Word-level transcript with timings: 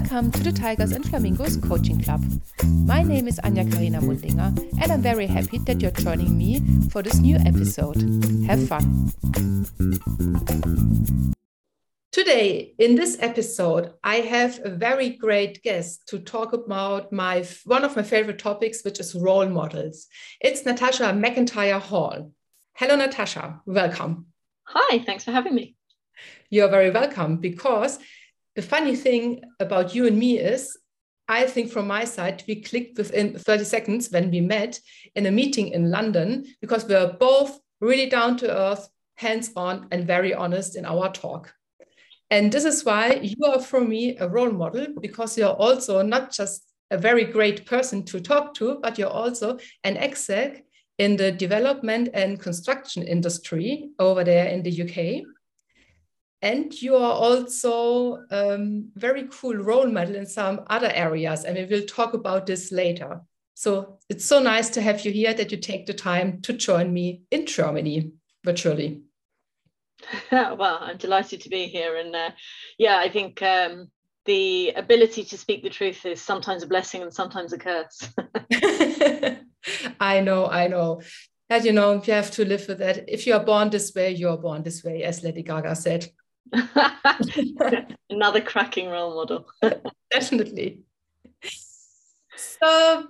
Welcome 0.00 0.30
to 0.30 0.44
the 0.44 0.52
Tigers 0.52 0.92
and 0.92 1.04
Flamingos 1.04 1.56
Coaching 1.56 2.00
Club. 2.00 2.22
My 2.86 3.02
name 3.02 3.26
is 3.26 3.40
Anja 3.40 3.68
Karina 3.68 4.00
Mundinger, 4.00 4.56
and 4.80 4.92
I'm 4.92 5.02
very 5.02 5.26
happy 5.26 5.58
that 5.58 5.82
you're 5.82 5.90
joining 5.90 6.38
me 6.38 6.60
for 6.90 7.02
this 7.02 7.18
new 7.18 7.34
episode. 7.34 7.96
Have 8.46 8.68
fun! 8.68 9.10
Today, 12.12 12.74
in 12.78 12.94
this 12.94 13.16
episode, 13.18 13.92
I 14.04 14.20
have 14.20 14.60
a 14.62 14.70
very 14.70 15.10
great 15.10 15.64
guest 15.64 16.06
to 16.10 16.20
talk 16.20 16.52
about 16.52 17.12
my 17.12 17.44
one 17.64 17.82
of 17.82 17.96
my 17.96 18.04
favorite 18.04 18.38
topics, 18.38 18.84
which 18.84 19.00
is 19.00 19.16
role 19.16 19.48
models. 19.48 20.06
It's 20.40 20.64
Natasha 20.64 21.06
McIntyre 21.06 21.80
Hall. 21.80 22.30
Hello, 22.74 22.94
Natasha. 22.94 23.62
Welcome. 23.66 24.26
Hi, 24.62 25.00
thanks 25.00 25.24
for 25.24 25.32
having 25.32 25.56
me. 25.56 25.74
You're 26.50 26.70
very 26.70 26.90
welcome 26.90 27.38
because 27.38 27.98
the 28.56 28.62
funny 28.62 28.96
thing 28.96 29.42
about 29.60 29.94
you 29.94 30.06
and 30.06 30.18
me 30.18 30.38
is, 30.38 30.76
I 31.28 31.46
think 31.46 31.70
from 31.70 31.86
my 31.86 32.04
side, 32.04 32.42
we 32.48 32.62
clicked 32.62 32.96
within 32.96 33.38
30 33.38 33.64
seconds 33.64 34.10
when 34.10 34.30
we 34.30 34.40
met 34.40 34.80
in 35.14 35.26
a 35.26 35.30
meeting 35.30 35.68
in 35.68 35.90
London 35.90 36.46
because 36.60 36.86
we 36.86 36.94
are 36.94 37.12
both 37.12 37.60
really 37.80 38.08
down 38.08 38.36
to 38.38 38.56
earth, 38.56 38.88
hands 39.16 39.50
on, 39.54 39.88
and 39.90 40.06
very 40.06 40.34
honest 40.34 40.76
in 40.76 40.86
our 40.86 41.12
talk. 41.12 41.52
And 42.30 42.52
this 42.52 42.64
is 42.64 42.84
why 42.84 43.20
you 43.22 43.36
are 43.46 43.60
for 43.60 43.80
me 43.80 44.16
a 44.18 44.28
role 44.28 44.50
model 44.50 44.86
because 45.00 45.36
you're 45.38 45.48
also 45.48 46.02
not 46.02 46.32
just 46.32 46.64
a 46.90 46.98
very 46.98 47.24
great 47.24 47.66
person 47.66 48.04
to 48.04 48.20
talk 48.20 48.54
to, 48.54 48.78
but 48.82 48.98
you're 48.98 49.08
also 49.08 49.58
an 49.84 49.96
exec 49.96 50.64
in 50.98 51.16
the 51.16 51.30
development 51.30 52.08
and 52.12 52.40
construction 52.40 53.02
industry 53.02 53.90
over 53.98 54.24
there 54.24 54.46
in 54.46 54.62
the 54.62 54.82
UK. 54.82 55.24
And 56.40 56.72
you 56.80 56.94
are 56.94 57.12
also 57.12 58.22
um, 58.30 58.90
very 58.94 59.28
cool 59.30 59.56
role 59.56 59.88
model 59.88 60.14
in 60.14 60.26
some 60.26 60.60
other 60.68 60.90
areas, 60.92 61.44
and 61.44 61.56
we 61.56 61.64
will 61.64 61.86
talk 61.86 62.14
about 62.14 62.46
this 62.46 62.70
later. 62.70 63.22
So 63.54 63.98
it's 64.08 64.24
so 64.24 64.40
nice 64.40 64.70
to 64.70 64.80
have 64.80 65.04
you 65.04 65.10
here 65.10 65.34
that 65.34 65.50
you 65.50 65.58
take 65.58 65.86
the 65.86 65.94
time 65.94 66.40
to 66.42 66.52
join 66.52 66.92
me 66.92 67.22
in 67.32 67.44
Germany 67.44 68.12
virtually. 68.44 69.02
well, 70.32 70.78
I'm 70.80 70.96
delighted 70.96 71.40
to 71.40 71.48
be 71.48 71.66
here, 71.66 71.96
and 71.96 72.14
uh, 72.14 72.30
yeah, 72.78 72.98
I 72.98 73.08
think 73.08 73.42
um, 73.42 73.90
the 74.26 74.70
ability 74.76 75.24
to 75.24 75.36
speak 75.36 75.64
the 75.64 75.70
truth 75.70 76.06
is 76.06 76.20
sometimes 76.20 76.62
a 76.62 76.68
blessing 76.68 77.02
and 77.02 77.12
sometimes 77.12 77.52
a 77.52 77.58
curse. 77.58 78.08
I 80.00 80.20
know, 80.20 80.46
I 80.46 80.68
know. 80.68 81.02
As 81.50 81.64
you 81.64 81.72
know, 81.72 81.94
you 81.94 82.12
have 82.12 82.30
to 82.32 82.44
live 82.44 82.68
with 82.68 82.78
that. 82.78 83.08
If 83.08 83.26
you 83.26 83.34
are 83.34 83.44
born 83.44 83.70
this 83.70 83.94
way, 83.94 84.14
you 84.14 84.28
are 84.28 84.36
born 84.36 84.62
this 84.62 84.84
way, 84.84 85.02
as 85.02 85.24
Lady 85.24 85.42
Gaga 85.42 85.74
said. 85.74 86.06
Another 88.10 88.40
cracking 88.40 88.88
role 88.88 89.14
model. 89.14 89.46
Definitely. 90.10 90.82
So 92.36 93.08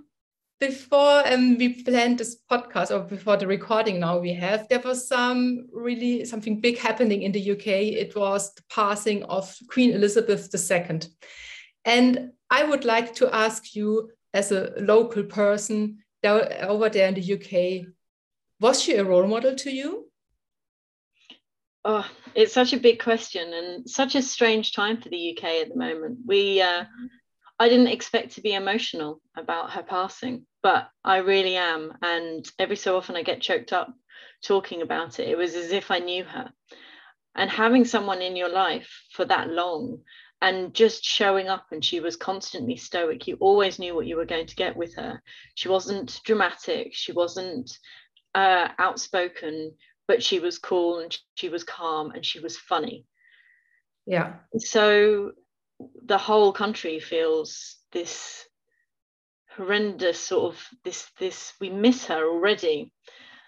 before 0.60 1.22
um, 1.26 1.56
we 1.56 1.82
planned 1.82 2.18
this 2.18 2.36
podcast 2.50 2.90
or 2.90 3.00
before 3.00 3.36
the 3.36 3.46
recording 3.46 4.00
now 4.00 4.18
we 4.18 4.32
have, 4.34 4.68
there 4.68 4.80
was 4.80 5.06
some 5.06 5.68
really 5.72 6.24
something 6.24 6.60
big 6.60 6.78
happening 6.78 7.22
in 7.22 7.32
the 7.32 7.52
UK. 7.52 7.66
It 7.66 8.16
was 8.16 8.54
the 8.54 8.62
passing 8.70 9.22
of 9.24 9.54
Queen 9.68 9.92
Elizabeth 9.92 10.52
II. 10.52 11.00
And 11.84 12.30
I 12.50 12.64
would 12.64 12.84
like 12.84 13.14
to 13.16 13.32
ask 13.34 13.74
you 13.74 14.10
as 14.34 14.50
a 14.52 14.72
local 14.78 15.22
person 15.22 15.98
over 16.24 16.88
there 16.88 17.08
in 17.08 17.14
the 17.14 17.34
UK, 17.34 17.86
was 18.60 18.82
she 18.82 18.96
a 18.96 19.04
role 19.04 19.26
model 19.26 19.54
to 19.54 19.70
you? 19.70 20.07
Oh, 21.90 22.06
it's 22.34 22.52
such 22.52 22.74
a 22.74 22.78
big 22.78 23.02
question 23.02 23.50
and 23.54 23.88
such 23.88 24.14
a 24.14 24.20
strange 24.20 24.74
time 24.74 25.00
for 25.00 25.08
the 25.08 25.34
UK 25.34 25.44
at 25.62 25.70
the 25.70 25.74
moment. 25.74 26.18
We, 26.26 26.60
uh, 26.60 26.84
I 27.58 27.68
didn't 27.70 27.86
expect 27.86 28.34
to 28.34 28.42
be 28.42 28.52
emotional 28.52 29.22
about 29.34 29.70
her 29.70 29.82
passing, 29.82 30.44
but 30.62 30.90
I 31.02 31.16
really 31.16 31.56
am. 31.56 31.94
And 32.02 32.46
every 32.58 32.76
so 32.76 32.94
often 32.98 33.16
I 33.16 33.22
get 33.22 33.40
choked 33.40 33.72
up 33.72 33.88
talking 34.44 34.82
about 34.82 35.18
it. 35.18 35.30
It 35.30 35.38
was 35.38 35.54
as 35.54 35.72
if 35.72 35.90
I 35.90 35.98
knew 35.98 36.24
her. 36.24 36.52
And 37.34 37.48
having 37.48 37.86
someone 37.86 38.20
in 38.20 38.36
your 38.36 38.50
life 38.50 38.90
for 39.12 39.24
that 39.24 39.48
long 39.48 40.02
and 40.42 40.74
just 40.74 41.02
showing 41.02 41.48
up, 41.48 41.68
and 41.70 41.82
she 41.82 42.00
was 42.00 42.16
constantly 42.16 42.76
stoic. 42.76 43.26
You 43.26 43.38
always 43.40 43.78
knew 43.78 43.94
what 43.94 44.06
you 44.06 44.16
were 44.16 44.26
going 44.26 44.46
to 44.46 44.56
get 44.56 44.76
with 44.76 44.94
her. 44.96 45.22
She 45.54 45.70
wasn't 45.70 46.20
dramatic, 46.22 46.90
she 46.92 47.12
wasn't 47.12 47.70
uh, 48.34 48.68
outspoken 48.78 49.72
but 50.08 50.22
she 50.22 50.40
was 50.40 50.58
cool 50.58 50.98
and 50.98 51.16
she 51.34 51.50
was 51.50 51.62
calm 51.62 52.10
and 52.10 52.24
she 52.24 52.40
was 52.40 52.56
funny. 52.56 53.04
Yeah. 54.06 54.36
So 54.56 55.32
the 56.04 56.18
whole 56.18 56.52
country 56.52 56.98
feels 56.98 57.76
this 57.92 58.44
horrendous 59.54 60.18
sort 60.18 60.54
of 60.54 60.66
this 60.84 61.06
this 61.18 61.52
we 61.60 61.68
miss 61.68 62.06
her 62.06 62.26
already. 62.26 62.90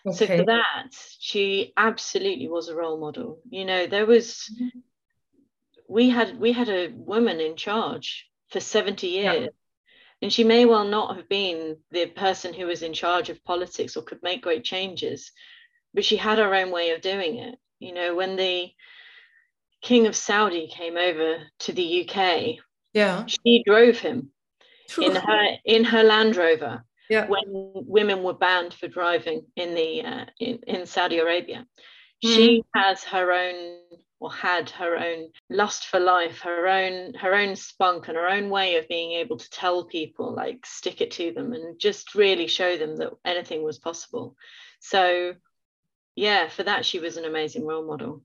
Okay. 0.07 0.17
So 0.17 0.27
for 0.27 0.45
that, 0.45 0.89
she 1.19 1.73
absolutely 1.77 2.49
was 2.49 2.69
a 2.69 2.77
role 2.77 3.01
model. 3.01 3.41
You 3.49 3.65
know, 3.65 3.87
there 3.87 4.07
was 4.07 4.51
we 5.89 6.11
had 6.11 6.39
we 6.39 6.53
had 6.53 6.69
a 6.69 6.89
woman 6.89 7.41
in 7.41 7.57
charge 7.57 8.29
for 8.51 8.61
70 8.61 9.07
years. 9.07 9.41
Yeah. 9.43 9.49
And 10.23 10.31
she 10.31 10.45
may 10.45 10.67
well 10.67 10.85
not 10.85 11.17
have 11.17 11.31
been 11.31 11.79
the 11.91 12.05
person 12.05 12.53
who 12.53 12.67
was 12.67 12.83
in 12.83 12.93
charge 12.93 13.31
of 13.31 13.43
politics 13.43 13.97
or 13.97 14.03
could 14.03 14.23
make 14.23 14.43
great 14.43 14.65
changes, 14.65 15.33
but 15.95 16.05
she 16.05 16.17
had 16.17 16.39
her 16.39 16.55
own 16.55 16.71
way 16.71 16.91
of 16.91 17.01
doing 17.01 17.39
it. 17.39 17.59
You 17.79 17.95
know, 17.95 18.15
when 18.15 18.37
the 18.37 18.71
King 19.83 20.07
of 20.07 20.17
Saudi 20.17 20.69
came 20.69 20.97
over 20.97 21.39
to 21.61 21.73
the 21.73 22.09
UK, 22.09 22.57
yeah, 22.93 23.25
she 23.27 23.63
drove 23.65 23.99
him 23.99 24.31
in 25.01 25.15
her 25.15 25.49
in 25.65 25.85
her 25.85 26.03
Land 26.03 26.37
Rover. 26.37 26.85
Yeah. 27.09 27.27
When 27.27 27.43
women 27.47 28.23
were 28.23 28.35
banned 28.35 28.73
for 28.73 28.87
driving 28.87 29.47
in 29.57 29.75
the 29.75 30.03
uh, 30.03 30.25
in, 30.39 30.61
in 30.67 30.87
Saudi 30.87 31.19
Arabia, 31.19 31.67
mm. 32.25 32.35
she 32.35 32.63
has 32.75 33.03
her 33.05 33.33
own 33.33 33.79
or 34.21 34.31
had 34.31 34.69
her 34.71 34.97
own 34.97 35.31
lust 35.49 35.87
for 35.87 35.99
life, 35.99 36.41
her 36.41 36.69
own 36.69 37.15
her 37.15 37.35
own 37.35 37.57
spunk 37.57 38.07
and 38.07 38.17
her 38.17 38.29
own 38.29 38.51
way 38.51 38.77
of 38.77 38.87
being 38.87 39.13
able 39.13 39.39
to 39.39 39.51
tell 39.51 39.87
people, 39.87 40.33
like 40.35 40.65
stick 40.67 41.01
it 41.01 41.11
to 41.13 41.33
them 41.33 41.53
and 41.53 41.81
just 41.81 42.15
really 42.15 42.47
show 42.47 42.77
them 42.77 42.97
that 42.97 43.13
anything 43.25 43.65
was 43.65 43.79
possible. 43.79 44.37
So 44.81 45.35
yeah, 46.21 46.49
for 46.49 46.63
that, 46.65 46.85
she 46.85 46.99
was 46.99 47.17
an 47.17 47.25
amazing 47.25 47.67
role 47.67 47.87
model. 47.87 48.23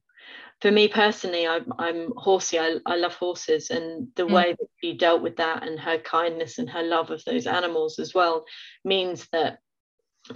For 0.62 0.70
me 0.70 0.88
personally, 0.88 1.48
I'm, 1.48 1.72
I'm 1.80 2.12
horsey. 2.18 2.60
I, 2.60 2.76
I 2.86 2.98
love 2.98 3.16
horses, 3.16 3.70
and 3.70 4.10
the 4.16 4.24
mm. 4.24 4.32
way 4.32 4.56
that 4.58 4.68
she 4.82 4.98
dealt 4.98 5.22
with 5.22 5.38
that 5.38 5.64
and 5.64 5.80
her 5.80 5.98
kindness 5.98 6.58
and 6.58 6.70
her 6.70 6.84
love 6.84 7.10
of 7.10 7.24
those 7.24 7.48
animals 7.48 7.98
as 8.00 8.14
well 8.14 8.46
means 8.84 9.28
that 9.32 9.60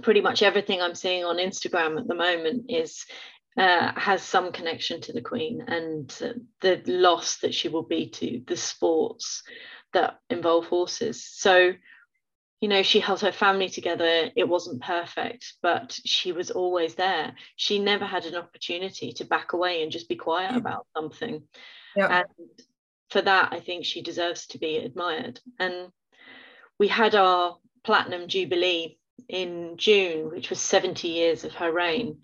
pretty 0.02 0.22
much 0.22 0.42
everything 0.42 0.80
I'm 0.80 0.94
seeing 0.94 1.24
on 1.24 1.36
Instagram 1.36 1.98
at 1.98 2.06
the 2.08 2.14
moment 2.14 2.66
is 2.70 3.04
uh, 3.58 3.92
has 3.96 4.22
some 4.22 4.52
connection 4.52 5.02
to 5.02 5.12
the 5.12 5.20
Queen 5.20 5.62
and 5.66 6.16
uh, 6.24 6.28
the 6.62 6.82
loss 6.86 7.38
that 7.38 7.54
she 7.54 7.68
will 7.68 7.82
be 7.82 8.08
to 8.08 8.42
the 8.46 8.56
sports 8.56 9.42
that 9.92 10.18
involve 10.30 10.66
horses. 10.66 11.26
So 11.26 11.72
you 12.60 12.68
know, 12.68 12.82
she 12.82 13.00
held 13.00 13.20
her 13.20 13.32
family 13.32 13.70
together. 13.70 14.30
It 14.36 14.48
wasn't 14.48 14.82
perfect, 14.82 15.54
but 15.62 15.98
she 16.04 16.32
was 16.32 16.50
always 16.50 16.94
there. 16.94 17.34
She 17.56 17.78
never 17.78 18.04
had 18.04 18.26
an 18.26 18.36
opportunity 18.36 19.12
to 19.14 19.24
back 19.24 19.54
away 19.54 19.82
and 19.82 19.90
just 19.90 20.08
be 20.08 20.16
quiet 20.16 20.52
mm. 20.52 20.58
about 20.58 20.86
something. 20.94 21.42
Yeah. 21.96 22.20
And 22.20 22.48
for 23.08 23.22
that, 23.22 23.52
I 23.52 23.60
think 23.60 23.84
she 23.84 24.02
deserves 24.02 24.46
to 24.48 24.58
be 24.58 24.76
admired. 24.76 25.40
And 25.58 25.88
we 26.78 26.88
had 26.88 27.14
our 27.14 27.56
platinum 27.82 28.28
jubilee 28.28 28.98
in 29.28 29.76
June, 29.78 30.30
which 30.30 30.50
was 30.50 30.60
70 30.60 31.08
years 31.08 31.44
of 31.44 31.54
her 31.54 31.72
reign. 31.72 32.18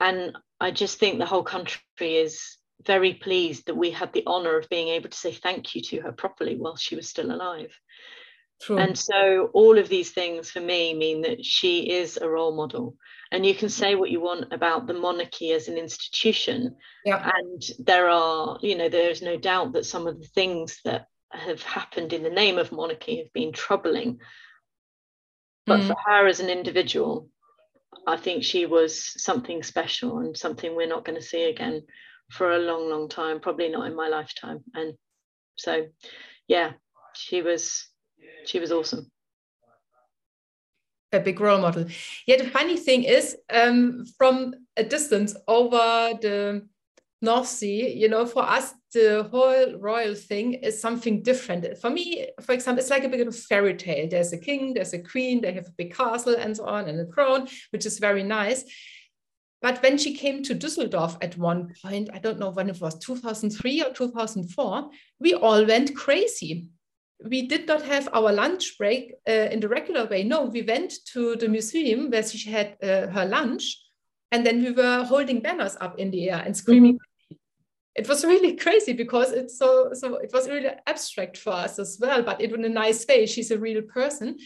And 0.00 0.36
I 0.60 0.70
just 0.70 0.98
think 0.98 1.18
the 1.18 1.26
whole 1.26 1.42
country 1.42 1.80
is 2.00 2.56
very 2.84 3.14
pleased 3.14 3.66
that 3.66 3.76
we 3.76 3.90
had 3.90 4.12
the 4.12 4.24
honor 4.26 4.56
of 4.58 4.68
being 4.68 4.88
able 4.88 5.08
to 5.08 5.16
say 5.16 5.32
thank 5.32 5.74
you 5.74 5.82
to 5.82 6.00
her 6.02 6.12
properly 6.12 6.56
while 6.56 6.76
she 6.76 6.94
was 6.94 7.08
still 7.08 7.32
alive. 7.32 7.74
True. 8.60 8.78
And 8.78 8.98
so 8.98 9.50
all 9.52 9.78
of 9.78 9.88
these 9.88 10.10
things 10.10 10.50
for 10.50 10.60
me 10.60 10.94
mean 10.94 11.22
that 11.22 11.44
she 11.44 11.90
is 11.90 12.16
a 12.16 12.28
role 12.28 12.54
model. 12.54 12.96
And 13.30 13.46
you 13.46 13.54
can 13.54 13.68
say 13.68 13.94
what 13.94 14.10
you 14.10 14.20
want 14.20 14.52
about 14.52 14.86
the 14.86 14.94
monarchy 14.94 15.52
as 15.52 15.68
an 15.68 15.78
institution. 15.78 16.74
Yeah. 17.04 17.30
And 17.36 17.62
there 17.78 18.08
are, 18.08 18.58
you 18.60 18.76
know, 18.76 18.88
there's 18.88 19.22
no 19.22 19.36
doubt 19.36 19.72
that 19.74 19.86
some 19.86 20.06
of 20.06 20.20
the 20.20 20.26
things 20.28 20.80
that 20.84 21.06
have 21.30 21.62
happened 21.62 22.12
in 22.12 22.22
the 22.22 22.30
name 22.30 22.58
of 22.58 22.72
monarchy 22.72 23.18
have 23.18 23.32
been 23.32 23.52
troubling. 23.52 24.18
But 25.66 25.80
mm. 25.80 25.86
for 25.88 25.96
her 26.06 26.26
as 26.26 26.40
an 26.40 26.48
individual, 26.48 27.28
I 28.06 28.16
think 28.16 28.42
she 28.42 28.66
was 28.66 29.22
something 29.22 29.62
special 29.62 30.18
and 30.18 30.36
something 30.36 30.74
we're 30.74 30.88
not 30.88 31.04
going 31.04 31.18
to 31.20 31.26
see 31.26 31.44
again 31.44 31.82
for 32.30 32.52
a 32.52 32.58
long, 32.58 32.90
long 32.90 33.08
time, 33.08 33.40
probably 33.40 33.68
not 33.68 33.86
in 33.86 33.94
my 33.94 34.08
lifetime. 34.08 34.64
And 34.74 34.94
so, 35.56 35.86
yeah, 36.46 36.72
she 37.14 37.42
was 37.42 37.86
she 38.44 38.60
was 38.60 38.72
awesome 38.72 39.10
a 41.12 41.20
big 41.20 41.40
role 41.40 41.60
model. 41.60 41.86
Yeah, 42.26 42.36
the 42.36 42.50
funny 42.50 42.76
thing 42.76 43.04
is, 43.04 43.36
um, 43.50 44.04
from 44.18 44.54
a 44.76 44.84
distance 44.84 45.34
over 45.46 46.12
the 46.20 46.66
North 47.20 47.48
Sea, 47.48 47.92
you 47.94 48.08
know, 48.08 48.26
for 48.26 48.42
us, 48.42 48.74
the 48.92 49.28
whole 49.30 49.78
royal 49.78 50.14
thing 50.14 50.54
is 50.54 50.80
something 50.80 51.22
different. 51.22 51.76
For 51.78 51.90
me, 51.90 52.28
for 52.40 52.52
example, 52.52 52.80
it's 52.80 52.90
like 52.90 53.04
a 53.04 53.08
bit 53.08 53.20
of 53.20 53.28
a 53.28 53.32
fairy 53.32 53.74
tale. 53.74 54.08
There's 54.08 54.32
a 54.32 54.38
king, 54.38 54.74
there's 54.74 54.92
a 54.92 55.02
queen, 55.02 55.40
they 55.40 55.52
have 55.52 55.66
a 55.66 55.74
big 55.76 55.94
castle 55.94 56.36
and 56.38 56.56
so 56.56 56.64
on, 56.66 56.88
and 56.88 57.00
a 57.00 57.06
crown, 57.06 57.48
which 57.70 57.86
is 57.86 57.98
very 57.98 58.22
nice. 58.22 58.64
But 59.60 59.82
when 59.82 59.98
she 59.98 60.14
came 60.14 60.44
to 60.44 60.54
Düsseldorf 60.54 61.16
at 61.20 61.36
one 61.36 61.72
point, 61.82 62.10
I 62.14 62.20
don't 62.20 62.38
know 62.38 62.50
when 62.50 62.70
it 62.70 62.80
was 62.80 62.96
2003 62.98 63.82
or 63.82 63.92
2004, 63.92 64.90
we 65.18 65.34
all 65.34 65.66
went 65.66 65.96
crazy. 65.96 66.70
We 67.24 67.48
did 67.48 67.66
not 67.66 67.82
have 67.82 68.08
our 68.12 68.32
lunch 68.32 68.78
break 68.78 69.14
uh, 69.28 69.48
in 69.50 69.60
the 69.60 69.68
regular 69.68 70.06
way. 70.06 70.22
No, 70.22 70.44
we 70.44 70.62
went 70.62 70.92
to 71.12 71.36
the 71.36 71.48
museum 71.48 72.10
where 72.10 72.22
she 72.22 72.50
had 72.50 72.76
uh, 72.82 73.08
her 73.08 73.26
lunch, 73.26 73.76
and 74.30 74.46
then 74.46 74.62
we 74.62 74.70
were 74.70 75.04
holding 75.04 75.40
banners 75.40 75.76
up 75.80 75.98
in 75.98 76.10
the 76.10 76.30
air 76.30 76.42
and 76.44 76.56
screaming. 76.56 76.94
Mm-hmm 76.94 77.04
it 77.98 78.08
was 78.08 78.24
really 78.24 78.54
crazy 78.54 78.92
because 78.92 79.32
it's 79.32 79.58
so 79.58 79.90
so 79.92 80.16
it 80.18 80.30
was 80.32 80.48
really 80.48 80.70
abstract 80.86 81.36
for 81.36 81.52
us 81.52 81.80
as 81.80 81.98
well 82.00 82.22
but 82.22 82.40
it 82.40 82.52
in 82.52 82.64
a 82.64 82.68
nice 82.68 83.04
way. 83.06 83.26
She's 83.26 83.50
a 83.50 83.58
real 83.58 83.82
person. 83.82 84.38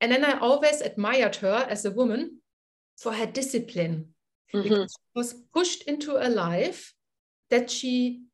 And 0.00 0.10
then 0.10 0.24
i 0.24 0.38
always 0.38 0.80
admired 0.80 1.36
her 1.36 1.66
as 1.68 1.84
a 1.84 1.90
woman 1.90 2.40
for 2.98 3.12
her 3.14 3.26
discipline. 3.26 4.08
Mm-hmm. 4.52 4.62
because 4.62 4.90
she 4.90 5.12
was 5.14 5.34
pushed 5.54 5.82
into 5.84 6.16
a 6.16 6.26
life 6.28 6.92
that 7.50 7.70
she 7.70 8.24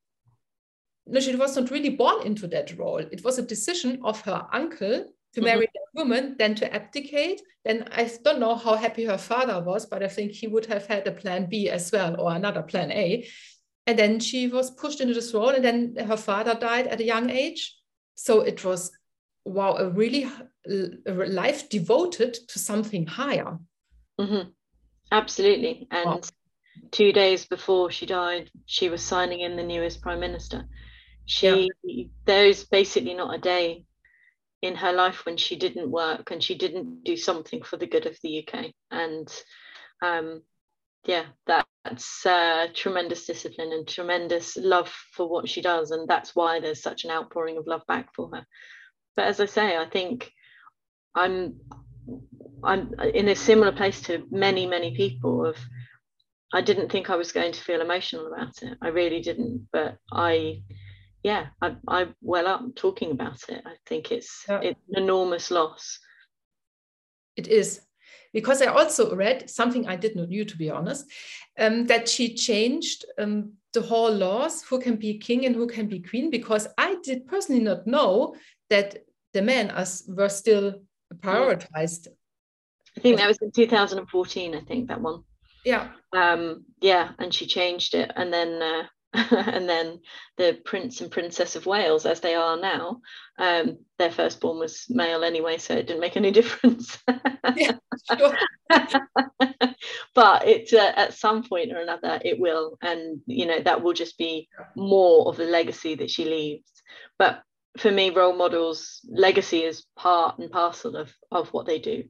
she 1.20 1.36
was 1.36 1.56
not 1.56 1.70
really 1.70 1.90
born 1.90 2.26
into 2.26 2.46
that 2.48 2.76
role. 2.76 2.98
It 2.98 3.24
was 3.24 3.38
a 3.38 3.42
decision 3.42 4.00
of 4.02 4.20
her 4.22 4.46
uncle 4.52 5.06
to 5.36 5.42
marry 5.42 5.66
mm-hmm. 5.66 5.72
that 5.74 6.00
woman 6.00 6.34
then 6.38 6.54
to 6.56 6.74
abdicate. 6.74 7.40
Then 7.64 7.88
i 7.92 8.10
don't 8.24 8.40
know 8.40 8.54
how 8.54 8.74
happy 8.74 9.04
her 9.04 9.18
father 9.18 9.60
was 9.62 9.86
but 9.86 10.02
i 10.02 10.08
think 10.08 10.32
he 10.32 10.46
would 10.46 10.66
have 10.66 10.86
had 10.86 11.06
a 11.06 11.12
plan 11.12 11.46
b 11.50 11.68
as 11.68 11.90
well 11.92 12.20
or 12.20 12.34
another 12.34 12.62
plan 12.62 12.90
a. 12.90 13.28
And 13.86 13.98
then 13.98 14.18
she 14.18 14.48
was 14.48 14.70
pushed 14.70 15.00
into 15.00 15.14
this 15.14 15.32
role 15.32 15.50
and 15.50 15.64
then 15.64 15.96
her 16.08 16.16
father 16.16 16.54
died 16.54 16.88
at 16.88 17.00
a 17.00 17.04
young 17.04 17.30
age. 17.30 17.76
So 18.16 18.40
it 18.40 18.64
was 18.64 18.90
wow 19.44 19.76
a 19.76 19.88
really 19.88 20.28
a 20.66 21.12
life 21.12 21.68
devoted 21.68 22.34
to 22.48 22.58
something 22.58 23.06
higher. 23.06 23.58
Mm-hmm. 24.18 24.48
absolutely. 25.12 25.86
And 25.90 26.06
wow. 26.06 26.20
two 26.90 27.12
days 27.12 27.44
before 27.44 27.90
she 27.90 28.06
died 28.06 28.50
she 28.64 28.88
was 28.88 29.02
signing 29.02 29.40
in 29.40 29.56
the 29.56 29.62
newest 29.62 30.00
prime 30.00 30.20
minister 30.20 30.66
she 31.26 31.70
there's 32.24 32.64
basically 32.64 33.14
not 33.14 33.34
a 33.34 33.38
day 33.38 33.84
in 34.62 34.74
her 34.74 34.92
life 34.92 35.26
when 35.26 35.36
she 35.36 35.56
didn't 35.56 35.90
work 35.90 36.30
and 36.30 36.42
she 36.42 36.56
didn't 36.56 37.04
do 37.04 37.16
something 37.16 37.62
for 37.62 37.76
the 37.76 37.86
good 37.86 38.06
of 38.06 38.16
the 38.22 38.46
uk 38.46 38.64
and 38.90 39.28
um, 40.02 40.42
yeah 41.04 41.26
that's 41.86 42.26
uh, 42.26 42.66
tremendous 42.74 43.26
discipline 43.26 43.72
and 43.72 43.86
tremendous 43.86 44.56
love 44.56 44.88
for 45.12 45.28
what 45.28 45.48
she 45.48 45.62
does. 45.62 45.90
And 45.90 46.08
that's 46.08 46.34
why 46.34 46.60
there's 46.60 46.82
such 46.82 47.04
an 47.04 47.10
outpouring 47.10 47.58
of 47.58 47.66
love 47.66 47.82
back 47.86 48.14
for 48.14 48.28
her. 48.34 48.46
But 49.14 49.26
as 49.26 49.40
i 49.40 49.46
say 49.46 49.76
i 49.76 49.88
think 49.88 50.30
i'm 51.14 51.58
i'm 52.62 52.92
in 53.14 53.28
a 53.28 53.34
similar 53.34 53.72
place 53.72 54.02
to 54.02 54.26
many 54.30 54.66
many 54.66 54.94
people 54.94 55.46
of 55.46 55.56
i 56.52 56.60
didn't 56.60 56.92
think 56.92 57.08
i 57.08 57.16
was 57.16 57.32
going 57.32 57.52
to 57.52 57.62
feel 57.62 57.80
emotional 57.80 58.26
about 58.26 58.62
it. 58.62 58.76
I 58.82 58.88
really 58.88 59.20
didn't. 59.20 59.68
But 59.72 59.96
i 60.12 60.62
yeah 61.26 61.46
i, 61.60 61.76
I 61.88 62.06
well 62.22 62.46
up 62.46 62.62
talking 62.76 63.10
about 63.10 63.40
it 63.48 63.62
i 63.66 63.74
think 63.86 64.12
it's 64.12 64.44
yeah. 64.48 64.60
it's 64.62 64.80
an 64.90 65.02
enormous 65.02 65.50
loss 65.50 65.98
it 67.36 67.48
is 67.48 67.80
because 68.36 68.60
I 68.60 68.66
also 68.66 69.16
read 69.16 69.48
something 69.48 69.88
I 69.88 69.96
did 69.96 70.14
not 70.14 70.28
knew, 70.28 70.44
to 70.44 70.56
be 70.58 70.68
honest, 70.68 71.06
um, 71.58 71.86
that 71.86 72.06
she 72.06 72.34
changed 72.34 73.06
um, 73.18 73.54
the 73.72 73.80
whole 73.80 74.12
laws 74.12 74.62
who 74.62 74.78
can 74.78 74.96
be 74.96 75.16
king 75.16 75.46
and 75.46 75.54
who 75.54 75.66
can 75.66 75.86
be 75.86 76.00
queen, 76.00 76.28
because 76.28 76.68
I 76.76 76.96
did 77.02 77.26
personally 77.26 77.62
not 77.62 77.86
know 77.86 78.34
that 78.68 78.98
the 79.32 79.40
men 79.40 79.70
as 79.70 80.04
were 80.06 80.28
still 80.28 80.82
prioritized. 81.20 82.08
I 82.96 83.00
think 83.00 83.16
that 83.16 83.28
was 83.28 83.38
in 83.40 83.52
2014, 83.52 84.54
I 84.54 84.60
think 84.60 84.88
that 84.88 85.00
one. 85.00 85.22
Yeah. 85.64 85.88
Um, 86.12 86.66
yeah, 86.82 87.12
and 87.18 87.32
she 87.32 87.46
changed 87.46 87.94
it. 87.94 88.12
And 88.16 88.30
then 88.30 88.60
uh, 88.60 88.82
and 89.30 89.68
then 89.68 90.00
the 90.36 90.60
Prince 90.64 91.00
and 91.00 91.10
Princess 91.10 91.56
of 91.56 91.64
Wales, 91.64 92.04
as 92.04 92.20
they 92.20 92.34
are 92.34 92.58
now, 92.58 93.00
um, 93.38 93.78
their 93.98 94.10
firstborn 94.10 94.58
was 94.58 94.84
male 94.90 95.24
anyway, 95.24 95.56
so 95.56 95.74
it 95.74 95.86
didn't 95.86 96.02
make 96.02 96.16
any 96.16 96.30
difference. 96.32 96.98
yeah, 97.56 97.72
but 100.14 100.46
it 100.46 100.72
uh, 100.72 100.92
at 100.96 101.14
some 101.14 101.42
point 101.42 101.72
or 101.72 101.78
another 101.78 102.20
it 102.24 102.38
will, 102.38 102.76
and 102.82 103.20
you 103.26 103.46
know 103.46 103.60
that 103.60 103.82
will 103.82 103.94
just 103.94 104.18
be 104.18 104.48
more 104.76 105.28
of 105.28 105.36
the 105.36 105.44
legacy 105.44 105.94
that 105.94 106.10
she 106.10 106.26
leaves. 106.26 106.70
But 107.18 107.42
for 107.78 107.90
me, 107.90 108.10
role 108.10 108.36
models 108.36 109.00
legacy 109.08 109.62
is 109.62 109.86
part 109.96 110.38
and 110.38 110.50
parcel 110.50 110.96
of 110.96 111.10
of 111.30 111.48
what 111.54 111.64
they 111.64 111.78
do. 111.78 112.04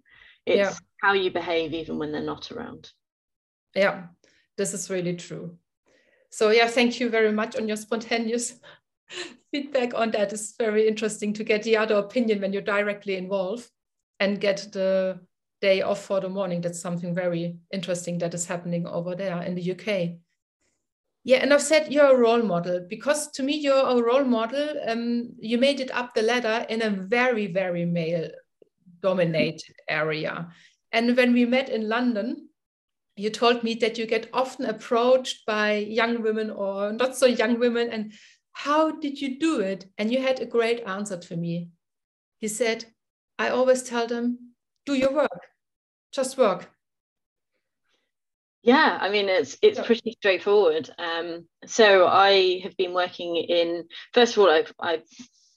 It's 0.45 0.57
yeah. 0.59 0.73
how 1.01 1.13
you 1.13 1.31
behave 1.31 1.73
even 1.73 1.99
when 1.99 2.11
they're 2.11 2.23
not 2.23 2.51
around. 2.51 2.91
Yeah, 3.75 4.07
this 4.57 4.75
is 4.75 4.91
really 4.91 5.15
true. 5.15 5.59
So 6.31 6.51
yeah, 6.51 6.69
thank 6.69 7.01
you 7.01 7.09
very 7.09 7.33
much 7.33 7.57
on 7.57 7.69
your 7.69 7.77
spontaneous 7.77 8.55
feedback 9.51 9.95
on 9.95 10.11
that. 10.13 10.33
It's 10.33 10.55
very 10.57 10.87
interesting 10.87 11.33
to 11.35 11.45
get 11.45 11.63
the 11.63 11.77
other 11.77 11.97
opinion 11.97 12.41
when 12.41 12.53
you're 12.53 12.63
directly 12.63 13.17
involved 13.17 13.69
and 14.21 14.41
get 14.41 14.69
the 14.73 15.21
day 15.61 15.83
off 15.83 16.05
for 16.05 16.21
the 16.21 16.29
morning. 16.29 16.61
That's 16.61 16.81
something 16.81 17.15
very 17.15 17.57
interesting 17.73 18.19
that 18.19 18.35
is 18.35 18.47
happening 18.47 18.87
over 18.87 19.15
there 19.15 19.41
in 19.43 19.55
the 19.55 19.73
UK. 19.73 20.19
Yeah, 21.25 21.39
and 21.39 21.53
I've 21.53 21.63
said 21.63 21.93
you're 21.93 22.15
a 22.15 22.19
role 22.19 22.43
model 22.43 22.87
because 22.89 23.33
to 23.33 23.43
me 23.43 23.57
you're 23.57 23.75
a 23.75 24.01
role 24.01 24.25
model. 24.25 24.69
Um, 24.87 25.33
you 25.41 25.59
made 25.59 25.81
it 25.81 25.91
up 25.91 26.15
the 26.15 26.23
ladder 26.23 26.65
in 26.69 26.83
a 26.83 26.91
very, 26.91 27.49
very 27.49 27.85
male 27.85 28.31
dominated 29.03 29.75
area. 29.89 30.49
And 30.93 31.17
when 31.17 31.33
we 31.33 31.45
met 31.45 31.69
in 31.69 31.89
London, 31.89 32.49
you 33.17 33.31
told 33.31 33.65
me 33.65 33.75
that 33.77 33.97
you 33.97 34.07
get 34.07 34.29
often 34.33 34.67
approached 34.67 35.47
by 35.47 35.77
young 35.77 36.23
women 36.23 36.51
or 36.51 36.93
not 36.93 37.17
so 37.17 37.27
young 37.27 37.59
women 37.59 37.91
and 37.91 38.13
how 38.53 38.91
did 38.91 39.21
you 39.21 39.39
do 39.39 39.61
it? 39.61 39.85
And 39.99 40.11
you 40.11 40.23
had 40.23 40.41
a 40.41 40.47
great 40.47 40.83
answer 40.87 41.19
to 41.19 41.37
me. 41.37 41.69
He 42.39 42.49
said 42.49 42.87
i 43.39 43.51
always 43.51 43.83
tell 43.83 44.07
them 44.07 44.55
do 44.87 44.95
your 44.95 45.13
work. 45.13 45.41
Just 46.13 46.39
work. 46.39 46.71
Yeah 48.63 48.99
i 49.01 49.11
mean 49.11 49.29
it's 49.29 49.59
it's 49.63 49.81
pretty 49.81 50.13
straightforward. 50.13 50.89
Um, 50.99 51.47
so 51.67 52.07
i 52.07 52.61
have 52.63 52.77
been 52.77 52.95
working 52.95 53.37
in 53.37 53.85
first 54.15 54.37
of 54.37 54.43
all 54.43 54.51
i've 54.51 54.73
i've 54.79 55.05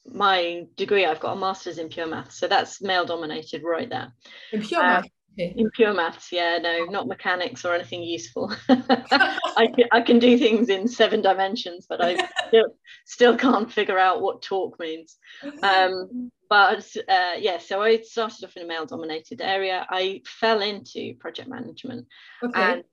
my 0.06 0.64
degree 0.76 1.06
i've 1.06 1.20
got 1.20 1.36
a 1.36 1.40
master's 1.40 1.78
in 1.78 1.88
pure 1.88 2.06
maths. 2.06 2.38
So 2.38 2.48
that's 2.48 2.82
male 2.82 3.06
dominated 3.06 3.62
right 3.62 3.88
there. 3.88 4.12
In 4.52 4.62
pure 4.62 4.82
uh, 4.82 5.02
in 5.36 5.70
pure 5.70 5.94
maths, 5.94 6.32
yeah, 6.32 6.58
no, 6.58 6.84
not 6.84 7.06
mechanics 7.06 7.64
or 7.64 7.74
anything 7.74 8.02
useful. 8.02 8.52
I, 8.68 9.68
can, 9.74 9.84
I 9.92 10.00
can 10.00 10.18
do 10.18 10.36
things 10.36 10.68
in 10.68 10.88
seven 10.88 11.22
dimensions, 11.22 11.86
but 11.88 12.02
I 12.02 12.16
still, 12.48 12.74
still 13.06 13.36
can't 13.36 13.72
figure 13.72 13.98
out 13.98 14.20
what 14.20 14.42
torque 14.42 14.78
means. 14.78 15.16
Um, 15.62 16.30
but 16.48 16.84
uh, 17.08 17.34
yeah, 17.38 17.58
so 17.58 17.80
I 17.80 18.00
started 18.00 18.44
off 18.44 18.56
in 18.56 18.64
a 18.64 18.66
male 18.66 18.86
dominated 18.86 19.40
area. 19.40 19.86
I 19.88 20.22
fell 20.26 20.60
into 20.60 21.14
project 21.20 21.48
management 21.48 22.06
okay. 22.42 22.60
and 22.60 22.84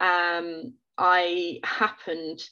um, 0.00 0.74
I 0.98 1.60
happened 1.62 2.42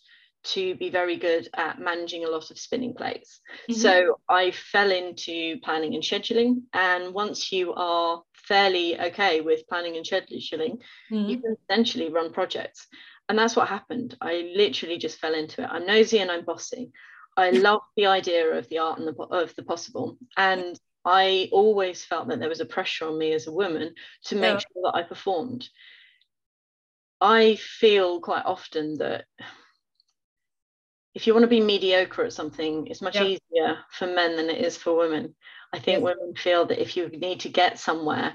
to 0.42 0.75
be 0.76 0.88
very 0.90 1.16
good 1.16 1.49
at 1.54 1.80
managing 1.80 2.25
a 2.25 2.28
lot 2.28 2.50
of 2.50 2.59
spinning 2.59 2.94
plates. 2.94 3.40
Mm-hmm. 3.68 3.80
So 3.80 4.20
I 4.28 4.50
fell 4.52 4.90
into 4.90 5.59
planning 5.62 5.94
and 5.94 6.02
scheduling. 6.02 6.62
And 6.73 7.12
once 7.12 7.52
you 7.52 7.75
are 7.75 8.23
fairly 8.50 9.00
okay 9.00 9.40
with 9.40 9.69
planning 9.69 9.97
and 9.97 10.04
scheduling, 10.04 10.80
mm-hmm. 11.09 11.28
you 11.30 11.38
can 11.38 11.57
essentially 11.62 12.11
run 12.11 12.33
projects. 12.33 12.88
And 13.28 13.38
that's 13.38 13.54
what 13.54 13.69
happened. 13.69 14.16
I 14.21 14.52
literally 14.57 14.99
just 14.99 15.21
fell 15.21 15.35
into 15.35 15.62
it. 15.62 15.69
I'm 15.71 15.87
nosy 15.87 16.19
and 16.19 16.33
I'm 16.33 16.45
bossy. 16.45 16.90
I 17.37 17.50
love 17.50 17.83
the 17.97 18.07
idea 18.07 18.45
of 18.59 18.69
the 18.69 18.78
art 18.78 18.99
and 18.99 19.07
the, 19.07 19.14
of 19.23 19.54
the 19.54 19.62
possible. 19.62 20.19
And 20.37 20.76
I 21.04 21.49
always 21.52 22.04
felt 22.04 22.26
that 22.28 22.40
there 22.40 22.49
was 22.49 22.59
a 22.61 22.66
pressure 22.66 23.07
on 23.07 23.16
me 23.16 23.33
as 23.33 23.47
a 23.47 23.52
woman 23.52 23.95
to 24.25 24.35
make 24.35 24.54
yeah. 24.54 24.59
sure 24.59 24.83
that 24.83 24.97
I 24.97 25.04
performed. 25.04 25.69
I 27.21 27.54
feel 27.54 28.21
quite 28.21 28.45
often 28.47 28.99
that 28.99 29.26
if 31.14 31.26
you 31.26 31.35
want 31.35 31.45
to 31.45 31.49
be 31.49 31.61
mediocre 31.61 32.25
at 32.25 32.33
something, 32.33 32.87
it's 32.87 33.02
much 33.02 33.17
easier 33.17 33.79
for 33.90 34.07
men 34.07 34.37
than 34.37 34.49
it 34.49 34.64
is 34.64 34.76
for 34.76 34.97
women. 34.97 35.35
I 35.73 35.79
think 35.79 36.02
women 36.02 36.35
feel 36.37 36.67
that 36.67 36.81
if 36.81 36.97
you 36.97 37.09
need 37.09 37.40
to 37.40 37.49
get 37.49 37.79
somewhere, 37.79 38.35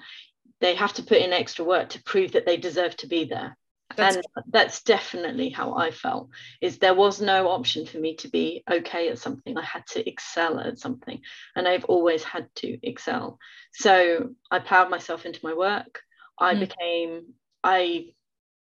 they 0.62 0.76
have 0.76 0.94
to 0.94 1.04
put 1.04 1.18
in 1.18 1.34
extra 1.34 1.66
work 1.66 1.90
to 1.90 2.04
prove 2.04 2.34
that 2.34 2.46
they 2.46 2.58
deserve 2.58 2.96
to 2.98 3.08
be 3.08 3.26
there. 3.26 3.58
That's 3.96 4.16
and 4.16 4.26
that's 4.52 4.82
definitely 4.82 5.50
how 5.50 5.76
I 5.76 5.92
felt. 5.92 6.30
Is 6.60 6.80
there 6.80 6.96
was 6.96 7.22
no 7.22 7.50
option 7.50 7.86
for 7.86 7.98
me 7.98 8.16
to 8.18 8.30
be 8.30 8.64
okay 8.70 9.10
at 9.10 9.20
something. 9.20 9.58
I 9.58 9.64
had 9.64 9.86
to 9.88 10.10
excel 10.10 10.60
at 10.60 10.80
something, 10.80 11.22
and 11.56 11.68
I've 11.68 11.86
always 11.86 12.24
had 12.24 12.48
to 12.56 12.80
excel. 12.82 13.38
So 13.74 14.32
I 14.50 14.60
plowed 14.60 14.90
myself 14.90 15.26
into 15.26 15.40
my 15.44 15.54
work. 15.54 16.02
I 16.40 16.56
mm. 16.56 16.62
became 16.62 17.34
I 17.64 18.08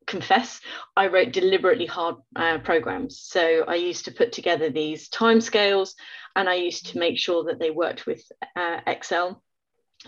confess 0.05 0.61
I 0.95 1.07
wrote 1.07 1.31
deliberately 1.31 1.85
hard 1.85 2.15
uh, 2.35 2.59
programs. 2.59 3.19
So 3.19 3.63
I 3.67 3.75
used 3.75 4.05
to 4.05 4.11
put 4.11 4.31
together 4.31 4.69
these 4.69 5.09
timescales 5.09 5.93
and 6.35 6.49
I 6.49 6.55
used 6.55 6.87
to 6.87 6.99
make 6.99 7.17
sure 7.17 7.45
that 7.45 7.59
they 7.59 7.71
worked 7.71 8.05
with 8.05 8.23
uh, 8.55 8.79
Excel. 8.85 9.41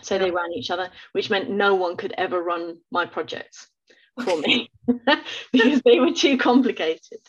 So 0.01 0.16
yeah. 0.16 0.20
they 0.20 0.32
ran 0.32 0.54
each 0.54 0.70
other, 0.70 0.89
which 1.13 1.30
meant 1.30 1.50
no 1.50 1.75
one 1.75 1.98
could 1.98 2.13
ever 2.18 2.42
run 2.42 2.77
my 2.92 3.06
projects 3.06 3.68
for 4.24 4.38
me 4.39 4.70
because 5.51 5.82
they 5.84 6.00
were 6.00 6.13
too 6.13 6.38
complicated. 6.38 7.20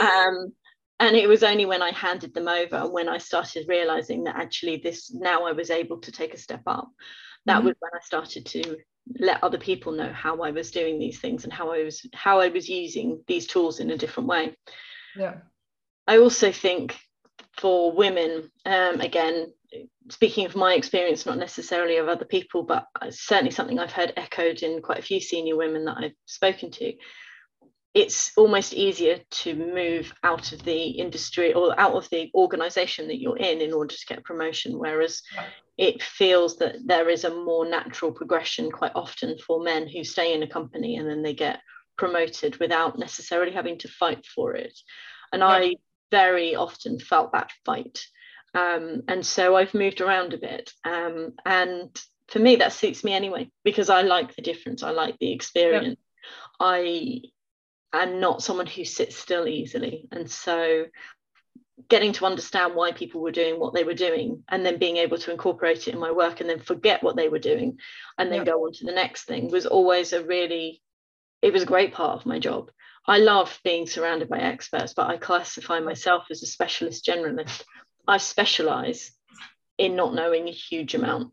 Um, 0.00 0.52
and 0.98 1.14
it 1.14 1.28
was 1.28 1.42
only 1.42 1.66
when 1.66 1.82
I 1.82 1.92
handed 1.92 2.32
them 2.32 2.48
over 2.48 2.76
and 2.76 2.92
when 2.92 3.08
I 3.08 3.18
started 3.18 3.68
realizing 3.68 4.24
that 4.24 4.36
actually 4.36 4.78
this 4.78 5.12
now 5.12 5.44
I 5.44 5.52
was 5.52 5.70
able 5.70 5.98
to 5.98 6.12
take 6.12 6.32
a 6.32 6.38
step 6.38 6.62
up. 6.66 6.88
That 7.44 7.58
mm-hmm. 7.58 7.66
was 7.66 7.76
when 7.80 7.92
I 7.94 8.04
started 8.04 8.46
to 8.46 8.78
let 9.18 9.42
other 9.42 9.58
people 9.58 9.92
know 9.92 10.12
how 10.12 10.42
I 10.42 10.50
was 10.50 10.70
doing 10.70 10.98
these 10.98 11.20
things 11.20 11.44
and 11.44 11.52
how 11.52 11.72
I 11.72 11.84
was 11.84 12.06
how 12.12 12.40
I 12.40 12.48
was 12.48 12.68
using 12.68 13.22
these 13.26 13.46
tools 13.46 13.80
in 13.80 13.90
a 13.90 13.96
different 13.96 14.28
way. 14.28 14.56
Yeah. 15.16 15.34
I 16.06 16.18
also 16.18 16.52
think 16.52 16.96
for 17.58 17.92
women, 17.92 18.50
um, 18.64 19.00
again, 19.00 19.52
speaking 20.10 20.46
of 20.46 20.54
my 20.54 20.74
experience, 20.74 21.26
not 21.26 21.38
necessarily 21.38 21.96
of 21.96 22.08
other 22.08 22.24
people, 22.24 22.62
but 22.62 22.86
certainly 23.10 23.50
something 23.50 23.78
I've 23.78 23.92
heard 23.92 24.12
echoed 24.16 24.62
in 24.62 24.82
quite 24.82 24.98
a 24.98 25.02
few 25.02 25.20
senior 25.20 25.56
women 25.56 25.84
that 25.86 25.96
I've 25.98 26.14
spoken 26.26 26.70
to. 26.72 26.92
It's 27.94 28.32
almost 28.36 28.74
easier 28.74 29.20
to 29.30 29.54
move 29.54 30.12
out 30.22 30.52
of 30.52 30.62
the 30.64 30.82
industry 30.90 31.54
or 31.54 31.78
out 31.80 31.94
of 31.94 32.08
the 32.10 32.30
organization 32.34 33.08
that 33.08 33.20
you're 33.20 33.38
in 33.38 33.62
in 33.62 33.72
order 33.72 33.94
to 33.94 34.06
get 34.06 34.22
promotion. 34.22 34.78
Whereas 34.78 35.22
it 35.78 36.02
feels 36.02 36.56
that 36.58 36.76
there 36.84 37.08
is 37.08 37.24
a 37.24 37.34
more 37.34 37.68
natural 37.68 38.12
progression 38.12 38.70
quite 38.70 38.92
often 38.94 39.36
for 39.38 39.62
men 39.62 39.86
who 39.88 40.04
stay 40.04 40.32
in 40.32 40.42
a 40.42 40.48
company 40.48 40.96
and 40.96 41.08
then 41.08 41.22
they 41.22 41.34
get 41.34 41.60
promoted 41.98 42.56
without 42.56 42.98
necessarily 42.98 43.52
having 43.52 43.78
to 43.78 43.88
fight 43.88 44.24
for 44.26 44.54
it. 44.54 44.78
And 45.32 45.40
yeah. 45.40 45.48
I 45.48 45.76
very 46.10 46.54
often 46.54 46.98
felt 46.98 47.32
that 47.32 47.50
fight. 47.64 48.04
Um, 48.54 49.02
and 49.08 49.24
so 49.24 49.56
I've 49.56 49.74
moved 49.74 50.00
around 50.00 50.32
a 50.32 50.38
bit. 50.38 50.70
Um, 50.84 51.32
and 51.44 51.98
for 52.28 52.38
me, 52.38 52.56
that 52.56 52.72
suits 52.72 53.04
me 53.04 53.12
anyway, 53.12 53.50
because 53.64 53.90
I 53.90 54.02
like 54.02 54.34
the 54.34 54.42
difference. 54.42 54.82
I 54.82 54.90
like 54.90 55.18
the 55.18 55.32
experience. 55.32 56.00
Yeah. 56.60 56.66
I 56.66 57.20
am 57.92 58.20
not 58.20 58.42
someone 58.42 58.66
who 58.66 58.84
sits 58.84 59.16
still 59.16 59.46
easily. 59.46 60.08
And 60.10 60.30
so 60.30 60.86
getting 61.88 62.12
to 62.12 62.24
understand 62.24 62.74
why 62.74 62.92
people 62.92 63.20
were 63.20 63.30
doing 63.32 63.60
what 63.60 63.74
they 63.74 63.84
were 63.84 63.94
doing 63.94 64.42
and 64.48 64.64
then 64.64 64.78
being 64.78 64.96
able 64.96 65.18
to 65.18 65.30
incorporate 65.30 65.86
it 65.86 65.94
in 65.94 66.00
my 66.00 66.10
work 66.10 66.40
and 66.40 66.48
then 66.48 66.58
forget 66.58 67.02
what 67.02 67.16
they 67.16 67.28
were 67.28 67.38
doing 67.38 67.78
and 68.18 68.32
then 68.32 68.40
yeah. 68.40 68.44
go 68.44 68.64
on 68.64 68.72
to 68.72 68.84
the 68.86 68.92
next 68.92 69.24
thing 69.24 69.50
was 69.50 69.66
always 69.66 70.12
a 70.12 70.24
really 70.24 70.82
it 71.42 71.52
was 71.52 71.62
a 71.62 71.66
great 71.66 71.92
part 71.92 72.18
of 72.18 72.26
my 72.26 72.38
job. 72.38 72.70
I 73.06 73.18
love 73.18 73.60
being 73.62 73.86
surrounded 73.86 74.28
by 74.28 74.38
experts 74.38 74.94
but 74.94 75.08
i 75.08 75.16
classify 75.16 75.80
myself 75.80 76.24
as 76.30 76.42
a 76.42 76.46
specialist 76.46 77.04
generalist. 77.04 77.62
I 78.08 78.16
specialize 78.18 79.12
in 79.76 79.96
not 79.96 80.14
knowing 80.14 80.48
a 80.48 80.52
huge 80.52 80.94
amount 80.94 81.32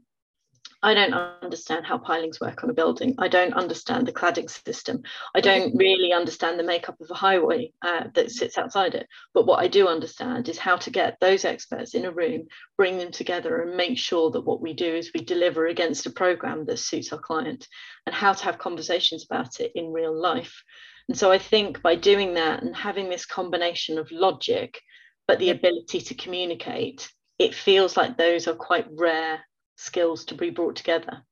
I 0.83 0.93
don't 0.93 1.13
understand 1.13 1.85
how 1.85 1.97
pilings 1.97 2.41
work 2.41 2.61
on 2.61 2.69
a 2.69 2.73
building. 2.73 3.15
I 3.17 3.29
don't 3.29 3.53
understand 3.53 4.05
the 4.05 4.11
cladding 4.11 4.49
system. 4.49 5.01
I 5.33 5.39
don't 5.39 5.73
really 5.77 6.11
understand 6.11 6.59
the 6.59 6.63
makeup 6.63 6.99
of 6.99 7.09
a 7.09 7.13
highway 7.13 7.71
uh, 7.81 8.09
that 8.15 8.31
sits 8.31 8.57
outside 8.57 8.93
it. 8.93 9.07
But 9.33 9.45
what 9.45 9.59
I 9.59 9.69
do 9.69 9.87
understand 9.87 10.49
is 10.49 10.57
how 10.57 10.75
to 10.75 10.89
get 10.89 11.17
those 11.21 11.45
experts 11.45 11.95
in 11.95 12.03
a 12.03 12.11
room, 12.11 12.47
bring 12.77 12.97
them 12.97 13.11
together, 13.11 13.61
and 13.61 13.77
make 13.77 13.97
sure 13.97 14.29
that 14.31 14.41
what 14.41 14.59
we 14.59 14.73
do 14.73 14.93
is 14.93 15.11
we 15.13 15.23
deliver 15.23 15.67
against 15.67 16.05
a 16.05 16.09
program 16.09 16.65
that 16.65 16.79
suits 16.79 17.13
our 17.13 17.19
client 17.19 17.65
and 18.05 18.13
how 18.13 18.33
to 18.33 18.43
have 18.43 18.57
conversations 18.57 19.23
about 19.23 19.61
it 19.61 19.71
in 19.75 19.93
real 19.93 20.13
life. 20.13 20.63
And 21.07 21.17
so 21.17 21.31
I 21.31 21.37
think 21.37 21.81
by 21.81 21.95
doing 21.95 22.33
that 22.33 22.61
and 22.61 22.75
having 22.75 23.09
this 23.09 23.25
combination 23.25 23.97
of 23.97 24.11
logic, 24.11 24.81
but 25.29 25.39
the 25.39 25.51
ability 25.51 26.01
to 26.01 26.15
communicate, 26.15 27.09
it 27.39 27.55
feels 27.55 27.95
like 27.95 28.17
those 28.17 28.49
are 28.49 28.55
quite 28.55 28.87
rare 28.91 29.39
skills 29.75 30.25
to 30.25 30.35
be 30.35 30.49
brought 30.49 30.75
together. 30.75 31.23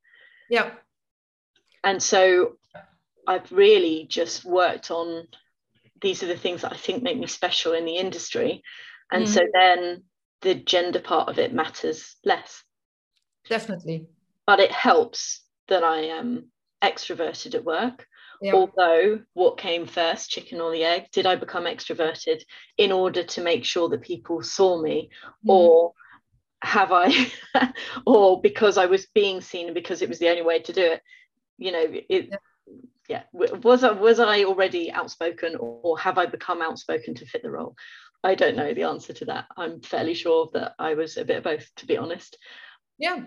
Yeah. 0.50 0.72
And 1.84 2.02
so 2.02 2.58
I've 3.28 3.52
really 3.52 4.06
just 4.10 4.46
worked 4.46 4.92
on 4.92 5.28
these 6.02 6.24
are 6.24 6.28
the 6.28 6.38
things 6.38 6.62
that 6.62 6.74
I 6.74 6.78
think 6.78 7.04
make 7.04 7.18
me 7.18 7.28
special 7.28 7.74
in 7.74 7.86
the 7.86 7.98
industry. 7.98 8.64
And 9.12 9.26
mm. 9.26 9.28
so 9.28 9.42
then 9.54 10.04
the 10.42 10.56
gender 10.56 11.00
part 11.00 11.30
of 11.30 11.38
it 11.38 11.54
matters 11.54 12.16
less. 12.26 12.64
Definitely. 13.50 14.08
But 14.46 14.60
it 14.60 14.72
helps 14.72 15.42
that 15.68 15.84
I 15.84 16.06
am 16.06 16.52
extroverted 16.84 17.56
at 17.56 17.64
work. 17.64 18.08
Yeah. 18.42 18.54
Although, 18.54 19.22
what 19.34 19.60
came 19.60 19.86
first, 19.86 20.32
chicken 20.32 20.60
or 20.60 20.72
the 20.72 20.84
egg? 20.84 21.06
Did 21.12 21.28
I 21.28 21.36
become 21.36 21.66
extroverted 21.66 22.42
in 22.76 22.92
order 22.92 23.24
to 23.24 23.42
make 23.42 23.64
sure 23.64 23.88
that 23.90 24.02
people 24.02 24.42
saw 24.42 24.82
me, 24.82 25.12
mm. 25.46 25.50
or 25.50 25.94
have 26.64 26.92
I, 26.92 27.32
or 28.06 28.42
because 28.42 28.78
I 28.78 28.86
was 28.86 29.08
being 29.08 29.42
seen 29.42 29.68
and 29.68 29.76
because 29.76 30.02
it 30.02 30.10
was 30.10 30.20
the 30.20 30.30
only 30.30 30.44
way 30.44 30.60
to 30.60 30.74
do 30.74 30.82
it, 30.82 31.02
you 31.58 31.72
know, 31.72 31.86
it, 31.88 32.30
yeah. 33.08 33.24
yeah. 33.34 33.50
Was 33.62 33.84
I 33.84 33.92
was 33.92 34.20
I 34.20 34.44
already 34.44 34.92
outspoken, 34.92 35.56
or, 35.60 35.98
have 36.00 36.18
I 36.18 36.26
become 36.26 36.62
outspoken 36.62 37.16
to 37.16 37.26
fit 37.26 37.44
the 37.44 37.52
role? 37.52 37.76
I 38.24 38.36
don't 38.36 38.56
know 38.56 38.74
the 38.74 38.84
answer 38.84 39.14
to 39.14 39.26
that. 39.26 39.46
I'm 39.58 39.82
fairly 39.82 40.14
sure 40.14 40.50
that 40.54 40.76
I 40.78 40.94
was 40.94 41.18
a 41.18 41.26
bit 41.26 41.38
of 41.38 41.44
both, 41.44 41.68
to 41.78 41.88
be 41.88 41.98
honest. 41.98 42.38
Yeah. 42.98 43.24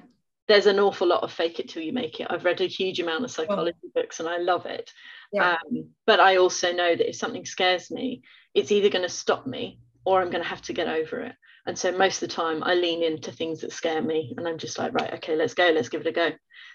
There's 0.47 0.67
an 0.67 0.79
awful 0.79 1.09
lot 1.09 1.23
of 1.23 1.33
fake 1.33 1.59
it 1.59 1.69
till 1.71 1.83
you 1.83 1.93
make 1.93 2.21
it. 2.21 2.29
I've 2.31 2.45
read 2.45 2.61
a 2.61 2.67
huge 2.67 3.01
amount 3.01 3.25
of 3.25 3.31
psychology 3.31 3.79
books 3.95 4.21
and 4.21 4.29
I 4.29 4.39
love 4.39 4.67
it. 4.67 4.93
Yeah. 5.33 5.53
Um, 5.53 5.89
but 6.07 6.21
I 6.21 6.37
also 6.37 6.73
know 6.73 6.95
that 6.95 7.09
if 7.09 7.17
something 7.17 7.47
scares 7.47 7.91
me, 7.91 8.23
it's 8.53 8.71
either 8.71 8.91
going 8.91 9.03
to 9.03 9.09
stop 9.09 9.47
me 9.47 9.81
or 10.05 10.21
I'm 10.21 10.31
going 10.31 10.43
to 10.43 10.49
have 10.49 10.63
to 10.63 10.75
get 10.75 10.87
over 10.87 11.21
it. 11.21 11.35
And 11.67 11.79
so 11.79 11.97
most 11.97 12.23
of 12.23 12.29
the 12.29 12.35
time 12.35 12.63
I 12.63 12.75
lean 12.75 13.03
into 13.03 13.33
things 13.33 13.61
that 13.63 13.73
scare 13.73 14.03
me 14.03 14.35
and 14.37 14.47
I'm 14.47 14.59
just 14.59 14.79
like, 14.79 14.93
right, 14.93 15.15
okay, 15.15 15.35
let's 15.35 15.55
go, 15.55 15.71
let's 15.71 15.89
give 15.89 16.03
it 16.03 16.07
a 16.07 16.13
go, 16.13 16.31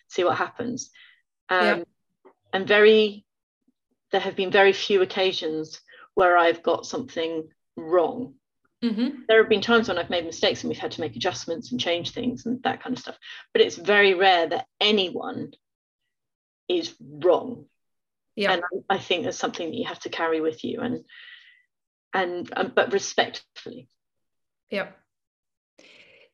see 0.07 0.23
what 0.23 0.37
happens. 0.37 0.89
Um, 1.49 1.61
yeah. 1.61 1.83
And 2.53 2.67
very, 2.67 3.25
there 4.11 4.21
have 4.21 4.35
been 4.35 4.51
very 4.51 4.73
few 4.73 5.01
occasions 5.01 5.79
where 6.15 6.37
I've 6.37 6.63
got 6.63 6.87
something 6.87 7.47
wrong. 7.75 8.33
Mm-hmm. 8.83 9.21
There 9.27 9.41
have 9.41 9.49
been 9.49 9.61
times 9.61 9.87
when 9.87 9.99
I've 9.99 10.09
made 10.09 10.25
mistakes 10.25 10.63
and 10.63 10.69
we've 10.69 10.79
had 10.79 10.91
to 10.91 11.01
make 11.01 11.15
adjustments 11.15 11.71
and 11.71 11.79
change 11.79 12.11
things 12.11 12.45
and 12.45 12.63
that 12.63 12.81
kind 12.81 12.95
of 12.95 13.01
stuff. 13.01 13.17
But 13.53 13.61
it's 13.61 13.75
very 13.75 14.15
rare 14.15 14.47
that 14.47 14.65
anyone 14.81 15.51
is 16.67 16.95
wrong. 16.99 17.65
Yeah. 18.35 18.53
And 18.53 18.63
I, 18.89 18.97
think 18.97 19.23
there's 19.23 19.37
something 19.37 19.69
that 19.69 19.75
you 19.75 19.85
have 19.85 19.99
to 20.01 20.09
carry 20.09 20.39
with 20.39 20.63
you 20.63 20.79
and 20.79 21.03
and 22.13 22.49
um, 22.55 22.71
but 22.73 22.93
respectfully 22.93 23.89
yeah. 24.69 24.89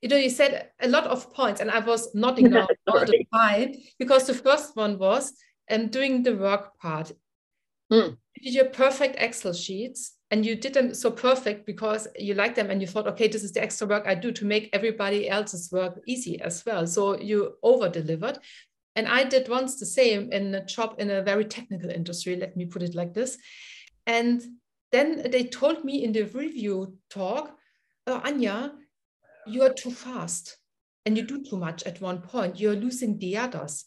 You 0.02 0.10
know, 0.10 0.18
you 0.18 0.30
said 0.30 0.70
a 0.82 0.88
lot 0.88 1.06
of 1.06 1.34
points, 1.34 1.62
and 1.62 1.72
I 1.72 1.80
was 1.80 2.14
nodding 2.14 2.56
all 2.88 3.06
the 3.06 3.26
time 3.34 3.74
because 3.98 4.28
the 4.28 4.34
first 4.34 4.76
one 4.76 5.00
was 5.00 5.34
um, 5.72 5.88
doing 5.88 6.24
the 6.24 6.36
work 6.36 6.78
part. 6.78 7.12
Mm. 7.92 8.18
You 8.36 8.44
did 8.44 8.54
your 8.54 8.66
perfect 8.66 9.16
Excel 9.18 9.54
sheets, 9.54 10.16
and 10.32 10.46
you 10.46 10.56
did 10.56 10.74
them 10.74 10.94
so 10.94 11.12
perfect 11.12 11.66
because 11.66 12.08
you 12.18 12.34
liked 12.34 12.56
them 12.56 12.70
and 12.70 12.82
you 12.82 12.88
thought, 12.88 13.08
okay, 13.08 13.28
this 13.28 13.44
is 13.44 13.52
the 13.54 13.62
extra 13.62 13.88
work 13.88 14.06
I 14.08 14.16
do 14.16 14.32
to 14.34 14.46
make 14.46 14.70
everybody 14.74 15.30
else's 15.30 15.72
work 15.72 16.02
easy 16.08 16.42
as 16.42 16.66
well. 16.66 16.86
So 16.88 17.20
you 17.20 17.56
over 17.64 17.90
delivered. 17.90 18.40
And 18.96 19.08
I 19.08 19.24
did 19.24 19.50
once 19.50 19.80
the 19.80 19.86
same 19.86 20.32
in 20.32 20.56
a 20.56 20.66
job 20.66 20.96
in 21.00 21.12
a 21.12 21.22
very 21.22 21.46
technical 21.46 21.90
industry, 21.90 22.36
let 22.38 22.58
me 22.58 22.66
put 22.66 22.82
it 22.82 22.96
like 22.96 23.14
this. 23.14 23.38
And 24.08 24.42
then 24.92 25.30
they 25.30 25.44
told 25.44 25.84
me 25.84 26.04
in 26.04 26.12
the 26.12 26.24
review 26.24 26.98
talk, 27.10 27.56
oh, 28.08 28.22
Anja, 28.24 28.72
you 29.48 29.64
are 29.64 29.74
too 29.74 29.92
fast 29.92 30.58
and 31.06 31.18
you 31.18 31.24
do 31.24 31.44
too 31.44 31.58
much 31.58 31.84
at 31.84 32.02
one 32.02 32.22
point. 32.22 32.60
You're 32.60 32.76
losing 32.76 33.18
the 33.18 33.38
others. 33.38 33.86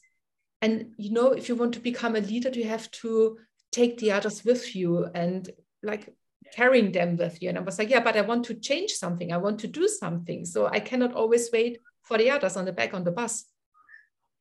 And 0.63 0.93
you 0.97 1.13
know, 1.13 1.33
if 1.33 1.49
you 1.49 1.57
want 1.57 1.75
to 1.75 1.81
become 1.81 2.17
a 2.17 2.21
leader, 2.21 2.51
you 2.51 2.65
have 2.65 2.91
to 3.03 3.39
take 3.73 3.99
the 3.99 4.13
others 4.13 4.45
with 4.45 4.75
you 4.75 5.07
and 5.15 5.49
like 5.83 6.15
carrying 6.53 6.93
them 6.93 7.17
with 7.17 7.43
you. 7.43 7.49
And 7.49 7.59
I 7.59 7.63
was 7.63 7.79
like, 7.79 7.91
yeah, 7.91 8.01
but 8.01 8.17
I 8.17 8.23
want 8.23 8.45
to 8.47 8.55
change 8.55 8.93
something. 8.93 9.33
I 9.33 9.37
want 9.37 9.61
to 9.61 9.69
do 9.69 9.87
something. 9.87 10.45
So 10.45 10.67
I 10.67 10.81
cannot 10.81 11.15
always 11.15 11.51
wait 11.53 11.79
for 12.03 12.19
the 12.19 12.31
others 12.31 12.57
on 12.57 12.65
the 12.65 12.73
back 12.73 12.95
on 12.95 13.05
the 13.05 13.11
bus. 13.11 13.45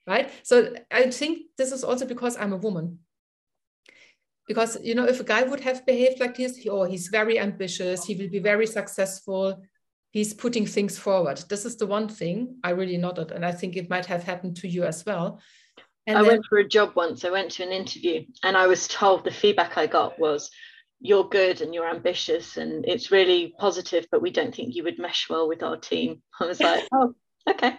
Right. 0.08 0.32
So 0.44 0.74
I 0.90 1.12
think 1.12 1.48
this 1.58 1.74
is 1.74 1.84
also 1.84 2.06
because 2.06 2.38
I'm 2.38 2.54
a 2.54 2.58
woman 2.58 3.00
because 4.48 4.78
you 4.82 4.96
know 4.96 5.06
if 5.06 5.20
a 5.20 5.24
guy 5.24 5.44
would 5.44 5.60
have 5.60 5.86
behaved 5.86 6.20
like 6.20 6.36
this 6.36 6.66
oh 6.70 6.84
he's 6.84 7.08
very 7.08 7.40
ambitious 7.40 8.06
he 8.06 8.16
will 8.16 8.30
be 8.30 8.40
very 8.40 8.66
successful 8.66 9.62
he's 10.12 10.34
putting 10.34 10.66
things 10.66 10.98
forward. 10.98 11.38
This 11.50 11.66
is 11.66 11.76
the 11.78 11.86
one 11.86 12.08
thing 12.08 12.58
i 12.64 12.72
really 12.72 12.98
nodded 12.98 13.32
and 13.32 13.46
i 13.46 13.52
think 13.52 13.76
it 13.76 13.90
might 13.90 14.06
have 14.08 14.24
happened 14.24 14.58
to 14.58 14.68
you 14.68 14.84
as 14.84 15.06
well. 15.06 15.42
And 16.08 16.18
i 16.18 16.22
then, 16.22 16.32
went 16.32 16.46
for 16.50 16.58
a 16.60 16.68
job 16.68 16.94
once 16.96 17.26
i 17.26 17.30
went 17.30 17.52
to 17.52 17.64
an 17.64 17.72
interview 17.72 18.26
and 18.44 18.56
i 18.58 18.68
was 18.68 18.88
told 18.88 19.24
the 19.24 19.32
feedback 19.32 19.78
i 19.78 19.88
got 19.88 20.18
was 20.20 20.50
you're 21.00 21.30
good 21.30 21.62
and 21.62 21.74
you're 21.74 21.90
ambitious 21.90 22.58
and 22.58 22.86
it's 22.88 23.12
really 23.12 23.54
positive 23.60 24.08
but 24.12 24.22
we 24.22 24.32
don't 24.32 24.56
think 24.56 24.74
you 24.74 24.84
would 24.84 24.98
mesh 24.98 25.30
well 25.30 25.48
with 25.48 25.62
our 25.62 25.78
team. 25.78 26.22
I 26.42 26.46
was 26.46 26.60
like 26.60 26.88
oh 26.94 27.14
okay. 27.50 27.78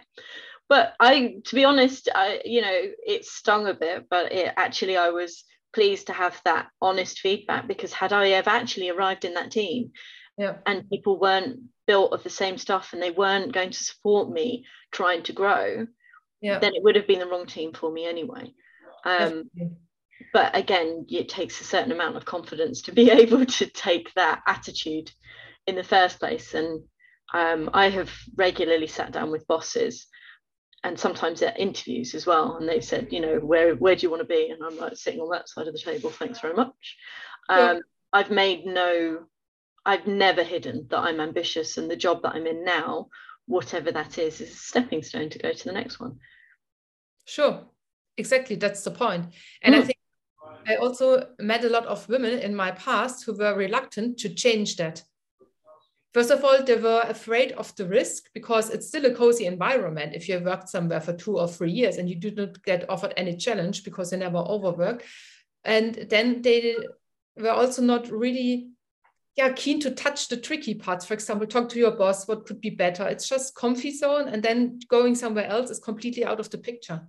But 0.69 0.93
i 0.99 1.35
to 1.45 1.55
be 1.55 1.65
honest 1.65 2.09
i 2.13 2.41
you 2.45 2.61
know 2.61 2.81
it 3.05 3.25
stung 3.25 3.67
a 3.67 3.73
bit 3.73 4.05
but 4.09 4.31
it 4.31 4.53
actually 4.55 4.97
i 4.97 5.09
was 5.09 5.43
pleased 5.73 6.07
to 6.07 6.13
have 6.13 6.39
that 6.45 6.67
honest 6.81 7.19
feedback 7.19 7.67
because 7.67 7.93
had 7.93 8.13
I 8.13 8.29
have 8.29 8.47
actually 8.47 8.89
arrived 8.89 9.25
in 9.25 9.35
that 9.35 9.51
team 9.51 9.91
yeah. 10.37 10.55
and 10.65 10.89
people 10.89 11.19
weren't 11.19 11.59
built 11.85 12.13
of 12.13 12.23
the 12.23 12.29
same 12.29 12.57
stuff 12.57 12.93
and 12.93 13.01
they 13.01 13.11
weren't 13.11 13.51
going 13.51 13.71
to 13.71 13.83
support 13.83 14.29
me 14.29 14.65
trying 14.91 15.23
to 15.23 15.33
grow, 15.33 15.87
yeah. 16.41 16.59
then 16.59 16.73
it 16.75 16.83
would 16.83 16.95
have 16.95 17.07
been 17.07 17.19
the 17.19 17.27
wrong 17.27 17.45
team 17.45 17.73
for 17.73 17.91
me 17.91 18.05
anyway. 18.05 18.53
Um, 19.05 19.49
but 20.33 20.55
again, 20.55 21.05
it 21.09 21.29
takes 21.29 21.61
a 21.61 21.63
certain 21.63 21.91
amount 21.91 22.17
of 22.17 22.25
confidence 22.25 22.83
to 22.83 22.91
be 22.91 23.09
able 23.11 23.45
to 23.45 23.65
take 23.65 24.13
that 24.15 24.41
attitude 24.45 25.11
in 25.67 25.75
the 25.75 25.83
first 25.83 26.19
place. 26.19 26.53
And 26.53 26.83
um, 27.33 27.69
I 27.73 27.89
have 27.89 28.11
regularly 28.35 28.87
sat 28.87 29.11
down 29.11 29.31
with 29.31 29.47
bosses 29.47 30.07
and 30.83 30.97
sometimes 30.97 31.41
at 31.41 31.59
interviews 31.59 32.15
as 32.15 32.25
well. 32.25 32.57
And 32.57 32.67
they've 32.67 32.83
said, 32.83 33.07
you 33.11 33.19
know, 33.19 33.37
where 33.39 33.75
where 33.75 33.95
do 33.95 34.03
you 34.03 34.09
want 34.09 34.21
to 34.21 34.27
be? 34.27 34.49
And 34.49 34.63
I'm 34.63 34.77
like 34.77 34.95
sitting 34.95 35.19
on 35.19 35.29
that 35.31 35.49
side 35.49 35.67
of 35.67 35.73
the 35.73 35.79
table. 35.79 36.09
Thanks 36.09 36.39
very 36.39 36.53
much. 36.53 36.97
Um, 37.49 37.59
yeah. 37.59 37.79
I've 38.13 38.31
made 38.31 38.65
no, 38.65 39.19
I've 39.85 40.07
never 40.07 40.43
hidden 40.43 40.87
that 40.89 40.99
I'm 40.99 41.19
ambitious, 41.19 41.77
and 41.77 41.89
the 41.89 41.95
job 41.95 42.23
that 42.23 42.35
I'm 42.35 42.47
in 42.47 42.63
now, 42.63 43.09
whatever 43.45 43.91
that 43.91 44.17
is, 44.17 44.41
is 44.41 44.51
a 44.51 44.55
stepping 44.55 45.03
stone 45.03 45.29
to 45.29 45.39
go 45.39 45.51
to 45.51 45.65
the 45.65 45.73
next 45.73 45.99
one. 45.99 46.19
Sure, 47.25 47.61
exactly. 48.17 48.55
That's 48.55 48.83
the 48.83 48.91
point. 48.91 49.27
And 49.61 49.75
mm. 49.75 49.79
I 49.79 49.81
think 49.81 49.97
I 50.67 50.75
also 50.75 51.27
met 51.39 51.63
a 51.63 51.69
lot 51.69 51.85
of 51.85 52.07
women 52.09 52.39
in 52.39 52.55
my 52.55 52.71
past 52.71 53.25
who 53.25 53.33
were 53.33 53.55
reluctant 53.55 54.19
to 54.19 54.29
change 54.29 54.77
that. 54.77 55.03
First 56.13 56.31
of 56.31 56.43
all, 56.43 56.63
they 56.63 56.75
were 56.75 57.01
afraid 57.01 57.51
of 57.51 57.75
the 57.75 57.85
risk 57.85 58.25
because 58.33 58.71
it's 58.71 58.87
still 58.87 59.05
a 59.05 59.13
cozy 59.13 59.45
environment. 59.45 60.15
If 60.15 60.27
you 60.27 60.39
worked 60.39 60.69
somewhere 60.69 61.01
for 61.01 61.13
two 61.13 61.37
or 61.37 61.47
three 61.47 61.71
years 61.71 61.97
and 61.97 62.09
you 62.09 62.15
do 62.15 62.31
not 62.31 62.63
get 62.63 62.89
offered 62.89 63.13
any 63.15 63.37
challenge 63.37 63.83
because 63.83 64.09
they 64.09 64.17
never 64.17 64.37
overwork, 64.37 65.05
and 65.63 65.93
then 66.09 66.41
they 66.41 66.75
were 67.37 67.51
also 67.51 67.81
not 67.81 68.09
really 68.09 68.69
yeah 69.35 69.51
keen 69.53 69.79
to 69.79 69.91
touch 69.91 70.27
the 70.27 70.35
tricky 70.35 70.73
parts 70.73 71.05
for 71.05 71.13
example 71.13 71.45
talk 71.45 71.69
to 71.69 71.79
your 71.79 71.91
boss 71.91 72.27
what 72.27 72.45
could 72.45 72.59
be 72.59 72.71
better 72.71 73.07
it's 73.07 73.29
just 73.29 73.55
comfy 73.55 73.91
zone 73.95 74.27
and 74.27 74.43
then 74.43 74.79
going 74.89 75.15
somewhere 75.15 75.45
else 75.45 75.69
is 75.69 75.79
completely 75.79 76.25
out 76.25 76.39
of 76.39 76.49
the 76.49 76.57
picture 76.57 77.01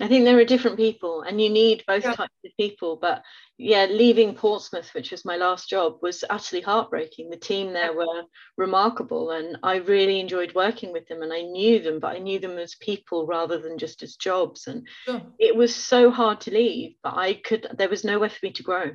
I 0.00 0.06
think 0.06 0.24
there 0.24 0.38
are 0.38 0.44
different 0.44 0.76
people 0.76 1.22
and 1.22 1.40
you 1.40 1.50
need 1.50 1.82
both 1.86 2.04
yeah. 2.04 2.14
types 2.14 2.34
of 2.44 2.52
people. 2.56 2.96
But 2.96 3.22
yeah, 3.60 3.86
leaving 3.86 4.36
Portsmouth, 4.36 4.94
which 4.94 5.10
was 5.10 5.24
my 5.24 5.36
last 5.36 5.68
job, 5.68 5.98
was 6.00 6.22
utterly 6.30 6.62
heartbreaking. 6.62 7.28
The 7.28 7.36
team 7.36 7.72
there 7.72 7.92
were 7.92 8.22
remarkable 8.56 9.32
and 9.32 9.58
I 9.64 9.76
really 9.76 10.20
enjoyed 10.20 10.54
working 10.54 10.92
with 10.92 11.08
them 11.08 11.22
and 11.22 11.32
I 11.32 11.42
knew 11.42 11.80
them, 11.80 11.98
but 11.98 12.14
I 12.14 12.20
knew 12.20 12.38
them 12.38 12.56
as 12.56 12.76
people 12.76 13.26
rather 13.26 13.58
than 13.58 13.76
just 13.76 14.04
as 14.04 14.14
jobs. 14.14 14.68
And 14.68 14.86
sure. 15.06 15.22
it 15.40 15.56
was 15.56 15.74
so 15.74 16.12
hard 16.12 16.40
to 16.42 16.52
leave, 16.52 16.94
but 17.02 17.16
I 17.16 17.34
could, 17.34 17.66
there 17.76 17.88
was 17.88 18.04
nowhere 18.04 18.30
for 18.30 18.38
me 18.44 18.52
to 18.52 18.62
grow. 18.62 18.92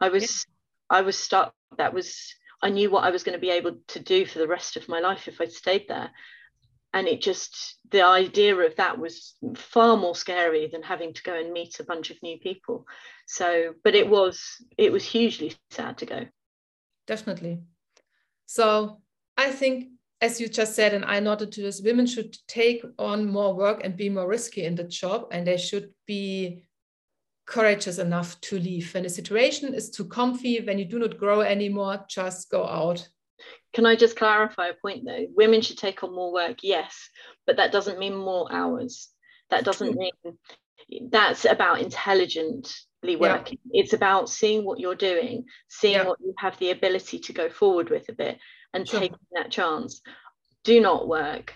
I 0.00 0.10
was, 0.10 0.46
yeah. 0.90 0.98
I 0.98 1.00
was 1.00 1.18
stuck. 1.18 1.52
That 1.76 1.92
was, 1.92 2.34
I 2.62 2.70
knew 2.70 2.90
what 2.90 3.02
I 3.02 3.10
was 3.10 3.24
going 3.24 3.36
to 3.36 3.44
be 3.44 3.50
able 3.50 3.78
to 3.88 3.98
do 3.98 4.26
for 4.26 4.38
the 4.38 4.48
rest 4.48 4.76
of 4.76 4.88
my 4.88 5.00
life 5.00 5.26
if 5.26 5.40
I 5.40 5.46
stayed 5.46 5.86
there 5.88 6.12
and 6.94 7.08
it 7.08 7.20
just 7.20 7.76
the 7.90 8.02
idea 8.02 8.56
of 8.56 8.76
that 8.76 8.98
was 8.98 9.34
far 9.56 9.96
more 9.96 10.14
scary 10.14 10.68
than 10.68 10.82
having 10.82 11.12
to 11.12 11.22
go 11.24 11.34
and 11.34 11.52
meet 11.52 11.80
a 11.80 11.84
bunch 11.84 12.10
of 12.10 12.22
new 12.22 12.38
people. 12.38 12.86
So 13.26 13.74
but 13.82 13.94
it 13.94 14.08
was 14.08 14.40
it 14.78 14.92
was 14.92 15.04
hugely 15.04 15.54
sad 15.70 15.98
to 15.98 16.06
go. 16.06 16.26
Definitely. 17.06 17.60
So 18.46 19.00
i 19.36 19.50
think 19.50 19.88
as 20.20 20.40
you 20.40 20.48
just 20.48 20.76
said 20.76 20.94
and 20.94 21.04
i 21.04 21.18
nodded 21.18 21.50
to 21.50 21.60
this 21.60 21.80
women 21.82 22.06
should 22.06 22.36
take 22.46 22.84
on 22.98 23.26
more 23.26 23.52
work 23.52 23.80
and 23.82 23.96
be 23.96 24.08
more 24.08 24.28
risky 24.28 24.64
in 24.64 24.76
the 24.76 24.84
job 24.84 25.26
and 25.32 25.44
they 25.44 25.56
should 25.56 25.90
be 26.06 26.62
courageous 27.46 27.98
enough 27.98 28.40
to 28.40 28.58
leave. 28.58 28.94
When 28.94 29.02
the 29.02 29.10
situation 29.10 29.74
is 29.74 29.90
too 29.90 30.04
comfy 30.04 30.60
when 30.60 30.78
you 30.78 30.84
do 30.84 31.00
not 31.00 31.18
grow 31.18 31.40
anymore 31.40 32.04
just 32.08 32.50
go 32.50 32.64
out 32.64 33.08
can 33.74 33.86
I 33.86 33.96
just 33.96 34.16
clarify 34.16 34.68
a 34.68 34.74
point 34.74 35.04
though? 35.04 35.26
Women 35.34 35.60
should 35.60 35.78
take 35.78 36.02
on 36.02 36.14
more 36.14 36.32
work, 36.32 36.58
yes, 36.62 37.10
but 37.46 37.56
that 37.56 37.72
doesn't 37.72 37.98
mean 37.98 38.14
more 38.14 38.50
hours. 38.50 39.08
That 39.50 39.64
doesn't 39.64 39.96
mm. 39.96 40.10
mean 40.24 41.10
that's 41.10 41.44
about 41.44 41.80
intelligently 41.80 43.16
working. 43.16 43.58
Yeah. 43.70 43.82
It's 43.82 43.92
about 43.92 44.28
seeing 44.28 44.64
what 44.64 44.80
you're 44.80 44.94
doing, 44.94 45.44
seeing 45.68 45.94
yeah. 45.94 46.06
what 46.06 46.20
you 46.20 46.34
have 46.38 46.58
the 46.58 46.70
ability 46.70 47.18
to 47.20 47.32
go 47.32 47.48
forward 47.48 47.90
with 47.90 48.08
a 48.08 48.12
bit 48.12 48.38
and 48.72 48.88
sure. 48.88 49.00
taking 49.00 49.18
that 49.32 49.50
chance. 49.50 50.00
Do 50.62 50.80
not 50.80 51.08
work 51.08 51.54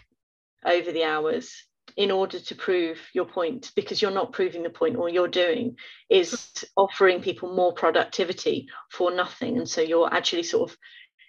over 0.64 0.92
the 0.92 1.04
hours 1.04 1.54
in 1.96 2.10
order 2.10 2.38
to 2.38 2.54
prove 2.54 2.98
your 3.14 3.24
point 3.24 3.72
because 3.74 4.02
you're 4.02 4.10
not 4.10 4.32
proving 4.32 4.62
the 4.62 4.70
point 4.70 4.96
all 4.96 5.08
you're 5.08 5.26
doing 5.26 5.76
is 6.10 6.64
offering 6.76 7.22
people 7.22 7.54
more 7.54 7.72
productivity 7.72 8.68
for 8.90 9.10
nothing 9.10 9.56
and 9.56 9.68
so 9.68 9.80
you're 9.80 10.12
actually 10.12 10.42
sort 10.42 10.70
of 10.70 10.76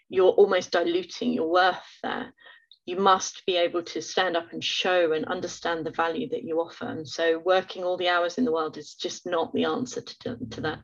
you're 0.09 0.31
almost 0.31 0.71
diluting 0.71 1.33
your 1.33 1.49
worth 1.49 1.77
there. 2.03 2.33
You 2.85 2.97
must 2.97 3.45
be 3.45 3.55
able 3.55 3.83
to 3.83 4.01
stand 4.01 4.35
up 4.35 4.51
and 4.51 4.63
show 4.63 5.13
and 5.13 5.25
understand 5.25 5.85
the 5.85 5.91
value 5.91 6.27
that 6.29 6.43
you 6.43 6.59
offer. 6.59 6.85
And 6.85 7.07
so 7.07 7.39
working 7.39 7.83
all 7.83 7.97
the 7.97 8.09
hours 8.09 8.37
in 8.37 8.45
the 8.45 8.51
world 8.51 8.77
is 8.77 8.95
just 8.95 9.27
not 9.27 9.53
the 9.53 9.65
answer 9.65 10.01
to, 10.01 10.37
to 10.49 10.61
that. 10.61 10.79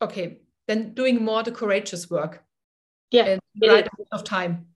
Okay 0.00 0.38
then 0.68 0.94
doing 0.94 1.24
more 1.24 1.42
the 1.42 1.52
courageous 1.52 2.10
work. 2.10 2.44
Yeah 3.10 3.38
right 3.62 3.88
of 4.10 4.24
time. 4.24 4.66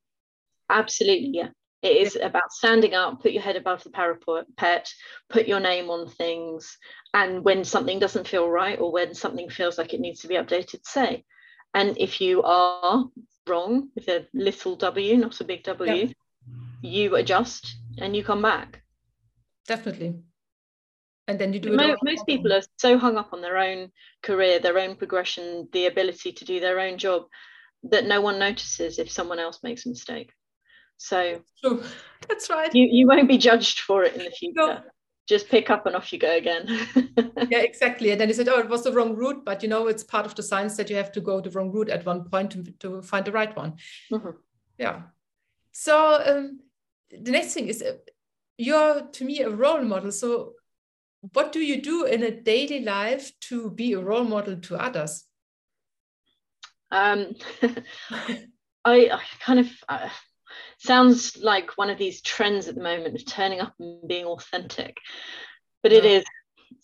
Absolutely 0.68 1.30
yeah. 1.32 1.48
It 1.82 1.96
is 1.98 2.16
about 2.20 2.52
standing 2.52 2.94
up 2.94 3.22
put 3.22 3.32
your 3.32 3.42
head 3.42 3.56
above 3.56 3.85
the 3.85 3.90
parapet 3.90 4.92
put 5.30 5.46
your 5.46 5.61
name 5.61 5.90
on 5.90 6.09
things. 6.09 6.76
And 7.14 7.44
when 7.44 7.64
something 7.64 7.98
doesn't 7.98 8.28
feel 8.28 8.48
right 8.48 8.78
or 8.78 8.92
when 8.92 9.14
something 9.14 9.48
feels 9.48 9.78
like 9.78 9.94
it 9.94 10.00
needs 10.00 10.20
to 10.20 10.28
be 10.28 10.35
updated 10.35 10.85
say. 10.85 11.24
And 11.74 11.96
if 11.98 12.20
you 12.20 12.42
are 12.42 13.04
wrong 13.48 13.90
with 13.94 14.09
a 14.09 14.26
little 14.35 14.76
w, 14.76 15.16
not 15.16 15.40
a 15.40 15.44
big 15.44 15.62
W, 15.64 15.92
yeah. 15.92 16.12
you 16.82 17.16
adjust 17.16 17.76
and 17.98 18.14
you 18.14 18.24
come 18.24 18.42
back. 18.42 18.82
Definitely. 19.66 20.16
And 21.28 21.38
then 21.38 21.52
you 21.52 21.59
do 21.59 21.72
most, 21.72 21.98
most 22.04 22.26
people 22.26 22.52
are 22.52 22.62
so 22.78 22.98
hung 22.98 23.16
up 23.16 23.32
on 23.32 23.40
their 23.40 23.59
own 23.59 23.90
career, 24.22 24.61
their 24.61 24.78
own 24.78 24.94
progression, 24.94 25.68
the 25.72 25.87
ability 25.87 26.32
to 26.32 26.44
do 26.44 26.61
their 26.61 26.78
own 26.78 26.98
job 26.98 27.24
that 27.85 28.06
no 28.06 28.20
one 28.20 28.38
notices 28.38 28.98
if 28.98 29.11
someone 29.11 29.40
else 29.40 29.61
makes 29.62 29.87
a 29.87 29.88
mistake. 29.88 30.30
So 30.98 31.42
True. 31.62 31.82
that's 32.28 32.48
right. 32.48 32.72
You, 32.72 32.88
you 32.90 33.09
won't 33.09 33.28
be 33.28 33.38
judged 33.38 33.80
for 33.80 34.04
it 34.04 34.14
in 34.14 34.24
the 34.24 34.30
future. 34.30 34.54
No 34.56 34.82
just 35.27 35.49
pick 35.49 35.71
up 35.71 35.87
and 35.87 35.97
off 35.97 36.12
you 36.12 36.19
go 36.19 36.37
again. 36.37 36.67
yeah, 37.51 37.59
exactly. 37.59 38.11
And 38.12 38.21
then 38.21 38.29
he 38.29 38.35
said, 38.35 38.49
oh, 38.49 38.61
it 38.61 38.69
was 38.69 38.85
the 38.85 38.93
wrong 38.93 39.15
route, 39.15 39.45
but 39.45 39.62
you 39.62 39.69
know, 39.69 39.89
it's 39.89 40.05
part 40.05 40.25
of 40.25 40.35
the 40.35 40.43
science 40.43 40.77
that 40.77 40.89
you 40.89 40.97
have 40.97 41.12
to 41.12 41.21
go 41.21 41.41
the 41.41 41.51
wrong 41.51 41.73
route 41.73 41.89
at 41.89 42.07
one 42.07 42.25
point 42.25 42.53
to, 42.53 42.62
to 42.81 43.03
find 43.03 43.25
the 43.25 43.33
right 43.33 43.55
one. 43.57 43.75
Mm-hmm. 44.12 44.31
Yeah. 44.79 45.03
So 45.73 46.21
um, 46.25 46.61
the 47.11 47.33
next 47.33 47.55
thing 47.55 47.69
is 47.69 47.83
uh, 47.83 47.97
you're 48.57 49.03
to 49.03 49.25
me 49.25 49.41
a 49.41 49.51
role 49.51 49.83
model. 49.83 50.12
So 50.12 50.53
what 51.33 51.53
do 51.53 51.61
you 51.61 51.83
do 51.83 52.05
in 52.05 52.23
a 52.23 52.31
daily 52.31 52.81
life 52.81 53.33
to 53.41 53.71
be 53.71 53.93
a 53.95 54.01
role 54.01 54.25
model 54.25 54.57
to 54.57 54.77
others? 54.77 55.25
Um, 56.91 57.35
I, 57.62 59.11
I, 59.11 59.21
kind 59.41 59.61
of, 59.61 59.71
uh, 59.89 60.09
sounds 60.79 61.37
like 61.37 61.77
one 61.77 61.90
of 61.90 61.99
these 61.99 62.21
trends 62.23 62.69
at 62.69 62.75
the 62.75 62.83
moment 62.83 63.14
of 63.14 63.27
turning 63.27 63.61
up 63.61 63.75
and 63.79 64.07
being 64.09 64.27
authentic 64.27 64.97
but 65.83 65.92
it 65.92 66.05
is 66.05 66.25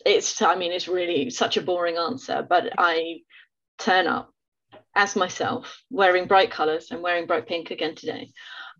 it's 0.06 0.40
i 0.42 0.54
mean 0.54 0.72
it's 0.72 0.88
really 0.88 1.30
such 1.30 1.56
a 1.56 1.62
boring 1.62 1.96
answer 1.96 2.46
but 2.48 2.72
i 2.78 3.20
turn 3.78 4.06
up 4.06 4.30
as 4.94 5.16
myself 5.16 5.82
wearing 5.90 6.26
bright 6.26 6.50
colors 6.50 6.88
i'm 6.90 7.02
wearing 7.02 7.26
bright 7.26 7.46
pink 7.46 7.70
again 7.70 7.94
today 7.94 8.30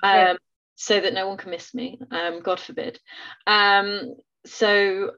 um, 0.05 0.37
so 0.74 0.98
that 1.00 1.14
no 1.14 1.28
one 1.28 1.37
can 1.37 1.50
miss 1.50 1.74
me 1.74 1.98
um, 2.11 2.40
god 2.40 2.59
forbid. 2.59 2.98
Um, 3.46 4.16
so 4.44 5.12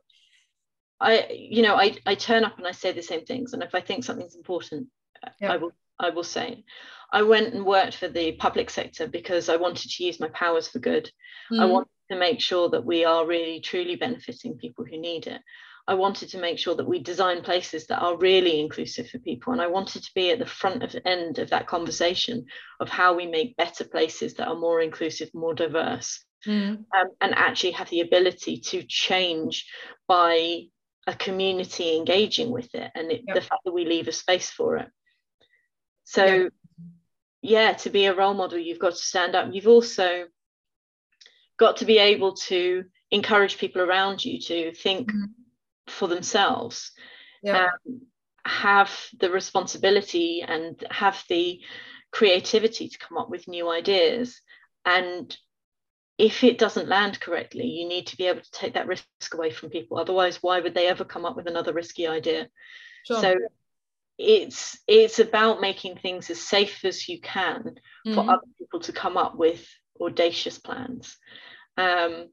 i 1.01 1.27
you 1.31 1.63
know 1.63 1.75
I, 1.75 1.97
I 2.07 2.15
turn 2.15 2.45
up 2.45 2.59
and 2.59 2.67
i 2.67 2.73
say 2.73 2.93
the 2.93 3.03
same 3.03 3.25
things 3.25 3.53
and 3.53 3.63
if 3.63 3.75
i 3.75 3.81
think 3.81 4.05
something's 4.05 4.37
important 4.37 4.89
yeah. 5.41 5.53
i 5.53 5.57
will 5.57 5.73
i 5.99 6.11
will 6.11 6.25
say 6.25 6.65
I 7.15 7.23
went 7.23 7.55
and 7.55 7.65
worked 7.65 7.97
for 7.97 8.09
the 8.09 8.33
public 8.33 8.69
sector 8.69 9.07
because 9.07 9.49
I 9.49 9.55
wanted 9.55 9.89
to 9.89 10.05
use 10.05 10.19
my 10.19 10.29
powers 10.31 10.67
for 10.67 10.81
good. 10.81 11.09
Mm. 11.53 11.61
I 11.61 11.65
wanted 11.67 11.89
to 12.11 12.19
make 12.19 12.41
sure 12.41 12.69
that 12.71 12.85
we 12.85 13.05
are 13.05 13.25
really 13.25 13.61
truly 13.61 13.95
benefiting 13.95 14.59
people 14.59 14.85
who 14.85 14.99
need 14.99 15.29
it. 15.29 15.41
I 15.87 15.95
wanted 15.95 16.31
to 16.31 16.39
make 16.39 16.59
sure 16.59 16.75
that 16.75 16.89
we 16.89 16.99
design 16.99 17.43
places 17.43 17.87
that 17.87 18.01
are 18.01 18.17
really 18.17 18.59
inclusive 18.59 19.09
for 19.09 19.19
people. 19.21 19.53
And 19.53 19.63
I 19.63 19.69
wanted 19.69 20.03
to 20.03 20.11
be 20.15 20.31
at 20.31 20.41
the 20.41 20.47
front 20.47 20.83
of 20.83 20.91
the 20.91 21.07
end 21.07 21.39
of 21.39 21.51
that 21.51 21.69
conversation 21.69 22.47
of 22.81 22.89
how 22.89 23.15
we 23.15 23.27
make 23.27 23.57
better 23.57 23.85
places 23.85 24.35
that 24.35 24.49
are 24.49 24.57
more 24.57 24.81
inclusive, 24.81 25.31
more 25.35 25.55
diverse, 25.55 26.25
mm. 26.45 26.79
um, 26.79 27.11
and 27.21 27.35
actually 27.35 27.73
have 27.73 27.91
the 27.91 28.01
ability 28.01 28.59
to 28.59 28.83
change 28.83 29.71
by 30.09 30.63
a 31.07 31.15
community 31.15 31.97
engaging 31.97 32.51
with 32.51 32.75
it 32.75 32.91
and 32.97 33.13
it, 33.13 33.23
yep. 33.27 33.37
the 33.37 33.43
fact 33.43 33.61
that 33.65 33.75
we 33.75 33.85
leave 33.85 34.09
a 34.09 34.13
space 34.13 34.51
for 34.51 34.79
it. 34.79 34.89
So 36.05 36.25
yep 36.25 36.53
yeah, 37.45 37.75
to 37.75 37.90
be 37.90 38.07
a 38.07 38.14
role 38.14 38.33
model, 38.33 38.59
you've 38.59 38.79
got 38.79 38.93
to 38.93 38.97
stand 38.97 39.35
up. 39.35 39.51
You've 39.53 39.69
also 39.69 40.25
got 41.59 41.77
to 41.77 41.85
be 41.85 41.99
able 41.99 42.33
to 42.35 42.85
encourage 43.11 43.59
people 43.59 43.83
around 43.83 44.25
you 44.25 44.40
to 44.40 44.73
think 44.73 45.11
mm-hmm. 45.11 45.25
for 45.87 46.09
themselves. 46.09 46.90
yeah. 47.43 47.67
um, 47.67 48.01
have 48.47 48.90
the 49.21 49.31
responsibility 49.31 50.43
and 50.47 50.83
have 50.90 51.23
the 51.29 51.61
creativity 52.12 52.88
to 52.88 52.99
come 52.99 53.17
up 53.19 53.31
with 53.31 53.49
new 53.49 53.71
ideas 53.71 54.40
and 54.85 55.37
if 56.19 56.45
it 56.45 56.59
doesn't 56.59 56.88
land 56.88 57.19
correctly 57.19 57.67
you 57.67 57.88
need 57.88 58.07
to 58.07 58.19
be 58.19 58.27
able 58.27 58.43
to 58.43 58.51
take 58.51 58.75
that 58.75 58.87
risk 58.87 59.07
away 59.33 59.51
from 59.51 59.71
people 59.71 59.99
otherwise 59.99 60.43
why 60.43 60.61
would 60.61 60.75
they 60.75 60.88
ever 60.88 61.07
come 61.07 61.25
up 61.25 61.37
with 61.37 61.47
another 61.47 61.73
risky 61.73 62.07
idea 62.07 62.47
sure. 63.07 63.19
so 63.19 63.35
it's 64.18 64.79
it's 64.87 65.18
about 65.18 65.61
making 65.61 65.96
things 65.96 66.31
as 66.31 66.40
safe 66.40 66.85
as 66.85 67.09
you 67.09 67.20
can 67.20 67.62
mm-hmm. 68.07 68.14
for 68.14 68.20
other 68.20 68.46
people 68.59 68.81
to 68.81 68.92
come 68.92 69.16
up 69.16 69.37
with 69.37 69.66
audacious 70.00 70.59
plans. 70.59 71.16
Um, 71.77 72.29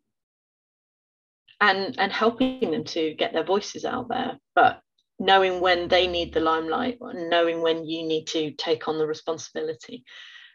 and 1.59 1.95
and 1.99 2.11
helping 2.11 2.71
them 2.71 2.83
to 2.83 3.13
get 3.13 3.33
their 3.33 3.43
voices 3.43 3.85
out 3.85 4.09
there 4.09 4.39
but 4.55 4.81
knowing 5.21 5.61
when 5.61 5.87
they 5.87 6.07
need 6.07 6.33
the 6.33 6.39
limelight 6.39 6.97
and 6.99 7.29
knowing 7.29 7.61
when 7.61 7.85
you 7.85 8.03
need 8.03 8.25
to 8.25 8.51
take 8.53 8.87
on 8.87 8.97
the 8.97 9.05
responsibility. 9.05 10.03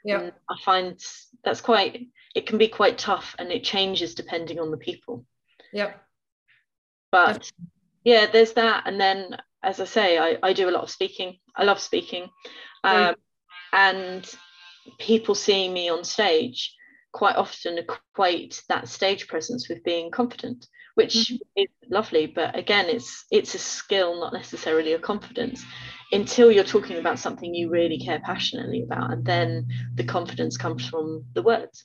Yeah. 0.04 0.20
And 0.20 0.32
i 0.50 0.56
find 0.64 1.00
that's 1.44 1.60
quite 1.60 2.08
it 2.34 2.46
can 2.46 2.58
be 2.58 2.68
quite 2.68 2.98
tough 2.98 3.34
and 3.38 3.50
it 3.50 3.64
changes 3.64 4.14
depending 4.14 4.58
on 4.58 4.70
the 4.70 4.76
people. 4.76 5.24
Yeah. 5.72 5.92
But 7.12 7.50
yeah 8.04 8.26
there's 8.26 8.54
that. 8.54 8.82
And 8.86 9.00
then 9.00 9.36
as 9.66 9.80
i 9.80 9.84
say 9.84 10.18
i, 10.18 10.36
I 10.42 10.52
do 10.52 10.68
a 10.68 10.72
lot 10.76 10.84
of 10.84 10.90
speaking. 10.90 11.38
I 11.54 11.64
love 11.64 11.80
speaking. 11.80 12.30
Um, 12.84 13.14
and 13.72 14.34
people 14.98 15.34
seeing 15.34 15.72
me 15.72 15.88
on 15.88 16.04
stage 16.04 16.72
quite 17.12 17.36
often 17.36 17.78
equate 17.78 18.62
that 18.68 18.88
stage 18.88 19.26
presence 19.26 19.68
with 19.68 19.82
being 19.82 20.10
confident 20.10 20.66
which 20.94 21.14
mm-hmm. 21.14 21.62
is 21.62 21.68
lovely. 21.90 22.26
But 22.26 22.58
again 22.58 22.86
it's 22.88 23.26
it's 23.30 23.54
a 23.54 23.58
skill 23.58 24.18
not 24.18 24.32
necessarily 24.32 24.94
a 24.94 24.98
confidence. 24.98 25.64
Until 26.12 26.52
you're 26.52 26.64
talking 26.64 26.98
about 26.98 27.18
something 27.18 27.54
you 27.54 27.68
really 27.68 27.98
care 27.98 28.20
passionately 28.20 28.82
about 28.82 29.12
and 29.12 29.24
then 29.24 29.66
the 29.94 30.04
confidence 30.04 30.56
comes 30.56 30.88
from 30.88 31.24
the 31.34 31.42
words. 31.42 31.84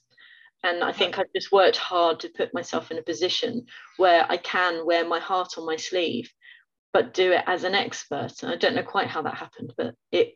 And 0.63 0.84
i 0.84 0.91
think 0.91 1.17
i've 1.17 1.34
just 1.36 1.52
worked 1.52 1.78
hard 1.78 2.20
to 2.20 2.30
put 2.30 2.54
myself 2.54 2.91
in 2.91 3.00
a 3.00 3.10
position 3.12 3.65
where 3.98 4.28
i 4.30 4.38
can 4.38 4.86
wear 4.86 5.04
my 5.04 5.20
heart 5.20 5.58
on 5.58 5.65
my 5.65 5.76
sleeve 5.76 6.32
but 6.93 7.13
do 7.13 7.32
it 7.32 7.43
as 7.47 7.63
an 7.63 7.75
expert. 7.75 8.32
And 8.41 8.51
i 8.51 8.56
don't 8.56 8.75
know 8.75 8.84
quite 8.84 9.08
how 9.08 9.21
that 9.21 9.36
happened 9.36 9.73
but 9.77 9.95
it 10.12 10.36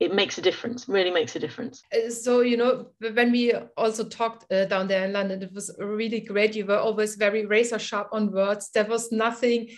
it 0.00 0.14
makes 0.14 0.38
a 0.38 0.42
difference 0.42 0.88
really 0.88 1.10
makes 1.10 1.36
a 1.36 1.38
difference. 1.38 1.82
Uh, 1.94 2.10
so 2.10 2.40
you 2.40 2.56
know 2.56 2.86
when 3.12 3.30
we 3.30 3.52
also 3.76 4.02
talked 4.02 4.50
uh, 4.50 4.64
down 4.64 4.88
there 4.88 5.04
in 5.04 5.12
london 5.12 5.42
it 5.42 5.52
was 5.52 5.70
really 5.78 6.20
great. 6.20 6.56
You 6.56 6.64
were 6.64 6.78
always 6.78 7.16
very 7.16 7.44
razor 7.46 7.78
sharp 7.78 8.08
on 8.12 8.32
words. 8.32 8.70
There 8.70 8.86
was 8.86 9.12
nothing 9.12 9.68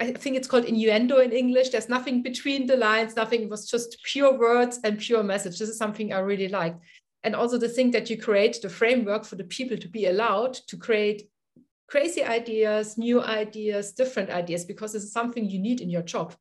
i 0.00 0.12
think 0.12 0.36
it's 0.36 0.46
called 0.46 0.64
innuendo 0.64 1.18
in 1.18 1.32
english. 1.32 1.70
There's 1.70 1.88
nothing 1.88 2.22
between 2.22 2.66
the 2.66 2.76
lines. 2.76 3.16
Nothing. 3.16 3.42
It 3.42 3.50
was 3.50 3.68
just 3.68 3.98
pure 4.04 4.38
words 4.38 4.78
and 4.84 4.98
pure 4.98 5.24
message 5.24 5.58
this 5.58 5.68
is 5.68 5.78
something 5.78 6.12
i 6.12 6.20
really 6.20 6.48
liked. 6.48 6.80
And 7.24 7.34
also 7.34 7.58
the 7.58 7.68
thing 7.68 7.90
that 7.90 8.08
you 8.08 8.16
create 8.16 8.62
the 8.62 8.68
framework 8.68 9.24
for 9.24 9.34
the 9.34 9.44
people 9.44 9.76
to 9.76 9.88
be 9.88 10.06
allowed 10.06 10.54
to 10.68 10.76
create 10.76 11.28
crazy 11.88 12.22
ideas 12.22 12.98
new 12.98 13.22
ideas 13.22 13.92
different 13.92 14.30
ideas 14.30 14.64
because 14.64 14.94
it's 14.94 15.12
something 15.12 15.48
you 15.48 15.58
need 15.58 15.80
in 15.80 15.90
your 15.90 16.02
job 16.02 16.34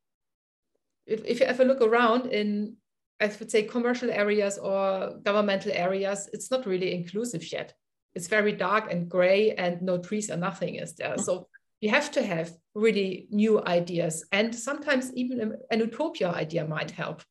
if, 1.08 1.24
if 1.26 1.40
you 1.40 1.46
ever 1.46 1.66
look 1.66 1.82
around 1.82 2.28
in, 2.28 2.76
I 3.20 3.28
would 3.28 3.50
say, 3.50 3.64
commercial 3.64 4.12
areas 4.12 4.58
or 4.58 5.18
governmental 5.24 5.72
areas, 5.74 6.30
it's 6.34 6.52
not 6.52 6.66
really 6.66 6.94
inclusive 6.94 7.50
yet. 7.52 7.74
It's 8.14 8.28
very 8.28 8.52
dark 8.52 8.92
and 8.92 9.10
gray, 9.10 9.52
and 9.52 9.82
no 9.82 9.98
trees 9.98 10.30
and 10.30 10.42
nothing 10.42 10.76
is 10.76 10.96
there. 10.96 11.18
So 11.18 11.48
you 11.82 11.90
have 11.90 12.12
to 12.12 12.24
have 12.24 12.52
really 12.76 13.28
new 13.32 13.64
ideas, 13.64 14.26
and 14.32 14.54
sometimes 14.54 15.14
even 15.14 15.56
an 15.72 15.80
utopia 15.80 16.30
idea 16.30 16.68
might 16.68 16.92
help. 16.92 17.24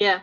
Yeah, 0.00 0.20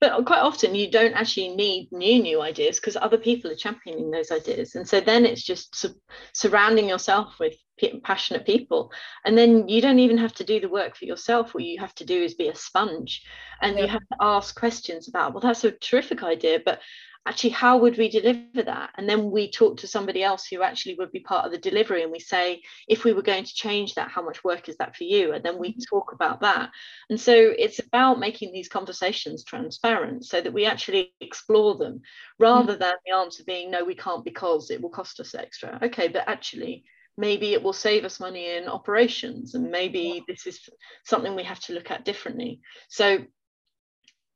but 0.00 0.24
quite 0.26 0.40
often 0.40 0.74
you 0.74 0.90
don't 0.90 1.14
actually 1.14 1.54
need 1.54 1.90
new 1.92 2.22
new 2.22 2.42
ideas 2.42 2.78
because 2.78 2.96
other 2.96 3.18
people 3.18 3.50
are 3.50 3.56
championing 3.56 4.10
those 4.10 4.30
ideas. 4.30 4.74
And 4.74 4.86
so 4.88 5.00
then 5.00 5.24
it's 5.24 5.42
just 5.42 5.74
su- 5.74 5.94
surrounding 6.34 6.88
yourself 6.88 7.38
with 7.38 7.54
passionate 8.02 8.46
people. 8.46 8.92
And 9.24 9.36
then 9.36 9.68
you 9.68 9.80
don't 9.80 9.98
even 9.98 10.18
have 10.18 10.34
to 10.34 10.44
do 10.44 10.60
the 10.60 10.68
work 10.68 10.96
for 10.96 11.04
yourself. 11.04 11.54
What 11.54 11.64
you 11.64 11.80
have 11.80 11.94
to 11.96 12.04
do 12.04 12.22
is 12.22 12.34
be 12.34 12.48
a 12.48 12.54
sponge. 12.54 13.22
And 13.60 13.76
yeah. 13.76 13.82
you 13.82 13.88
have 13.88 14.08
to 14.08 14.16
ask 14.20 14.58
questions 14.58 15.08
about 15.08 15.32
well 15.32 15.40
that's 15.40 15.64
a 15.64 15.70
terrific 15.70 16.22
idea 16.22 16.60
but 16.64 16.80
actually 17.26 17.50
how 17.50 17.78
would 17.78 17.96
we 17.96 18.08
deliver 18.08 18.62
that? 18.64 18.90
And 18.96 19.08
then 19.08 19.30
we 19.30 19.50
talk 19.50 19.78
to 19.78 19.86
somebody 19.86 20.22
else 20.22 20.46
who 20.46 20.62
actually 20.62 20.96
would 20.96 21.12
be 21.12 21.20
part 21.20 21.46
of 21.46 21.52
the 21.52 21.58
delivery 21.58 22.02
and 22.02 22.10
we 22.10 22.18
say 22.18 22.62
if 22.88 23.04
we 23.04 23.12
were 23.12 23.22
going 23.22 23.44
to 23.44 23.54
change 23.54 23.94
that 23.94 24.10
how 24.10 24.22
much 24.22 24.42
work 24.42 24.68
is 24.68 24.76
that 24.78 24.96
for 24.96 25.04
you? 25.04 25.32
And 25.32 25.44
then 25.44 25.58
we 25.58 25.70
mm-hmm. 25.70 25.80
talk 25.88 26.12
about 26.12 26.40
that. 26.40 26.70
And 27.10 27.20
so 27.20 27.32
it's 27.34 27.78
about 27.78 28.18
making 28.18 28.52
these 28.52 28.68
conversations 28.68 29.44
transparent 29.44 30.24
so 30.24 30.40
that 30.40 30.52
we 30.52 30.66
actually 30.66 31.12
explore 31.20 31.76
them 31.76 32.00
rather 32.38 32.72
mm-hmm. 32.72 32.80
than 32.80 32.94
the 33.06 33.16
answer 33.16 33.44
being 33.44 33.70
no 33.70 33.84
we 33.84 33.94
can't 33.94 34.24
because 34.24 34.70
it 34.70 34.82
will 34.82 34.90
cost 34.90 35.20
us 35.20 35.34
extra. 35.34 35.78
Okay 35.82 36.08
but 36.08 36.28
actually 36.28 36.84
maybe 37.16 37.52
it 37.52 37.62
will 37.62 37.72
save 37.72 38.04
us 38.04 38.20
money 38.20 38.56
in 38.56 38.68
operations 38.68 39.54
and 39.54 39.70
maybe 39.70 40.22
this 40.26 40.46
is 40.46 40.68
something 41.04 41.34
we 41.34 41.44
have 41.44 41.60
to 41.60 41.72
look 41.72 41.90
at 41.90 42.04
differently 42.04 42.60
so 42.88 43.18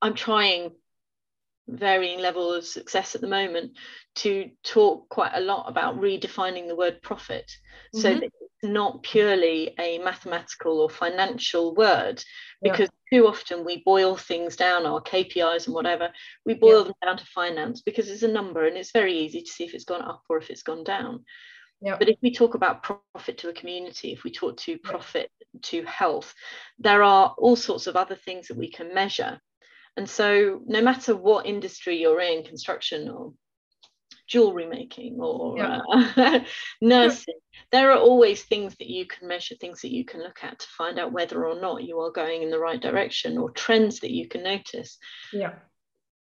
i'm 0.02 0.14
trying 0.14 0.70
varying 1.68 2.20
level 2.20 2.52
of 2.52 2.64
success 2.64 3.14
at 3.14 3.20
the 3.20 3.26
moment 3.26 3.72
to 4.14 4.50
talk 4.62 5.08
quite 5.08 5.32
a 5.34 5.40
lot 5.40 5.68
about 5.68 6.00
redefining 6.00 6.68
the 6.68 6.76
word 6.76 7.02
profit 7.02 7.50
mm-hmm. 7.94 8.00
so 8.00 8.14
that 8.14 8.24
it's 8.24 8.62
not 8.62 9.02
purely 9.02 9.74
a 9.78 9.98
mathematical 9.98 10.80
or 10.80 10.88
financial 10.88 11.74
word 11.74 12.22
because 12.62 12.88
yeah. 13.10 13.18
too 13.18 13.26
often 13.26 13.64
we 13.64 13.82
boil 13.84 14.16
things 14.16 14.54
down 14.54 14.86
our 14.86 15.02
KPIs 15.02 15.66
and 15.66 15.74
whatever 15.74 16.10
we 16.44 16.54
boil 16.54 16.78
yeah. 16.78 16.84
them 16.84 16.94
down 17.04 17.16
to 17.18 17.26
finance 17.26 17.82
because 17.82 18.08
it's 18.08 18.22
a 18.22 18.28
number 18.28 18.66
and 18.66 18.76
it's 18.76 18.92
very 18.92 19.12
easy 19.12 19.42
to 19.42 19.50
see 19.50 19.64
if 19.64 19.74
it's 19.74 19.84
gone 19.84 20.02
up 20.02 20.22
or 20.28 20.38
if 20.38 20.50
it's 20.50 20.62
gone 20.62 20.84
down 20.84 21.24
yeah. 21.80 21.96
But 21.98 22.08
if 22.08 22.16
we 22.22 22.32
talk 22.32 22.54
about 22.54 22.82
profit 22.82 23.38
to 23.38 23.50
a 23.50 23.52
community, 23.52 24.12
if 24.12 24.24
we 24.24 24.32
talk 24.32 24.56
to 24.58 24.78
profit 24.78 25.30
to 25.62 25.84
health, 25.84 26.34
there 26.78 27.02
are 27.02 27.34
all 27.36 27.56
sorts 27.56 27.86
of 27.86 27.96
other 27.96 28.16
things 28.16 28.48
that 28.48 28.56
we 28.56 28.70
can 28.70 28.94
measure 28.94 29.40
and 29.96 30.08
so, 30.08 30.60
no 30.66 30.82
matter 30.82 31.16
what 31.16 31.46
industry 31.46 31.96
you're 31.96 32.20
in, 32.20 32.44
construction 32.44 33.08
or 33.08 33.32
jewelry 34.28 34.66
making 34.66 35.18
or 35.20 35.56
yeah. 35.56 35.80
uh, 35.90 36.40
nursing, 36.82 37.38
there 37.72 37.90
are 37.92 37.98
always 37.98 38.42
things 38.42 38.74
that 38.78 38.90
you 38.90 39.06
can 39.06 39.26
measure, 39.26 39.54
things 39.54 39.80
that 39.80 39.92
you 39.92 40.04
can 40.04 40.22
look 40.22 40.38
at 40.42 40.58
to 40.58 40.66
find 40.76 40.98
out 40.98 41.12
whether 41.12 41.46
or 41.46 41.60
not 41.60 41.84
you 41.84 41.98
are 42.00 42.10
going 42.10 42.42
in 42.42 42.50
the 42.50 42.58
right 42.58 42.80
direction 42.80 43.38
or 43.38 43.50
trends 43.52 44.00
that 44.00 44.10
you 44.10 44.28
can 44.28 44.42
notice. 44.42 44.98
Yeah. 45.32 45.54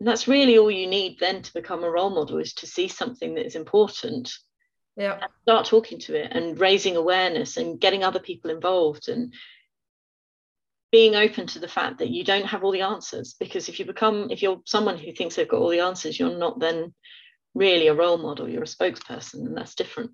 And 0.00 0.08
that's 0.08 0.28
really 0.28 0.56
all 0.56 0.70
you 0.70 0.86
need 0.86 1.18
then 1.20 1.42
to 1.42 1.52
become 1.52 1.84
a 1.84 1.90
role 1.90 2.10
model 2.10 2.38
is 2.38 2.54
to 2.54 2.66
see 2.66 2.88
something 2.88 3.34
that 3.34 3.46
is 3.46 3.56
important. 3.56 4.32
Yeah. 4.96 5.26
start 5.42 5.66
talking 5.66 5.98
to 6.00 6.14
it 6.14 6.32
and 6.32 6.58
raising 6.58 6.96
awareness 6.96 7.58
and 7.58 7.78
getting 7.78 8.02
other 8.02 8.20
people 8.20 8.50
involved 8.50 9.08
and 9.08 9.34
being 10.90 11.14
open 11.14 11.46
to 11.48 11.58
the 11.58 11.68
fact 11.68 11.98
that 11.98 12.08
you 12.08 12.24
don't 12.24 12.46
have 12.46 12.64
all 12.64 12.72
the 12.72 12.80
answers 12.80 13.34
because 13.38 13.68
if 13.68 13.78
you 13.78 13.84
become 13.84 14.28
if 14.30 14.40
you're 14.40 14.60
someone 14.64 14.96
who 14.96 15.12
thinks 15.12 15.36
they've 15.36 15.48
got 15.48 15.60
all 15.60 15.68
the 15.68 15.80
answers 15.80 16.18
you're 16.18 16.38
not 16.38 16.58
then 16.60 16.94
really 17.54 17.88
a 17.88 17.94
role 17.94 18.16
model 18.16 18.48
you're 18.48 18.62
a 18.62 18.66
spokesperson 18.66 19.46
and 19.46 19.56
that's 19.56 19.74
different 19.74 20.10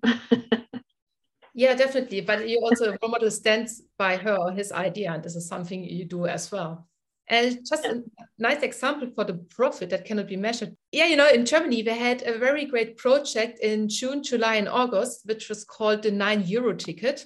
yeah 1.53 1.73
definitely 1.75 2.19
but 2.19 2.49
you 2.49 2.59
also 2.59 2.91
a 2.91 2.97
role 3.01 3.11
model 3.11 3.31
stands 3.31 3.81
by 3.97 4.17
her 4.17 4.35
or 4.35 4.51
his 4.51 4.71
idea 4.71 5.13
and 5.13 5.23
this 5.23 5.35
is 5.35 5.47
something 5.47 5.83
you 5.83 6.03
do 6.03 6.25
as 6.25 6.51
well 6.51 6.87
and 7.27 7.59
just 7.65 7.85
a 7.85 8.03
nice 8.37 8.63
example 8.63 9.09
for 9.15 9.23
the 9.23 9.35
profit 9.35 9.89
that 9.91 10.05
cannot 10.05 10.27
be 10.27 10.35
measured. 10.35 10.75
Yeah, 10.91 11.05
you 11.05 11.15
know, 11.15 11.29
in 11.29 11.45
Germany, 11.45 11.83
we 11.83 11.91
had 11.91 12.21
a 12.23 12.37
very 12.37 12.65
great 12.65 12.97
project 12.97 13.59
in 13.59 13.87
June, 13.87 14.23
July, 14.23 14.55
and 14.55 14.67
August, 14.67 15.21
which 15.25 15.49
was 15.49 15.63
called 15.63 16.03
the 16.03 16.11
nine 16.11 16.43
euro 16.45 16.73
ticket. 16.73 17.25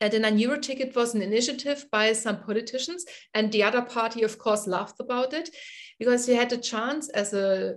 And 0.00 0.12
the 0.12 0.18
nine 0.18 0.38
euro 0.38 0.58
ticket 0.58 0.94
was 0.96 1.14
an 1.14 1.22
initiative 1.22 1.86
by 1.92 2.12
some 2.12 2.40
politicians, 2.40 3.04
and 3.34 3.52
the 3.52 3.62
other 3.62 3.82
party, 3.82 4.22
of 4.22 4.38
course, 4.38 4.66
laughed 4.66 5.00
about 5.00 5.32
it 5.32 5.50
because 5.98 6.28
you 6.28 6.34
had 6.34 6.52
a 6.52 6.58
chance 6.58 7.08
as 7.10 7.32
a 7.34 7.76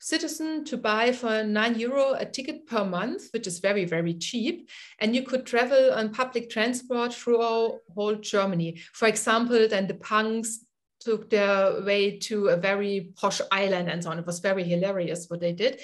citizen 0.00 0.64
to 0.64 0.76
buy 0.76 1.12
for 1.12 1.42
nine 1.42 1.78
euro 1.78 2.12
a 2.12 2.24
ticket 2.24 2.66
per 2.66 2.84
month, 2.84 3.28
which 3.32 3.46
is 3.46 3.58
very, 3.58 3.84
very 3.84 4.14
cheap. 4.14 4.70
And 5.00 5.14
you 5.14 5.22
could 5.22 5.44
travel 5.44 5.92
on 5.92 6.14
public 6.14 6.50
transport 6.50 7.12
throughout 7.12 7.80
whole 7.94 8.14
Germany. 8.14 8.80
For 8.92 9.08
example, 9.08 9.66
then 9.68 9.86
the 9.88 9.94
punks 9.94 10.64
took 11.00 11.30
their 11.30 11.82
way 11.82 12.18
to 12.18 12.48
a 12.48 12.56
very 12.56 13.12
posh 13.16 13.40
island 13.50 13.88
and 13.88 14.02
so 14.02 14.10
on. 14.10 14.18
It 14.18 14.26
was 14.26 14.40
very 14.40 14.64
hilarious 14.64 15.26
what 15.28 15.40
they 15.40 15.52
did. 15.52 15.80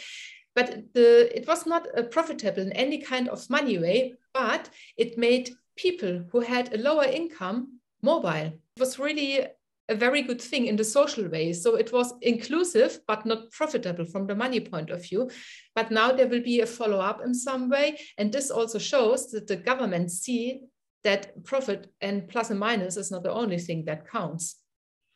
But 0.55 0.95
the, 0.95 1.37
it 1.37 1.47
was 1.49 1.67
not 1.67 1.87
profitable 2.11 2.63
in 2.63 2.73
any 2.73 2.99
kind 2.99 3.29
of 3.29 3.49
money 3.51 3.79
way, 3.79 4.15
but 4.33 4.71
it 4.97 5.19
made 5.19 5.51
people 5.77 6.25
who 6.31 6.41
had 6.41 6.73
a 6.73 6.79
lower 6.79 7.05
income 7.05 7.81
mobile. 8.03 8.53
It 8.77 8.81
was 8.81 8.99
really 8.99 9.47
a 9.89 9.95
very 9.95 10.23
good 10.23 10.41
thing 10.41 10.67
in 10.67 10.77
the 10.77 10.85
social 10.85 11.29
way. 11.29 11.53
So 11.53 11.75
it 11.75 11.93
was 11.93 12.15
inclusive, 12.23 13.01
but 13.07 13.27
not 13.27 13.51
profitable 13.51 14.07
from 14.07 14.27
the 14.27 14.35
money 14.35 14.61
point 14.61 14.91
of 14.91 15.03
view. 15.03 15.31
But 15.75 15.91
now 15.91 16.13
there 16.13 16.29
will 16.29 16.43
be 16.43 16.61
a 16.61 16.67
follow 16.67 17.01
up 17.01 17.21
in 17.23 17.35
some 17.35 17.69
way. 17.69 17.99
And 18.17 18.33
this 18.33 18.51
also 18.51 18.79
shows 18.79 19.31
that 19.33 19.47
the 19.47 19.57
government 19.57 20.11
see 20.11 20.61
that 21.03 21.45
profit 21.45 21.93
and 22.01 22.29
plus 22.29 22.51
and 22.51 22.59
minus 22.59 22.97
is 22.97 23.11
not 23.11 23.25
the 23.25 23.33
only 23.33 23.59
thing 23.59 23.85
that 23.85 24.09
counts 24.09 24.57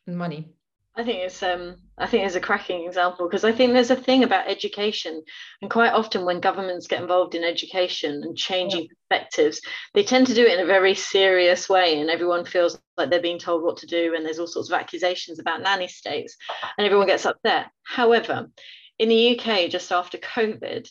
in 0.08 0.16
money. 0.16 0.48
I 0.96 1.04
think 1.04 1.20
it's 1.20 1.44
um 1.44 1.76
I 1.96 2.06
think 2.06 2.26
it's 2.26 2.34
a 2.34 2.40
cracking 2.40 2.84
example 2.84 3.28
because 3.28 3.44
I 3.44 3.52
think 3.52 3.72
there's 3.72 3.92
a 3.92 3.96
thing 3.96 4.24
about 4.24 4.48
education 4.48 5.22
and 5.62 5.70
quite 5.70 5.92
often 5.92 6.24
when 6.24 6.40
governments 6.40 6.88
get 6.88 7.00
involved 7.00 7.36
in 7.36 7.44
education 7.44 8.24
and 8.24 8.36
changing 8.36 8.82
yeah. 8.82 8.88
perspectives 9.08 9.60
they 9.94 10.02
tend 10.02 10.26
to 10.26 10.34
do 10.34 10.44
it 10.44 10.58
in 10.58 10.64
a 10.64 10.66
very 10.66 10.96
serious 10.96 11.68
way 11.68 12.00
and 12.00 12.10
everyone 12.10 12.44
feels 12.44 12.80
like 12.96 13.10
they're 13.10 13.22
being 13.22 13.38
told 13.38 13.62
what 13.62 13.76
to 13.76 13.86
do 13.86 14.16
and 14.16 14.26
there's 14.26 14.40
all 14.40 14.48
sorts 14.48 14.70
of 14.70 14.78
accusations 14.80 15.38
about 15.38 15.62
nanny 15.62 15.86
states 15.86 16.36
and 16.76 16.84
everyone 16.84 17.06
gets 17.06 17.26
upset 17.26 17.66
however 17.84 18.50
in 18.98 19.08
the 19.08 19.38
UK 19.38 19.70
just 19.70 19.92
after 19.92 20.18
covid 20.18 20.88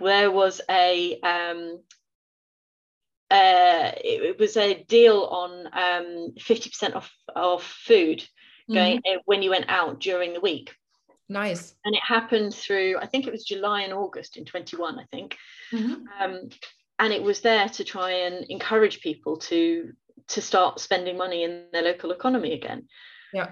there 0.00 0.30
was 0.30 0.60
a 0.68 1.18
um, 1.20 1.78
uh, 3.30 3.90
it, 4.04 4.22
it, 4.22 4.38
was 4.38 4.56
a 4.56 4.84
deal 4.84 5.24
on 5.24 5.66
um, 5.72 6.32
50% 6.38 6.94
off 6.94 7.12
of 7.34 7.62
food 7.62 8.22
going 8.72 8.98
mm-hmm. 8.98 9.18
when 9.24 9.42
you 9.42 9.50
went 9.50 9.66
out 9.68 10.00
during 10.00 10.32
the 10.32 10.40
week. 10.40 10.74
Nice. 11.28 11.74
And 11.84 11.94
it 11.94 12.02
happened 12.02 12.54
through, 12.54 12.98
I 13.00 13.06
think 13.06 13.26
it 13.26 13.32
was 13.32 13.44
July 13.44 13.82
and 13.82 13.92
August 13.92 14.36
in 14.36 14.44
21, 14.44 14.98
I 14.98 15.04
think. 15.10 15.36
Mm-hmm. 15.72 16.04
Um, 16.20 16.48
and 16.98 17.12
it 17.12 17.22
was 17.22 17.40
there 17.40 17.68
to 17.68 17.84
try 17.84 18.10
and 18.10 18.44
encourage 18.48 19.00
people 19.00 19.36
to 19.38 19.92
to 20.28 20.40
start 20.40 20.80
spending 20.80 21.16
money 21.16 21.44
in 21.44 21.66
their 21.72 21.82
local 21.82 22.10
economy 22.10 22.52
again. 22.52 22.88
Yeah 23.32 23.50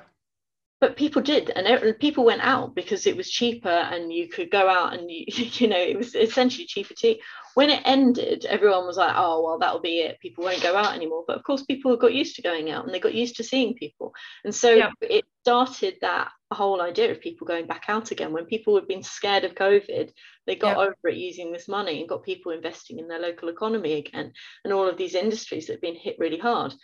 but 0.84 0.98
people 0.98 1.22
did 1.22 1.48
and 1.48 1.98
people 1.98 2.26
went 2.26 2.42
out 2.42 2.74
because 2.74 3.06
it 3.06 3.16
was 3.16 3.30
cheaper 3.30 3.70
and 3.70 4.12
you 4.12 4.28
could 4.28 4.50
go 4.50 4.68
out 4.68 4.92
and 4.92 5.10
you, 5.10 5.24
you 5.28 5.66
know 5.66 5.78
it 5.78 5.96
was 5.96 6.14
essentially 6.14 6.66
cheaper 6.66 6.92
to 6.92 7.16
when 7.54 7.70
it 7.70 7.80
ended 7.86 8.44
everyone 8.44 8.84
was 8.84 8.98
like 8.98 9.14
oh 9.16 9.42
well 9.42 9.58
that'll 9.58 9.80
be 9.80 10.00
it. 10.00 10.20
People 10.20 10.44
won't 10.44 10.62
go 10.62 10.76
out 10.76 10.94
anymore. 10.94 11.24
But 11.26 11.38
of 11.38 11.42
course 11.42 11.62
people 11.62 11.96
got 11.96 12.12
used 12.12 12.36
to 12.36 12.42
going 12.42 12.70
out 12.70 12.84
and 12.84 12.92
they 12.92 13.00
got 13.00 13.14
used 13.14 13.36
to 13.36 13.44
seeing 13.44 13.72
people. 13.74 14.12
And 14.44 14.54
so 14.54 14.72
yeah. 14.72 14.90
it 15.00 15.24
started 15.42 15.94
that 16.02 16.28
whole 16.52 16.82
idea 16.82 17.10
of 17.10 17.20
people 17.20 17.46
going 17.46 17.66
back 17.66 17.84
out 17.88 18.10
again. 18.10 18.32
When 18.32 18.44
people 18.44 18.74
had 18.74 18.86
been 18.86 19.02
scared 19.02 19.44
of 19.44 19.54
covid 19.54 20.10
they 20.46 20.56
got 20.56 20.76
yeah. 20.76 20.82
over 20.82 21.08
it 21.08 21.16
using 21.16 21.50
this 21.50 21.68
money 21.68 22.00
and 22.00 22.08
got 22.08 22.22
people 22.22 22.52
investing 22.52 22.98
in 22.98 23.08
their 23.08 23.18
local 23.18 23.48
economy 23.48 23.94
again 23.94 24.32
and 24.62 24.72
all 24.72 24.86
of 24.86 24.98
these 24.98 25.14
industries 25.14 25.66
that 25.66 25.74
had 25.74 25.80
been 25.80 25.96
hit 25.96 26.16
really 26.18 26.38
hard 26.38 26.74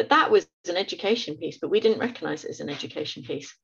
but 0.00 0.08
that 0.08 0.30
was 0.30 0.46
an 0.66 0.78
education 0.78 1.36
piece, 1.36 1.58
but 1.58 1.68
we 1.68 1.78
didn't 1.78 1.98
recognize 1.98 2.44
it 2.44 2.48
as 2.48 2.60
an 2.60 2.70
education 2.70 3.22
piece 3.22 3.54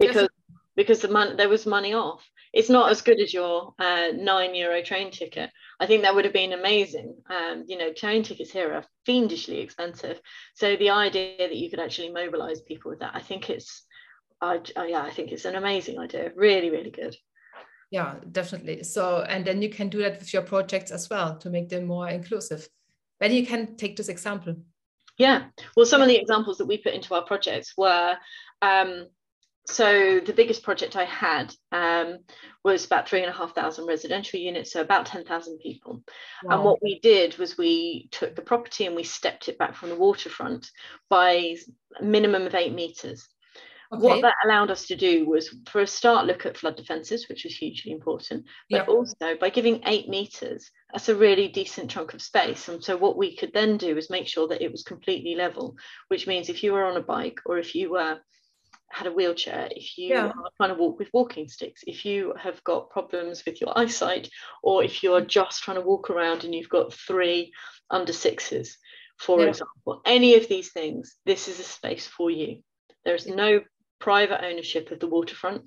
because 0.00 0.22
yes. 0.22 0.28
because 0.74 1.00
the 1.00 1.08
money 1.08 1.36
there 1.36 1.50
was 1.50 1.66
money 1.66 1.92
off. 1.92 2.26
It's 2.54 2.70
not 2.70 2.90
as 2.90 3.02
good 3.02 3.20
as 3.20 3.34
your 3.34 3.74
uh, 3.78 4.08
nine 4.14 4.54
euro 4.54 4.80
train 4.82 5.10
ticket. 5.10 5.50
I 5.78 5.84
think 5.84 6.00
that 6.00 6.14
would 6.14 6.24
have 6.24 6.32
been 6.32 6.54
amazing. 6.54 7.16
Um, 7.28 7.64
you 7.66 7.76
know, 7.76 7.92
train 7.92 8.22
tickets 8.22 8.52
here 8.52 8.72
are 8.72 8.86
fiendishly 9.04 9.60
expensive. 9.60 10.18
So 10.54 10.76
the 10.76 10.88
idea 10.88 11.36
that 11.36 11.56
you 11.56 11.68
could 11.68 11.80
actually 11.80 12.10
mobilize 12.10 12.62
people 12.62 12.90
with 12.92 13.00
that, 13.00 13.14
I 13.14 13.20
think 13.20 13.50
it's, 13.50 13.82
uh, 14.40 14.60
yeah, 14.86 15.02
I 15.02 15.10
think 15.10 15.30
it's 15.30 15.44
an 15.44 15.56
amazing 15.56 15.98
idea. 15.98 16.32
Really, 16.34 16.70
really 16.70 16.90
good 16.90 17.14
yeah 17.90 18.14
definitely 18.32 18.82
so 18.82 19.20
and 19.28 19.44
then 19.44 19.60
you 19.60 19.68
can 19.68 19.90
do 19.90 19.98
that 19.98 20.18
with 20.18 20.32
your 20.32 20.40
projects 20.42 20.90
as 20.90 21.10
well 21.10 21.36
to 21.36 21.50
make 21.50 21.68
them 21.68 21.84
more 21.84 22.08
inclusive 22.08 22.66
then 23.20 23.30
you 23.30 23.46
can 23.46 23.76
take 23.76 23.94
this 23.94 24.08
example 24.08 24.56
yeah. 25.18 25.44
Well, 25.76 25.86
some 25.86 26.02
of 26.02 26.08
the 26.08 26.16
examples 26.16 26.58
that 26.58 26.66
we 26.66 26.78
put 26.78 26.94
into 26.94 27.14
our 27.14 27.24
projects 27.24 27.74
were 27.76 28.16
um, 28.62 29.06
so 29.66 30.20
the 30.20 30.32
biggest 30.32 30.62
project 30.62 30.94
I 30.94 31.04
had 31.04 31.54
um, 31.72 32.18
was 32.64 32.84
about 32.84 33.08
three 33.08 33.22
and 33.22 33.30
a 33.30 33.36
half 33.36 33.54
thousand 33.54 33.86
residential 33.86 34.38
units, 34.38 34.72
so 34.72 34.82
about 34.82 35.06
10,000 35.06 35.58
people. 35.58 36.02
Wow. 36.42 36.56
And 36.56 36.64
what 36.64 36.82
we 36.82 37.00
did 37.00 37.38
was 37.38 37.56
we 37.56 38.08
took 38.10 38.36
the 38.36 38.42
property 38.42 38.84
and 38.84 38.94
we 38.94 39.04
stepped 39.04 39.48
it 39.48 39.56
back 39.56 39.74
from 39.74 39.88
the 39.88 39.96
waterfront 39.96 40.70
by 41.08 41.56
a 41.98 42.02
minimum 42.02 42.46
of 42.46 42.54
eight 42.54 42.74
meters. 42.74 43.26
Okay. 43.92 44.02
What 44.02 44.22
that 44.22 44.34
allowed 44.44 44.70
us 44.70 44.86
to 44.88 44.96
do 44.96 45.24
was, 45.24 45.54
for 45.70 45.80
a 45.80 45.86
start, 45.86 46.26
look 46.26 46.44
at 46.44 46.58
flood 46.58 46.76
defences, 46.76 47.28
which 47.28 47.44
was 47.44 47.56
hugely 47.56 47.92
important, 47.92 48.44
but 48.68 48.78
yep. 48.78 48.88
also 48.88 49.36
by 49.40 49.48
giving 49.48 49.82
eight 49.86 50.08
metres, 50.08 50.70
that's 50.94 51.08
a 51.08 51.16
really 51.16 51.48
decent 51.48 51.90
chunk 51.90 52.14
of 52.14 52.22
space. 52.22 52.68
And 52.68 52.82
so, 52.82 52.96
what 52.96 53.16
we 53.16 53.36
could 53.36 53.52
then 53.52 53.76
do 53.76 53.98
is 53.98 54.10
make 54.10 54.28
sure 54.28 54.46
that 54.46 54.62
it 54.62 54.70
was 54.70 54.84
completely 54.84 55.34
level, 55.34 55.74
which 56.06 56.28
means 56.28 56.48
if 56.48 56.62
you 56.62 56.72
were 56.72 56.84
on 56.84 56.96
a 56.96 57.02
bike 57.02 57.40
or 57.46 57.58
if 57.58 57.74
you 57.74 57.90
were 57.90 58.20
had 58.92 59.08
a 59.08 59.12
wheelchair, 59.12 59.68
if 59.72 59.98
you 59.98 60.10
yeah. 60.10 60.26
are 60.26 60.50
trying 60.56 60.68
to 60.68 60.80
walk 60.80 61.00
with 61.00 61.08
walking 61.12 61.48
sticks, 61.48 61.82
if 61.88 62.04
you 62.04 62.32
have 62.40 62.62
got 62.62 62.90
problems 62.90 63.42
with 63.44 63.60
your 63.60 63.76
eyesight, 63.76 64.30
or 64.62 64.84
if 64.84 65.02
you 65.02 65.14
are 65.14 65.20
just 65.20 65.64
trying 65.64 65.78
to 65.78 65.86
walk 65.86 66.10
around 66.10 66.44
and 66.44 66.54
you've 66.54 66.68
got 66.68 66.94
three 66.94 67.52
under 67.90 68.12
sixes, 68.12 68.78
for 69.18 69.40
yeah. 69.40 69.46
example, 69.46 70.00
any 70.06 70.36
of 70.36 70.46
these 70.46 70.70
things, 70.70 71.16
this 71.26 71.48
is 71.48 71.58
a 71.58 71.64
space 71.64 72.06
for 72.06 72.30
you. 72.30 72.58
There's 73.04 73.26
no 73.26 73.62
private 73.98 74.44
ownership 74.44 74.92
of 74.92 75.00
the 75.00 75.08
waterfront. 75.08 75.62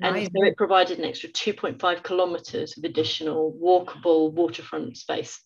And 0.00 0.14
right. 0.14 0.30
so 0.32 0.44
it 0.44 0.56
provided 0.56 0.98
an 0.98 1.04
extra 1.04 1.28
2.5 1.28 2.04
kilometres 2.04 2.76
of 2.78 2.84
additional 2.84 3.52
walkable 3.60 4.32
waterfront 4.32 4.96
space. 4.96 5.40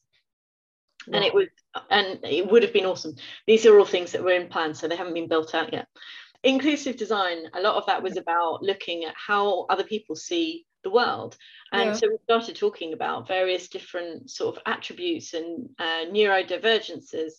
Wow. 1.07 1.17
And 1.17 1.25
it 1.25 1.35
was, 1.35 1.49
and 1.91 2.19
it 2.23 2.51
would 2.51 2.63
have 2.63 2.73
been 2.73 2.87
awesome. 2.87 3.17
These 3.47 3.67
are 3.67 3.79
all 3.79 3.87
things 3.87 4.13
that 4.13 4.23
were 4.23 4.33
in 4.33 4.49
plan, 4.49 4.75
so 4.75 4.87
they 4.87 4.97
haven't 4.97 5.15
been 5.15 5.29
built 5.29 5.55
out 5.55 5.73
yet. 5.73 5.89
Inclusive 6.45 6.97
design, 6.97 7.45
a 7.55 7.61
lot 7.61 7.77
of 7.77 7.87
that 7.87 8.03
was 8.03 8.17
about 8.17 8.63
looking 8.63 9.05
at 9.05 9.15
how 9.17 9.63
other 9.71 9.85
people 9.85 10.17
see 10.17 10.67
the 10.83 10.91
world. 10.91 11.37
And 11.73 11.91
yeah. 11.91 11.93
so 11.95 12.09
we 12.09 12.17
started 12.25 12.57
talking 12.57 12.93
about 12.93 13.29
various 13.29 13.69
different 13.69 14.31
sort 14.31 14.57
of 14.57 14.63
attributes 14.67 15.35
and 15.35 15.71
uh, 15.79 16.05
neurodivergences 16.11 17.33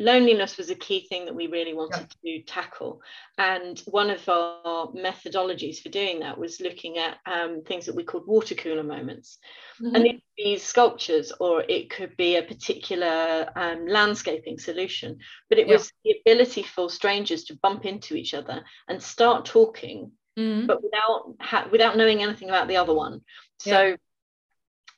loneliness 0.00 0.56
was 0.56 0.70
a 0.70 0.74
key 0.74 1.06
thing 1.08 1.24
that 1.24 1.34
we 1.34 1.48
really 1.48 1.74
wanted 1.74 2.06
yeah. 2.22 2.38
to 2.38 2.42
tackle. 2.44 3.02
And 3.36 3.78
one 3.86 4.10
of 4.10 4.28
our 4.28 4.88
methodologies 4.88 5.80
for 5.80 5.88
doing 5.88 6.20
that 6.20 6.38
was 6.38 6.60
looking 6.60 6.98
at 6.98 7.18
um, 7.26 7.62
things 7.62 7.86
that 7.86 7.96
we 7.96 8.04
called 8.04 8.26
water 8.26 8.54
cooler 8.54 8.84
moments. 8.84 9.38
Mm-hmm. 9.82 9.94
And 9.96 10.22
these 10.36 10.62
sculptures, 10.62 11.32
or 11.40 11.64
it 11.68 11.90
could 11.90 12.16
be 12.16 12.36
a 12.36 12.42
particular 12.42 13.50
um, 13.56 13.86
landscaping 13.86 14.58
solution. 14.58 15.18
But 15.48 15.58
it 15.58 15.66
yeah. 15.66 15.74
was 15.74 15.92
the 16.04 16.14
ability 16.20 16.62
for 16.62 16.90
strangers 16.90 17.44
to 17.44 17.58
bump 17.60 17.84
into 17.84 18.14
each 18.14 18.34
other 18.34 18.64
and 18.88 19.02
start 19.02 19.46
talking, 19.46 20.12
mm-hmm. 20.38 20.66
but 20.66 20.82
without 20.82 21.34
ha- 21.40 21.68
without 21.72 21.96
knowing 21.96 22.22
anything 22.22 22.48
about 22.48 22.68
the 22.68 22.76
other 22.76 22.94
one. 22.94 23.22
So 23.58 23.82
yeah 23.82 23.96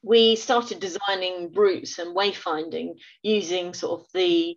we 0.03 0.37
started 0.37 0.81
designing 0.81 1.53
routes 1.53 1.99
and 1.99 2.17
wayfinding 2.17 2.95
using 3.23 3.75
sort 3.75 4.01
of 4.01 4.07
the 4.15 4.57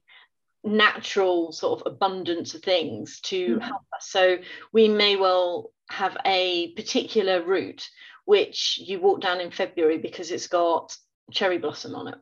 natural 0.64 1.52
sort 1.52 1.82
of 1.82 1.94
abundance 1.94 2.54
of 2.54 2.62
things 2.62 3.20
to 3.22 3.56
mm-hmm. 3.56 3.60
help 3.60 3.84
us. 3.96 4.08
So 4.10 4.38
we 4.72 4.88
may 4.88 5.16
well 5.16 5.72
have 5.90 6.18
a 6.26 6.72
particular 6.74 7.44
route 7.44 7.88
which 8.26 8.80
you 8.82 9.02
walk 9.02 9.22
down 9.22 9.42
in 9.42 9.52
February 9.52 9.98
because 9.98 10.32
it's 10.32 10.48
got 10.48 10.96
cherry 11.32 11.58
blossom 11.58 11.96
on 11.96 12.08
it. 12.08 12.16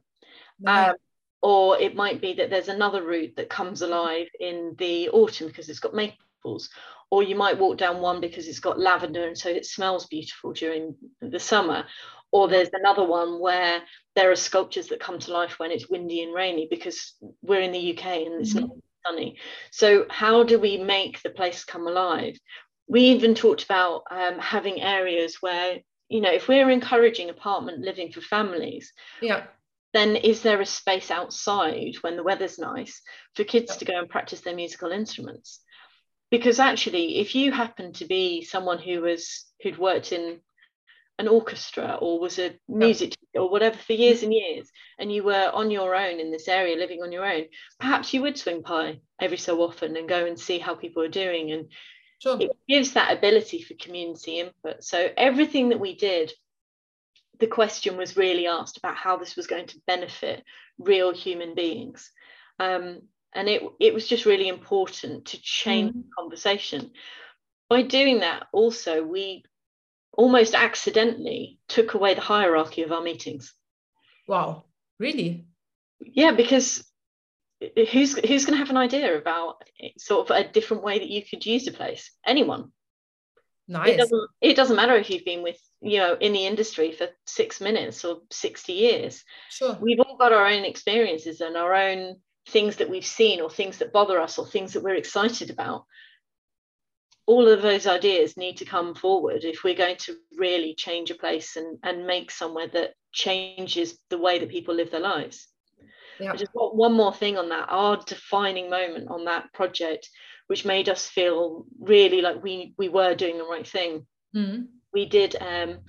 Um, 0.65 0.95
or 1.41 1.79
it 1.79 1.95
might 1.95 2.21
be 2.21 2.33
that 2.33 2.49
there's 2.49 2.67
another 2.67 3.03
route 3.03 3.35
that 3.37 3.49
comes 3.49 3.81
alive 3.81 4.27
in 4.39 4.75
the 4.77 5.09
autumn 5.09 5.47
because 5.47 5.69
it's 5.69 5.79
got 5.79 5.93
maples. 5.93 6.69
Or 7.09 7.23
you 7.23 7.35
might 7.35 7.59
walk 7.59 7.77
down 7.77 7.99
one 7.99 8.21
because 8.21 8.47
it's 8.47 8.59
got 8.59 8.79
lavender 8.79 9.27
and 9.27 9.37
so 9.37 9.49
it 9.49 9.65
smells 9.65 10.07
beautiful 10.07 10.53
during 10.53 10.95
the 11.21 11.39
summer 11.39 11.85
or 12.31 12.47
there's 12.47 12.69
another 12.73 13.03
one 13.03 13.39
where 13.39 13.81
there 14.15 14.31
are 14.31 14.35
sculptures 14.35 14.87
that 14.87 14.99
come 14.99 15.19
to 15.19 15.31
life 15.31 15.59
when 15.59 15.71
it's 15.71 15.89
windy 15.89 16.23
and 16.23 16.33
rainy 16.33 16.67
because 16.69 17.13
we're 17.41 17.61
in 17.61 17.71
the 17.71 17.97
UK 17.97 18.05
and 18.05 18.41
it's 18.41 18.53
mm-hmm. 18.53 18.67
not 18.67 18.77
sunny. 19.05 19.37
So 19.71 20.05
how 20.09 20.43
do 20.43 20.59
we 20.59 20.77
make 20.77 21.21
the 21.21 21.29
place 21.29 21.63
come 21.63 21.87
alive? 21.87 22.37
We 22.87 23.01
even 23.01 23.35
talked 23.35 23.63
about 23.63 24.03
um, 24.11 24.39
having 24.39 24.81
areas 24.81 25.37
where 25.41 25.79
you 26.09 26.21
know 26.21 26.31
if 26.31 26.47
we're 26.47 26.69
encouraging 26.69 27.29
apartment 27.29 27.79
living 27.79 28.11
for 28.11 28.21
families, 28.21 28.91
yeah. 29.21 29.45
Then 29.93 30.15
is 30.15 30.41
there 30.41 30.61
a 30.61 30.65
space 30.65 31.11
outside 31.11 31.95
when 32.01 32.15
the 32.15 32.23
weather's 32.23 32.57
nice 32.57 33.01
for 33.35 33.43
kids 33.43 33.77
to 33.77 33.85
go 33.85 33.99
and 33.99 34.09
practice 34.09 34.41
their 34.41 34.55
musical 34.55 34.91
instruments? 34.91 35.59
Because 36.29 36.59
actually, 36.59 37.17
if 37.17 37.35
you 37.35 37.51
happen 37.51 37.91
to 37.93 38.05
be 38.05 38.41
someone 38.41 38.79
who 38.79 39.01
was 39.01 39.45
who'd 39.61 39.77
worked 39.77 40.13
in 40.13 40.39
an 41.19 41.27
orchestra 41.27 41.97
or 42.01 42.19
was 42.19 42.39
a 42.39 42.55
music 42.67 43.15
or 43.35 43.49
whatever 43.49 43.77
for 43.77 43.93
years 43.93 44.23
and 44.23 44.33
years 44.33 44.69
and 44.97 45.11
you 45.13 45.23
were 45.23 45.51
on 45.53 45.69
your 45.69 45.95
own 45.95 46.19
in 46.19 46.31
this 46.31 46.47
area 46.47 46.75
living 46.75 47.03
on 47.03 47.11
your 47.11 47.25
own 47.25 47.45
perhaps 47.79 48.13
you 48.13 48.21
would 48.21 48.37
swing 48.37 48.61
by 48.61 48.99
every 49.19 49.37
so 49.37 49.61
often 49.61 49.95
and 49.95 50.09
go 50.09 50.25
and 50.25 50.39
see 50.39 50.57
how 50.57 50.73
people 50.73 51.03
are 51.03 51.07
doing 51.07 51.51
and 51.51 51.67
sure. 52.21 52.37
it 52.39 52.51
gives 52.67 52.93
that 52.93 53.15
ability 53.15 53.61
for 53.61 53.73
community 53.75 54.39
input. 54.39 54.83
So 54.83 55.09
everything 55.17 55.69
that 55.69 55.79
we 55.79 55.95
did 55.95 56.31
the 57.39 57.47
question 57.47 57.97
was 57.97 58.15
really 58.15 58.45
asked 58.45 58.77
about 58.77 58.95
how 58.95 59.17
this 59.17 59.35
was 59.35 59.47
going 59.47 59.65
to 59.65 59.81
benefit 59.87 60.43
real 60.77 61.11
human 61.11 61.55
beings. 61.55 62.11
Um, 62.59 63.01
and 63.33 63.49
it, 63.49 63.63
it 63.79 63.95
was 63.95 64.07
just 64.07 64.25
really 64.25 64.47
important 64.47 65.25
to 65.25 65.41
change 65.41 65.91
mm. 65.91 66.03
the 66.03 66.09
conversation. 66.17 66.91
By 67.67 67.81
doing 67.81 68.19
that 68.19 68.45
also 68.53 69.03
we 69.03 69.43
almost 70.13 70.53
accidentally 70.53 71.59
took 71.67 71.93
away 71.93 72.13
the 72.13 72.21
hierarchy 72.21 72.83
of 72.83 72.91
our 72.91 73.01
meetings. 73.01 73.53
Wow, 74.27 74.65
really? 74.99 75.45
Yeah, 75.99 76.31
because 76.31 76.83
who's 77.59 78.17
who's 78.17 78.45
going 78.45 78.53
to 78.53 78.63
have 78.63 78.69
an 78.69 78.77
idea 78.77 79.17
about 79.17 79.63
sort 79.97 80.29
of 80.29 80.35
a 80.35 80.47
different 80.47 80.83
way 80.83 80.99
that 80.99 81.09
you 81.09 81.21
could 81.23 81.45
use 81.45 81.67
a 81.67 81.71
place? 81.71 82.11
Anyone. 82.25 82.71
Nice. 83.67 83.89
it 83.89 83.97
doesn't 83.97 84.29
it 84.41 84.55
doesn't 84.55 84.75
matter 84.75 84.95
if 84.95 85.09
you've 85.09 85.23
been 85.23 85.43
with 85.43 85.57
you 85.81 85.99
know 85.99 86.17
in 86.19 86.33
the 86.33 86.45
industry 86.45 86.91
for 86.91 87.07
six 87.25 87.61
minutes 87.61 88.03
or 88.03 88.21
60 88.29 88.73
years. 88.73 89.23
Sure. 89.49 89.77
We've 89.79 89.99
all 89.99 90.17
got 90.17 90.33
our 90.33 90.47
own 90.47 90.65
experiences 90.65 91.41
and 91.41 91.55
our 91.55 91.73
own 91.73 92.17
things 92.49 92.77
that 92.77 92.89
we've 92.89 93.05
seen 93.05 93.39
or 93.39 93.49
things 93.49 93.77
that 93.77 93.93
bother 93.93 94.19
us 94.19 94.37
or 94.37 94.47
things 94.47 94.73
that 94.73 94.83
we're 94.83 94.95
excited 94.95 95.51
about 95.51 95.85
all 97.27 97.47
of 97.47 97.61
those 97.61 97.87
ideas 97.87 98.35
need 98.35 98.57
to 98.57 98.65
come 98.65 98.95
forward 98.95 99.43
if 99.43 99.63
we're 99.63 99.75
going 99.75 99.97
to 99.97 100.15
really 100.37 100.73
change 100.75 101.11
a 101.11 101.15
place 101.15 101.55
and, 101.55 101.77
and 101.83 102.07
make 102.07 102.31
somewhere 102.31 102.67
that 102.67 102.93
changes 103.13 103.97
the 104.09 104.17
way 104.17 104.39
that 104.39 104.49
people 104.49 104.75
live 104.75 104.91
their 104.91 104.99
lives 104.99 105.47
yeah. 106.21 106.33
I 106.33 106.35
just 106.35 106.53
want 106.53 106.75
one 106.75 106.93
more 106.93 107.13
thing 107.13 107.37
on 107.37 107.49
that. 107.49 107.67
Our 107.69 107.97
defining 107.97 108.69
moment 108.69 109.09
on 109.09 109.25
that 109.25 109.51
project, 109.53 110.09
which 110.47 110.65
made 110.65 110.87
us 110.87 111.07
feel 111.07 111.65
really 111.79 112.21
like 112.21 112.43
we 112.43 112.73
we 112.77 112.89
were 112.89 113.15
doing 113.15 113.37
the 113.37 113.43
right 113.43 113.67
thing. 113.67 114.05
Mm-hmm. 114.35 114.63
We 114.93 115.05
did 115.05 115.35
um, 115.41 115.79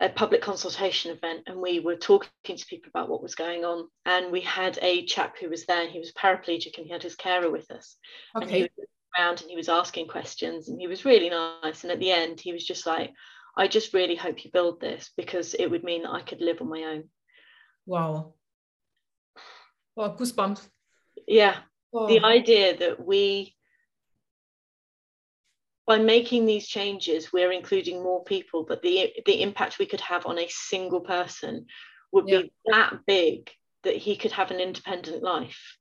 a 0.00 0.08
public 0.08 0.42
consultation 0.42 1.12
event, 1.12 1.42
and 1.46 1.60
we 1.60 1.78
were 1.80 1.96
talking 1.96 2.56
to 2.56 2.66
people 2.66 2.88
about 2.88 3.08
what 3.08 3.22
was 3.22 3.34
going 3.34 3.64
on. 3.64 3.88
And 4.04 4.32
we 4.32 4.40
had 4.40 4.78
a 4.82 5.04
chap 5.04 5.36
who 5.38 5.48
was 5.48 5.66
there. 5.66 5.88
He 5.88 6.00
was 6.00 6.12
paraplegic, 6.12 6.76
and 6.76 6.86
he 6.86 6.92
had 6.92 7.02
his 7.02 7.14
carer 7.14 7.50
with 7.50 7.70
us. 7.70 7.96
Okay. 8.36 8.44
And 8.44 8.50
he 8.50 8.62
was 8.62 8.88
around, 9.18 9.40
and 9.40 9.50
he 9.50 9.56
was 9.56 9.68
asking 9.68 10.08
questions, 10.08 10.68
and 10.68 10.80
he 10.80 10.86
was 10.86 11.04
really 11.04 11.30
nice. 11.30 11.84
And 11.84 11.92
at 11.92 12.00
the 12.00 12.10
end, 12.10 12.40
he 12.40 12.52
was 12.52 12.64
just 12.64 12.86
like, 12.86 13.12
"I 13.56 13.68
just 13.68 13.94
really 13.94 14.16
hope 14.16 14.44
you 14.44 14.50
build 14.50 14.80
this 14.80 15.10
because 15.16 15.54
it 15.54 15.70
would 15.70 15.84
mean 15.84 16.02
that 16.02 16.12
I 16.12 16.22
could 16.22 16.40
live 16.40 16.60
on 16.60 16.68
my 16.68 16.82
own." 16.84 17.10
Wow 17.86 18.34
Oh, 19.96 20.10
goosebumps. 20.10 20.66
Yeah. 21.26 21.56
Oh. 21.92 22.06
The 22.06 22.24
idea 22.24 22.76
that 22.78 23.04
we, 23.04 23.54
by 25.86 25.98
making 25.98 26.46
these 26.46 26.66
changes, 26.66 27.32
we're 27.32 27.52
including 27.52 28.02
more 28.02 28.24
people, 28.24 28.64
but 28.64 28.82
the 28.82 29.12
the 29.26 29.42
impact 29.42 29.78
we 29.78 29.86
could 29.86 30.00
have 30.00 30.26
on 30.26 30.38
a 30.38 30.48
single 30.48 31.00
person 31.00 31.66
would 32.12 32.28
yeah. 32.28 32.42
be 32.42 32.52
that 32.66 33.00
big 33.06 33.50
that 33.82 33.96
he 33.96 34.16
could 34.16 34.32
have 34.32 34.50
an 34.50 34.60
independent 34.60 35.22
life. 35.22 35.76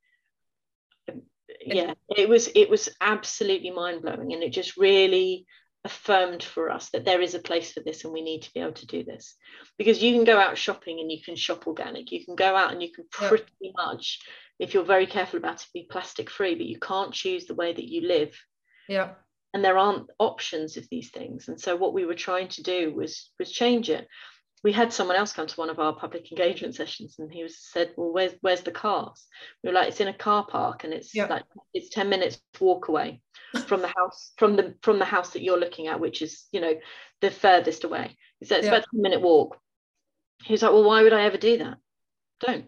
Yeah, 1.66 1.94
it 2.16 2.28
was 2.28 2.50
it 2.56 2.70
was 2.70 2.90
absolutely 3.00 3.72
mind 3.72 4.02
blowing, 4.02 4.34
and 4.34 4.44
it 4.44 4.52
just 4.52 4.78
really 4.78 5.46
affirmed 5.84 6.44
for 6.44 6.70
us 6.70 6.90
that 6.90 7.06
there 7.06 7.22
is 7.22 7.34
a 7.34 7.40
place 7.40 7.72
for 7.72 7.80
this 7.80 8.04
and 8.04 8.14
we 8.14 8.22
need 8.22 8.44
to 8.44 8.54
be 8.54 8.60
able 8.60 8.74
to 8.74 8.86
do 8.86 9.04
this. 9.04 9.36
Because 9.78 10.02
you 10.02 10.14
can 10.14 10.24
go 10.24 10.38
out 10.38 10.58
shopping 10.58 11.00
and 11.00 11.12
you 11.12 11.22
can 11.24 11.36
shop 11.36 11.66
organic. 11.66 12.12
You 12.12 12.24
can 12.24 12.36
go 12.36 12.56
out 12.56 12.72
and 12.72 12.84
you 12.84 12.92
can 12.92 13.06
pretty 13.10 13.46
yeah. 13.60 13.72
much 13.76 14.20
if 14.60 14.74
you're 14.74 14.84
very 14.84 15.08
careful 15.08 15.38
about 15.38 15.62
it 15.62 15.68
be 15.74 15.88
plastic 15.90 16.30
free 16.30 16.54
but 16.54 16.68
you 16.68 16.78
can't 16.80 17.14
choose 17.14 17.46
the 17.46 17.56
way 17.56 17.74
that 17.74 17.90
you 17.90 18.08
live. 18.08 18.40
Yeah. 18.88 19.14
And 19.54 19.66
there 19.66 19.78
aren't 19.78 20.10
options 20.20 20.78
of 20.78 20.88
these 20.90 21.10
things. 21.10 21.48
And 21.48 21.60
so 21.60 21.76
what 21.76 21.94
we 21.94 22.06
were 22.06 22.16
trying 22.16 22.48
to 22.50 22.64
do 22.64 22.94
was 22.94 23.32
was 23.40 23.52
change 23.52 23.90
it 23.90 24.08
we 24.64 24.72
had 24.72 24.94
someone 24.94 25.18
else 25.18 25.34
come 25.34 25.48
to 25.48 25.56
one 25.56 25.70
of 25.70 25.80
our 25.80 25.94
public 25.94 26.32
engagement 26.32 26.76
sessions 26.76 27.16
and 27.18 27.32
he 27.32 27.44
was 27.44 27.58
said 27.58 27.92
well 27.98 28.12
where's 28.12 28.34
where's 28.42 28.62
the 28.62 28.72
cars? 28.72 29.26
We 29.64 29.70
were 29.70 29.74
like 29.74 29.90
it's 29.90 30.00
in 30.00 30.08
a 30.08 30.14
car 30.14 30.46
park 30.46 30.84
and 30.84 30.94
it's 30.94 31.16
yeah. 31.16 31.26
like 31.26 31.44
it's 31.74 31.90
10 31.90 32.10
minutes 32.10 32.40
walk 32.60 32.88
away 32.88 33.22
from 33.66 33.82
the 33.82 33.92
house 33.96 34.34
from 34.38 34.56
the 34.56 34.76
from 34.82 35.00
the 35.00 35.06
house 35.06 35.32
that 35.32 35.42
you're 35.42 35.60
looking 35.60 35.88
at 35.88 36.00
which 36.00 36.22
is 36.22 36.46
you 36.52 36.62
know 36.62 36.74
the 37.22 37.32
furthest 37.32 37.84
away. 37.84 38.16
He 38.40 38.46
said 38.46 38.60
it's 38.60 38.68
yeah. 38.68 38.76
about 38.76 38.86
a 38.94 38.98
minute 38.98 39.22
walk. 39.22 39.58
He 40.44 40.54
was 40.54 40.62
like 40.62 40.72
well 40.72 40.84
why 40.84 41.04
would 41.04 41.14
i 41.14 41.24
ever 41.24 41.38
do 41.38 41.58
that? 41.58 41.78
Don't. 42.40 42.66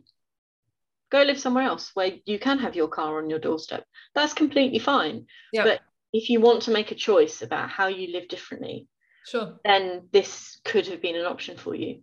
Go 1.12 1.21
live 1.21 1.39
somewhere 1.39 1.65
else 1.65 1.91
where 1.93 2.13
you 2.25 2.39
can 2.39 2.58
have 2.60 2.75
your 2.75 2.88
car 2.88 3.19
on 3.19 3.29
your 3.29 3.39
doorstep. 3.39 3.86
That's 4.15 4.34
completely 4.34 4.79
fine. 4.79 5.27
Yeah. 5.51 5.63
but 5.63 5.82
if 6.12 6.29
you 6.29 6.39
want 6.39 6.63
to 6.63 6.71
make 6.71 6.91
a 6.91 6.95
choice 6.95 7.41
about 7.41 7.69
how 7.69 7.88
you 7.88 8.12
live 8.12 8.27
differently 8.27 8.88
sure 9.26 9.60
then 9.64 10.08
this 10.12 10.60
could 10.64 10.88
have 10.88 11.02
been 11.02 11.16
an 11.16 11.26
option 11.26 11.58
for 11.58 11.76
you 11.76 12.02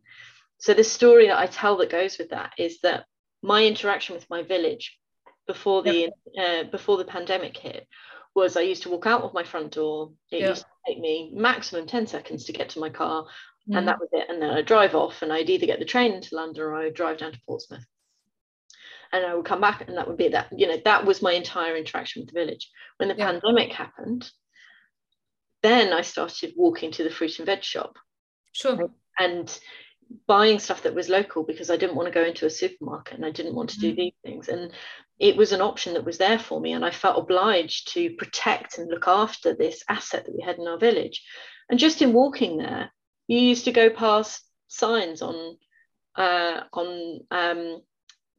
so 0.59 0.75
the 0.75 0.85
story 0.85 1.27
that 1.29 1.39
i 1.39 1.47
tell 1.47 1.77
that 1.77 1.91
goes 1.91 2.19
with 2.19 2.31
that 2.31 2.53
is 2.59 2.81
that 2.81 3.05
my 3.43 3.65
interaction 3.65 4.15
with 4.15 4.29
my 4.29 4.43
village 4.43 4.99
before 5.47 5.83
the 5.83 6.11
uh, 6.39 6.65
before 6.71 6.97
the 6.97 7.05
pandemic 7.05 7.57
hit 7.57 7.87
was 8.35 8.57
I 8.57 8.61
used 8.61 8.85
to 8.85 8.91
walk 8.91 9.07
out 9.07 9.23
of 9.23 9.35
my 9.35 9.43
front 9.43 9.73
door. 9.73 10.13
It 10.31 10.49
used 10.49 10.63
to 10.63 10.69
take 10.87 11.01
me 11.01 11.33
maximum 11.35 11.87
10 11.87 12.07
seconds 12.07 12.45
to 12.45 12.53
get 12.53 12.71
to 12.71 12.79
my 12.79 12.89
car, 12.89 13.25
mm. 13.69 13.77
and 13.77 13.89
that 13.89 13.99
was 13.99 14.09
it. 14.13 14.27
And 14.29 14.41
then 14.41 14.51
I'd 14.51 14.67
drive 14.67 14.95
off, 14.95 15.23
and 15.23 15.33
I'd 15.33 15.51
either 15.51 15.67
get 15.67 15.79
the 15.79 15.85
train 15.85 16.13
into 16.13 16.37
London 16.37 16.63
or 16.63 16.75
I 16.77 16.85
would 16.85 16.95
drive 16.95 17.19
down 17.19 17.33
to 17.33 17.41
Portsmouth. 17.47 17.85
And 19.13 19.27
I 19.27 19.35
would 19.35 19.45
come 19.45 19.61
back, 19.61 19.89
and 19.89 19.97
that 19.97 20.07
would 20.07 20.17
be 20.17 20.29
that. 20.29 20.49
You 20.57 20.69
know, 20.69 20.79
that 20.85 21.05
was 21.05 21.23
my 21.23 21.33
entire 21.33 21.77
interaction 21.77 22.23
with 22.23 22.33
the 22.33 22.41
village. 22.41 22.71
When 22.99 23.09
the 23.09 23.17
pandemic 23.17 23.73
happened, 23.73 24.31
then 25.63 25.93
I 25.93 26.03
started 26.03 26.55
walking 26.57 26.93
to 26.93 27.05
the 27.05 27.11
fruit 27.11 27.39
and 27.39 27.47
veg 27.47 27.63
shop. 27.63 27.99
Sure. 28.53 28.91
And 29.19 29.59
buying 30.27 30.59
stuff 30.59 30.83
that 30.83 30.95
was 30.95 31.09
local 31.09 31.45
because 31.45 31.71
I 31.71 31.77
didn't 31.77 31.97
want 31.97 32.09
to 32.09 32.15
go 32.15 32.25
into 32.25 32.47
a 32.47 32.51
supermarket 32.51 33.15
and 33.15 33.25
I 33.25 33.31
didn't 33.31 33.55
want 33.55 33.71
to 33.71 33.81
do 33.81 33.93
mm. 33.93 33.97
these 33.97 34.13
things. 34.25 34.49
And 34.49 34.73
it 35.19 35.37
was 35.37 35.53
an 35.53 35.61
option 35.61 35.95
that 35.95 36.05
was 36.05 36.19
there 36.19 36.39
for 36.39 36.61
me. 36.61 36.73
And 36.73 36.85
I 36.85 36.91
felt 36.91 37.19
obliged 37.19 37.93
to 37.95 38.11
protect 38.17 38.79
and 38.79 38.91
look 38.91 39.07
after 39.07 39.55
this 39.55 39.85
asset 39.89 40.25
that 40.25 40.35
we 40.35 40.43
had 40.43 40.59
in 40.59 40.67
our 40.67 40.79
village. 40.79 41.23
And 41.69 41.79
just 41.79 42.03
in 42.03 42.13
walking 42.13 42.57
there, 42.57 42.91
you 43.29 43.39
used 43.39 43.67
to 43.67 43.73
go 43.73 43.91
past 43.91 44.43
signs 44.67 45.23
on 45.23 45.57
uh, 46.17 46.63
on 46.73 47.21
um, 47.31 47.81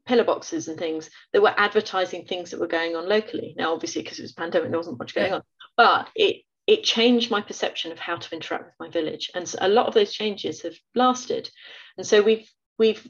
pillar 0.05 0.25
boxes 0.25 0.67
and 0.67 0.77
things 0.77 1.09
that 1.31 1.41
were 1.41 1.53
advertising 1.55 2.25
things 2.25 2.51
that 2.51 2.59
were 2.59 2.67
going 2.67 2.95
on 2.95 3.07
locally. 3.07 3.55
Now, 3.57 3.73
obviously, 3.73 4.01
because 4.01 4.19
it 4.19 4.23
was 4.23 4.33
pandemic, 4.33 4.69
there 4.69 4.79
wasn't 4.79 4.99
much 4.99 5.15
going 5.15 5.33
on, 5.33 5.41
but 5.77 6.09
it 6.15 6.41
it 6.71 6.85
changed 6.85 7.29
my 7.29 7.41
perception 7.41 7.91
of 7.91 7.99
how 7.99 8.15
to 8.15 8.33
interact 8.33 8.63
with 8.63 8.79
my 8.79 8.89
village. 8.89 9.29
And 9.35 9.53
a 9.59 9.67
lot 9.67 9.87
of 9.87 9.93
those 9.93 10.13
changes 10.13 10.61
have 10.61 10.75
lasted. 10.95 11.49
And 11.97 12.07
so 12.07 12.21
we've 12.21 12.49
we've 12.79 13.05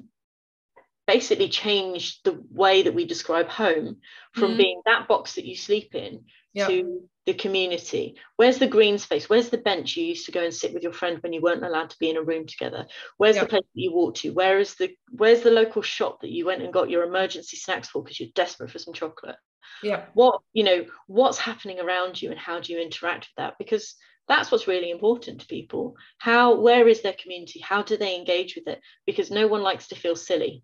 basically 1.05 1.47
changed 1.47 2.21
the 2.23 2.43
way 2.49 2.81
that 2.81 2.95
we 2.95 3.05
describe 3.05 3.49
home 3.49 3.97
from 4.33 4.53
mm. 4.53 4.57
being 4.57 4.81
that 4.85 5.07
box 5.07 5.35
that 5.35 5.45
you 5.45 5.55
sleep 5.55 5.93
in 5.93 6.25
yep. 6.53 6.69
to 6.69 7.03
the 7.27 7.35
community. 7.35 8.15
Where's 8.35 8.57
the 8.57 8.65
green 8.65 8.97
space? 8.97 9.29
Where's 9.29 9.49
the 9.49 9.59
bench 9.59 9.95
you 9.95 10.05
used 10.05 10.25
to 10.25 10.31
go 10.31 10.43
and 10.43 10.53
sit 10.53 10.73
with 10.73 10.81
your 10.81 10.93
friend 10.93 11.19
when 11.21 11.31
you 11.31 11.41
weren't 11.41 11.63
allowed 11.63 11.91
to 11.91 11.99
be 11.99 12.09
in 12.09 12.17
a 12.17 12.23
room 12.23 12.47
together? 12.47 12.87
Where's 13.17 13.35
yep. 13.35 13.45
the 13.45 13.49
place 13.49 13.69
that 13.75 13.81
you 13.81 13.93
walk 13.93 14.15
to? 14.15 14.31
Where 14.31 14.57
is 14.57 14.73
the 14.73 14.89
where's 15.11 15.41
the 15.41 15.51
local 15.51 15.83
shop 15.83 16.21
that 16.21 16.31
you 16.31 16.47
went 16.47 16.63
and 16.63 16.73
got 16.73 16.89
your 16.89 17.03
emergency 17.03 17.57
snacks 17.57 17.89
for 17.89 18.01
because 18.01 18.19
you're 18.19 18.29
desperate 18.33 18.71
for 18.71 18.79
some 18.79 18.95
chocolate 18.95 19.35
yeah. 19.83 20.05
What 20.13 20.41
you 20.53 20.63
know 20.63 20.85
what's 21.07 21.37
happening 21.37 21.79
around 21.79 22.21
you 22.21 22.31
and 22.31 22.39
how 22.39 22.59
do 22.59 22.73
you 22.73 22.79
interact 22.79 23.25
with 23.25 23.35
that? 23.37 23.55
Because 23.57 23.95
that's 24.27 24.51
what's 24.51 24.67
really 24.67 24.91
important 24.91 25.41
to 25.41 25.47
people. 25.47 25.95
How 26.17 26.55
where 26.55 26.87
is 26.87 27.01
their 27.01 27.15
community? 27.21 27.59
How 27.59 27.83
do 27.83 27.97
they 27.97 28.15
engage 28.15 28.55
with 28.55 28.67
it? 28.67 28.79
Because 29.05 29.31
no 29.31 29.47
one 29.47 29.61
likes 29.61 29.87
to 29.89 29.95
feel 29.95 30.15
silly. 30.15 30.63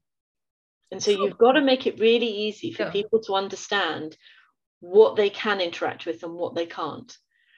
And 0.92 1.04
so 1.04 1.12
you've 1.12 1.38
got 1.38 1.54
to 1.54 1.62
make 1.62 1.86
it 1.86 2.00
really 2.00 2.28
easy 2.28 2.72
for 2.72 2.84
yeah. 2.84 2.92
people 2.92 3.22
to 3.24 3.34
understand 3.34 4.16
what 4.80 5.16
they 5.16 5.30
can 5.30 5.60
interact 5.60 6.06
with 6.06 6.24
and 6.24 6.34
what 6.34 6.56
they 6.56 6.66
can't. 6.66 7.16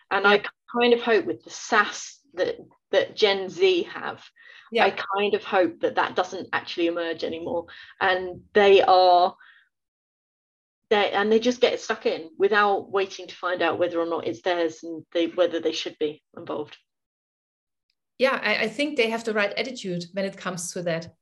And 0.10 0.26
yeah. 0.26 0.32
i 0.32 0.44
kind 0.82 0.94
of 0.94 1.02
hope 1.02 1.26
with 1.26 1.44
the 1.44 1.50
sass 1.50 2.20
that 2.36 2.56
that 2.92 3.16
gen 3.16 3.50
z 3.50 3.84
have 3.84 4.24
yeah. 4.72 4.86
i 4.86 4.92
kind 4.92 5.34
of 5.34 5.44
hope 5.44 5.80
that 5.80 5.96
that 5.96 6.16
doesn't 6.16 6.48
actually 6.54 6.88
emerge 6.88 7.24
anymore. 7.24 7.66
And 8.00 8.42
they 8.54 8.82
are 8.82 9.36
they 10.90 11.12
and 11.12 11.32
they 11.32 11.40
just 11.40 11.62
get 11.62 11.80
stuck 11.80 12.06
in 12.06 12.30
without 12.38 12.92
waiting 12.92 13.28
to 13.28 13.36
find 13.36 13.62
out 13.62 13.80
whether 13.80 14.00
or 14.00 14.06
not 14.06 14.28
it's 14.28 14.42
theirs 14.42 14.80
and 14.84 15.06
they 15.14 15.28
whether 15.28 15.60
they 15.60 15.72
should 15.72 15.98
be 16.00 16.22
involved. 16.38 16.78
Yeah 18.18 18.40
I, 18.42 18.64
I 18.64 18.68
think 18.68 18.98
they 18.98 19.10
have 19.10 19.24
the 19.24 19.34
right 19.34 19.54
attitude 19.54 20.06
when 20.14 20.26
it 20.26 20.38
comes 20.38 20.72
to 20.74 20.82
that. 20.84 21.14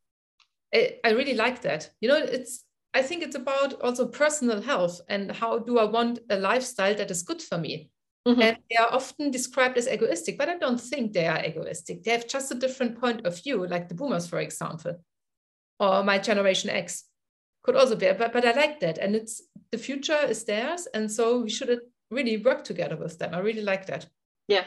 I, 0.73 0.97
I 1.03 1.11
really 1.11 1.35
like 1.35 1.61
that. 1.61 1.89
You 2.01 2.09
know 2.09 2.17
it's 2.17 2.63
i 2.93 3.01
think 3.01 3.21
it's 3.21 3.35
about 3.35 3.81
also 3.81 4.07
personal 4.07 4.61
health 4.61 5.01
and 5.09 5.29
how 5.29 5.59
do 5.59 5.77
i 5.77 5.83
want 5.83 6.19
a 6.29 6.37
lifestyle 6.37 6.95
that 6.95 7.11
is 7.11 7.21
good 7.23 7.41
for 7.41 7.57
me. 7.57 7.91
Mm-hmm. 8.25 8.41
and 8.41 8.57
they 8.69 8.75
are 8.75 8.93
often 8.93 9.31
described 9.31 9.77
as 9.77 9.87
egoistic 9.87 10.37
but 10.37 10.49
i 10.49 10.57
don't 10.57 10.81
think 10.81 11.13
they 11.13 11.27
are 11.27 11.45
egoistic. 11.45 12.03
They 12.03 12.11
have 12.11 12.27
just 12.27 12.51
a 12.51 12.55
different 12.55 12.99
point 12.99 13.25
of 13.25 13.41
view 13.41 13.65
like 13.67 13.87
the 13.87 13.95
boomers 13.95 14.27
for 14.27 14.39
example 14.39 14.95
or 15.79 16.03
my 16.03 16.17
generation 16.17 16.69
x 16.69 17.05
could 17.63 17.75
also 17.75 17.95
be 17.95 18.11
but, 18.13 18.33
but 18.33 18.45
i 18.45 18.51
like 18.51 18.79
that. 18.79 18.97
And 18.97 19.15
it's 19.15 19.41
the 19.71 19.77
future 19.77 20.19
is 20.27 20.43
theirs 20.45 20.87
and 20.93 21.11
so 21.11 21.41
we 21.41 21.49
should 21.49 21.79
really 22.09 22.37
work 22.37 22.63
together 22.63 22.95
with 22.95 23.17
them 23.19 23.33
i 23.33 23.39
really 23.39 23.61
like 23.61 23.85
that 23.85 24.07
yeah 24.47 24.63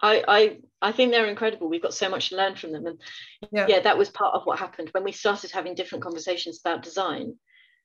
I, 0.00 0.24
I 0.28 0.58
I 0.82 0.92
think 0.92 1.10
they're 1.10 1.26
incredible. 1.26 1.68
We've 1.68 1.82
got 1.82 1.94
so 1.94 2.08
much 2.08 2.28
to 2.28 2.36
learn 2.36 2.54
from 2.54 2.72
them, 2.72 2.86
and 2.86 3.00
yeah. 3.50 3.66
yeah, 3.68 3.80
that 3.80 3.96
was 3.96 4.10
part 4.10 4.34
of 4.34 4.44
what 4.44 4.58
happened 4.58 4.90
when 4.92 5.04
we 5.04 5.12
started 5.12 5.50
having 5.50 5.74
different 5.74 6.04
conversations 6.04 6.60
about 6.62 6.82
design. 6.82 7.34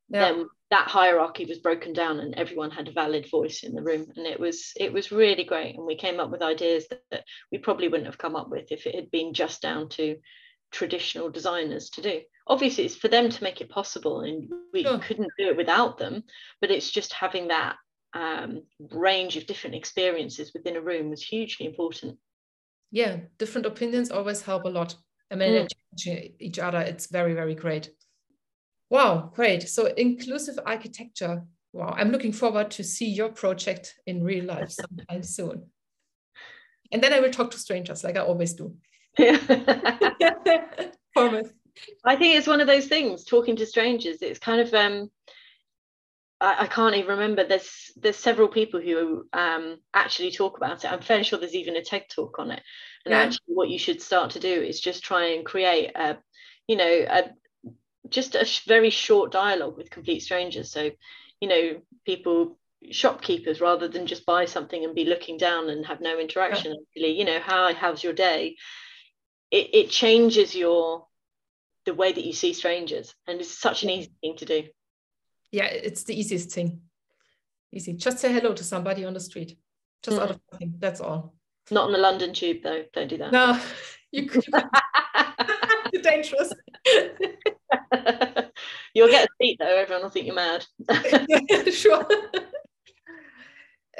Yeah. 0.09 0.33
Then 0.33 0.49
that 0.71 0.89
hierarchy 0.89 1.45
was 1.45 1.59
broken 1.59 1.93
down, 1.93 2.19
and 2.19 2.35
everyone 2.35 2.71
had 2.71 2.89
a 2.89 2.93
valid 2.93 3.29
voice 3.29 3.63
in 3.63 3.73
the 3.73 3.81
room, 3.81 4.07
and 4.15 4.27
it 4.27 4.39
was 4.39 4.73
it 4.75 4.91
was 4.91 5.11
really 5.11 5.45
great. 5.45 5.77
And 5.77 5.85
we 5.85 5.95
came 5.95 6.19
up 6.19 6.31
with 6.31 6.41
ideas 6.41 6.87
that, 6.89 7.01
that 7.11 7.23
we 7.51 7.57
probably 7.59 7.87
wouldn't 7.87 8.07
have 8.07 8.17
come 8.17 8.35
up 8.35 8.49
with 8.49 8.71
if 8.71 8.85
it 8.85 8.95
had 8.95 9.09
been 9.09 9.33
just 9.33 9.61
down 9.61 9.87
to 9.89 10.17
traditional 10.71 11.29
designers 11.29 11.91
to 11.91 12.01
do. 12.01 12.21
Obviously 12.47 12.85
it's 12.85 12.95
for 12.95 13.07
them 13.07 13.29
to 13.29 13.43
make 13.43 13.61
it 13.61 13.69
possible 13.69 14.21
and 14.21 14.49
we 14.73 14.83
sure. 14.83 14.99
couldn't 14.99 15.31
do 15.37 15.47
it 15.47 15.57
without 15.57 15.97
them 15.97 16.23
but 16.59 16.71
it's 16.71 16.89
just 16.89 17.13
having 17.13 17.47
that 17.47 17.75
um, 18.13 18.63
range 18.91 19.37
of 19.37 19.45
different 19.45 19.75
experiences 19.75 20.51
within 20.53 20.75
a 20.75 20.81
room 20.81 21.09
was 21.09 21.23
hugely 21.23 21.65
important. 21.65 22.17
Yeah 22.91 23.17
different 23.37 23.65
opinions 23.65 24.11
always 24.11 24.41
help 24.41 24.65
a 24.65 24.69
lot. 24.69 24.95
I 25.31 25.35
mean 25.35 25.67
mm. 25.97 26.33
each 26.39 26.59
other 26.59 26.79
it's 26.79 27.07
very 27.07 27.33
very 27.33 27.55
great. 27.55 27.89
Wow 28.89 29.31
great. 29.33 29.69
So 29.69 29.85
inclusive 29.85 30.59
architecture. 30.65 31.43
Wow 31.73 31.93
i'm 31.97 32.11
looking 32.11 32.33
forward 32.33 32.71
to 32.71 32.83
see 32.83 33.07
your 33.07 33.29
project 33.29 33.95
in 34.05 34.23
real 34.23 34.45
life 34.45 34.71
sometime 34.81 35.23
soon. 35.23 35.67
And 36.91 37.01
then 37.01 37.13
i 37.13 37.21
will 37.21 37.31
talk 37.31 37.51
to 37.51 37.59
strangers 37.59 38.03
like 38.03 38.17
i 38.17 38.21
always 38.21 38.53
do. 38.53 38.75
Yeah. 39.17 39.37
promise 41.13 41.49
I 42.03 42.15
think 42.15 42.35
it's 42.35 42.47
one 42.47 42.61
of 42.61 42.67
those 42.67 42.87
things. 42.87 43.23
Talking 43.23 43.55
to 43.57 43.65
strangers, 43.65 44.21
it's 44.21 44.39
kind 44.39 44.61
of 44.61 44.73
um, 44.73 45.09
I, 46.41 46.63
I 46.63 46.67
can't 46.67 46.95
even 46.95 47.11
remember. 47.11 47.47
There's 47.47 47.91
there's 47.95 48.17
several 48.17 48.47
people 48.47 48.81
who 48.81 49.27
um, 49.31 49.77
actually 49.93 50.31
talk 50.31 50.57
about 50.57 50.83
it. 50.83 50.91
I'm 50.91 51.01
fairly 51.01 51.23
sure 51.23 51.39
there's 51.39 51.55
even 51.55 51.77
a 51.77 51.83
TED 51.83 52.09
talk 52.09 52.39
on 52.39 52.51
it. 52.51 52.61
And 53.05 53.13
yeah. 53.13 53.19
actually, 53.19 53.53
what 53.53 53.69
you 53.69 53.79
should 53.79 54.01
start 54.01 54.31
to 54.31 54.39
do 54.39 54.61
is 54.61 54.81
just 54.81 55.03
try 55.03 55.33
and 55.33 55.45
create 55.45 55.91
a, 55.95 56.17
you 56.67 56.75
know, 56.75 57.05
a 57.09 57.29
just 58.09 58.35
a 58.35 58.47
very 58.67 58.89
short 58.89 59.31
dialogue 59.31 59.77
with 59.77 59.89
complete 59.89 60.21
strangers. 60.21 60.71
So, 60.71 60.89
you 61.39 61.47
know, 61.47 61.81
people 62.05 62.57
shopkeepers 62.89 63.61
rather 63.61 63.87
than 63.87 64.07
just 64.07 64.25
buy 64.25 64.45
something 64.45 64.83
and 64.83 64.95
be 64.95 65.05
looking 65.05 65.37
down 65.37 65.69
and 65.69 65.85
have 65.85 66.01
no 66.01 66.17
interaction 66.17 66.75
yeah. 66.95 67.05
you 67.05 67.23
know 67.23 67.39
how 67.39 67.71
how's 67.75 68.03
your 68.03 68.11
day 68.11 68.55
it, 69.51 69.69
it 69.71 69.89
changes 69.91 70.55
your 70.55 71.05
the 71.85 71.93
way 71.93 72.11
that 72.11 72.25
you 72.25 72.33
see 72.33 72.53
strangers 72.53 73.15
and 73.27 73.39
it's 73.39 73.57
such 73.57 73.83
an 73.83 73.89
easy 73.89 74.11
thing 74.21 74.35
to 74.37 74.45
do. 74.45 74.63
Yeah 75.51 75.65
it's 75.65 76.03
the 76.03 76.17
easiest 76.19 76.51
thing. 76.51 76.81
Easy. 77.73 77.93
Just 77.93 78.19
say 78.19 78.31
hello 78.31 78.53
to 78.53 78.63
somebody 78.63 79.05
on 79.05 79.13
the 79.13 79.19
street. 79.19 79.57
Just 80.03 80.17
mm. 80.17 80.21
out 80.21 80.31
of 80.31 80.39
nothing 80.51 80.75
that's 80.79 81.01
all. 81.01 81.35
Not 81.69 81.85
on 81.85 81.91
the 81.91 81.97
london 81.97 82.33
tube 82.33 82.63
though. 82.63 82.83
Don't 82.93 83.07
do 83.07 83.17
that. 83.17 83.31
No 83.31 83.59
you 84.11 84.27
could. 84.27 84.45
Dangerous. 86.03 86.53
You'll 88.93 89.09
get 89.09 89.25
a 89.25 89.29
seat 89.41 89.57
though. 89.59 89.75
Everyone 89.75 90.03
will 90.03 90.09
think 90.09 90.25
you're 90.25 90.35
mad. 90.35 90.65
Sure. 91.71 92.05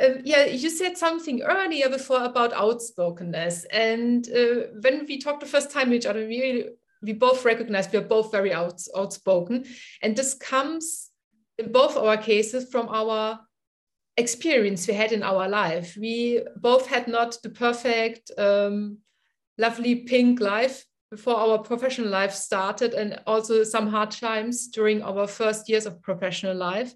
Um, 0.01 0.21
yeah, 0.23 0.45
you 0.45 0.69
said 0.69 0.97
something 0.97 1.41
earlier 1.41 1.89
before 1.89 2.23
about 2.23 2.53
outspokenness, 2.53 3.65
and 3.65 4.27
uh, 4.29 4.67
when 4.81 5.05
we 5.07 5.19
talked 5.19 5.41
the 5.41 5.45
first 5.45 5.69
time 5.69 5.93
each 5.93 6.05
other, 6.05 6.25
we 6.25 6.69
we 7.01 7.13
both 7.13 7.45
recognize 7.45 7.91
we 7.91 7.99
are 7.99 8.01
both 8.01 8.31
very 8.31 8.53
out, 8.53 8.81
outspoken. 8.95 9.65
And 10.01 10.15
this 10.15 10.33
comes 10.33 11.09
in 11.57 11.71
both 11.71 11.97
our 11.97 12.17
cases 12.17 12.69
from 12.71 12.89
our 12.89 13.39
experience 14.17 14.87
we 14.87 14.93
had 14.93 15.11
in 15.11 15.23
our 15.23 15.47
life. 15.49 15.97
We 15.99 16.41
both 16.55 16.87
had 16.87 17.07
not 17.07 17.37
the 17.41 17.49
perfect, 17.49 18.31
um, 18.37 18.99
lovely 19.57 19.95
pink 19.95 20.39
life 20.39 20.85
before 21.09 21.35
our 21.35 21.59
professional 21.59 22.09
life 22.09 22.33
started, 22.33 22.93
and 22.93 23.19
also 23.27 23.63
some 23.63 23.87
hard 23.87 24.11
times 24.11 24.67
during 24.69 25.01
our 25.03 25.27
first 25.27 25.67
years 25.67 25.85
of 25.85 26.01
professional 26.01 26.55
life. 26.55 26.93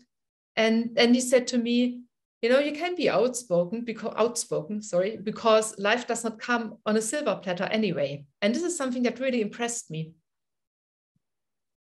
And 0.56 0.98
he 0.98 1.20
said 1.20 1.48
to 1.48 1.58
me, 1.58 2.04
you 2.46 2.52
know 2.52 2.60
you 2.60 2.74
can 2.74 2.94
be 2.94 3.10
outspoken 3.10 3.84
because 3.84 4.14
outspoken 4.18 4.80
sorry 4.80 5.18
because 5.18 5.76
life 5.80 6.06
does 6.06 6.24
not 6.24 6.38
come 6.38 6.78
on 6.86 6.96
a 6.96 7.02
silver 7.02 7.40
platter 7.42 7.64
anyway. 7.64 8.24
And 8.40 8.54
this 8.54 8.62
is 8.62 8.78
something 8.78 9.02
that 9.02 9.20
really 9.20 9.42
impressed 9.42 9.90
me. 9.90 10.14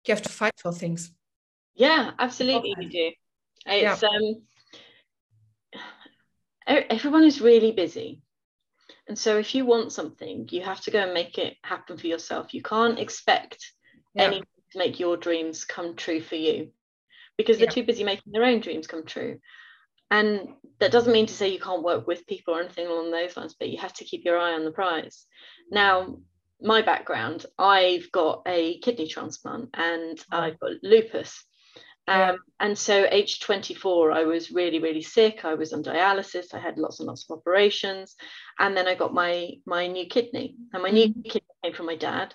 You 0.04 0.14
have 0.14 0.22
to 0.22 0.28
fight 0.28 0.54
for 0.60 0.72
things. 0.72 1.12
Yeah 1.76 2.10
absolutely 2.18 2.74
you 2.76 2.88
do. 2.88 3.12
It's 3.66 4.02
yeah. 4.02 4.08
um 4.08 4.42
everyone 6.66 7.22
is 7.22 7.40
really 7.40 7.70
busy. 7.70 8.20
And 9.06 9.16
so 9.16 9.38
if 9.38 9.54
you 9.54 9.64
want 9.64 9.92
something 9.92 10.48
you 10.50 10.62
have 10.62 10.80
to 10.80 10.90
go 10.90 10.98
and 10.98 11.14
make 11.14 11.38
it 11.38 11.54
happen 11.62 11.96
for 11.98 12.08
yourself. 12.08 12.52
You 12.52 12.62
can't 12.62 12.98
expect 12.98 13.74
yeah. 14.12 14.24
anyone 14.24 14.46
to 14.72 14.78
make 14.78 14.98
your 14.98 15.16
dreams 15.16 15.64
come 15.64 15.94
true 15.94 16.20
for 16.20 16.34
you 16.34 16.72
because 17.36 17.58
they're 17.58 17.66
yeah. 17.66 17.82
too 17.82 17.84
busy 17.84 18.02
making 18.02 18.32
their 18.32 18.44
own 18.44 18.58
dreams 18.58 18.88
come 18.88 19.06
true 19.06 19.38
and 20.10 20.48
that 20.80 20.92
doesn't 20.92 21.12
mean 21.12 21.26
to 21.26 21.34
say 21.34 21.48
you 21.48 21.58
can't 21.58 21.82
work 21.82 22.06
with 22.06 22.26
people 22.26 22.54
or 22.54 22.60
anything 22.60 22.86
along 22.86 23.10
those 23.10 23.36
lines, 23.36 23.54
but 23.58 23.68
you 23.68 23.78
have 23.78 23.92
to 23.94 24.04
keep 24.04 24.24
your 24.24 24.38
eye 24.38 24.54
on 24.54 24.64
the 24.64 24.70
prize. 24.70 25.26
Now, 25.70 26.18
my 26.60 26.82
background, 26.82 27.46
I've 27.58 28.10
got 28.12 28.42
a 28.46 28.78
kidney 28.78 29.08
transplant 29.08 29.70
and 29.74 30.18
I've 30.30 30.58
got 30.58 30.72
lupus. 30.82 31.44
Um, 32.08 32.38
and 32.58 32.76
so, 32.76 33.06
age 33.10 33.40
24, 33.40 34.12
I 34.12 34.24
was 34.24 34.50
really, 34.50 34.78
really 34.78 35.02
sick. 35.02 35.44
I 35.44 35.54
was 35.54 35.74
on 35.74 35.82
dialysis. 35.84 36.54
I 36.54 36.58
had 36.58 36.78
lots 36.78 37.00
and 37.00 37.06
lots 37.06 37.26
of 37.28 37.36
operations, 37.36 38.16
and 38.58 38.74
then 38.74 38.88
I 38.88 38.94
got 38.94 39.12
my 39.12 39.50
my 39.66 39.86
new 39.86 40.06
kidney. 40.06 40.56
And 40.72 40.82
my 40.82 40.88
new 40.88 41.08
mm-hmm. 41.08 41.20
kidney 41.20 41.48
came 41.62 41.74
from 41.74 41.84
my 41.84 41.96
dad, 41.96 42.34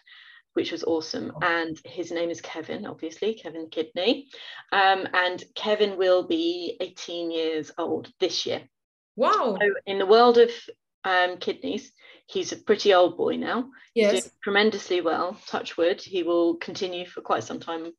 which 0.54 0.72
was 0.72 0.84
awesome. 0.84 1.32
Oh. 1.36 1.40
And 1.42 1.80
his 1.86 2.12
name 2.12 2.30
is 2.30 2.42
Kevin, 2.42 2.86
obviously, 2.86 3.34
Kevin 3.34 3.70
Kidney. 3.70 4.28
Um, 4.72 5.08
and 5.14 5.44
Kevin 5.56 5.98
will 5.98 6.24
be 6.24 6.78
18 6.80 7.32
years 7.32 7.72
old 7.78 8.12
this 8.20 8.46
year. 8.46 8.62
Wow. 9.16 9.58
So 9.60 9.74
in 9.86 10.00
the 10.00 10.06
world 10.06 10.38
of 10.38 10.50
um, 11.04 11.38
kidneys, 11.38 11.92
he's 12.28 12.52
a 12.52 12.58
pretty 12.58 12.94
old 12.94 13.18
boy 13.18 13.38
now. 13.38 13.70
Yes. 13.94 14.12
He's 14.12 14.24
doing 14.24 14.34
tremendously 14.44 15.02
well, 15.02 15.38
touch 15.48 15.78
wood. 15.78 16.02
He 16.02 16.24
will 16.24 16.56
continue 16.56 17.06
for 17.06 17.22
quite 17.22 17.44
some 17.44 17.60
time 17.60 17.92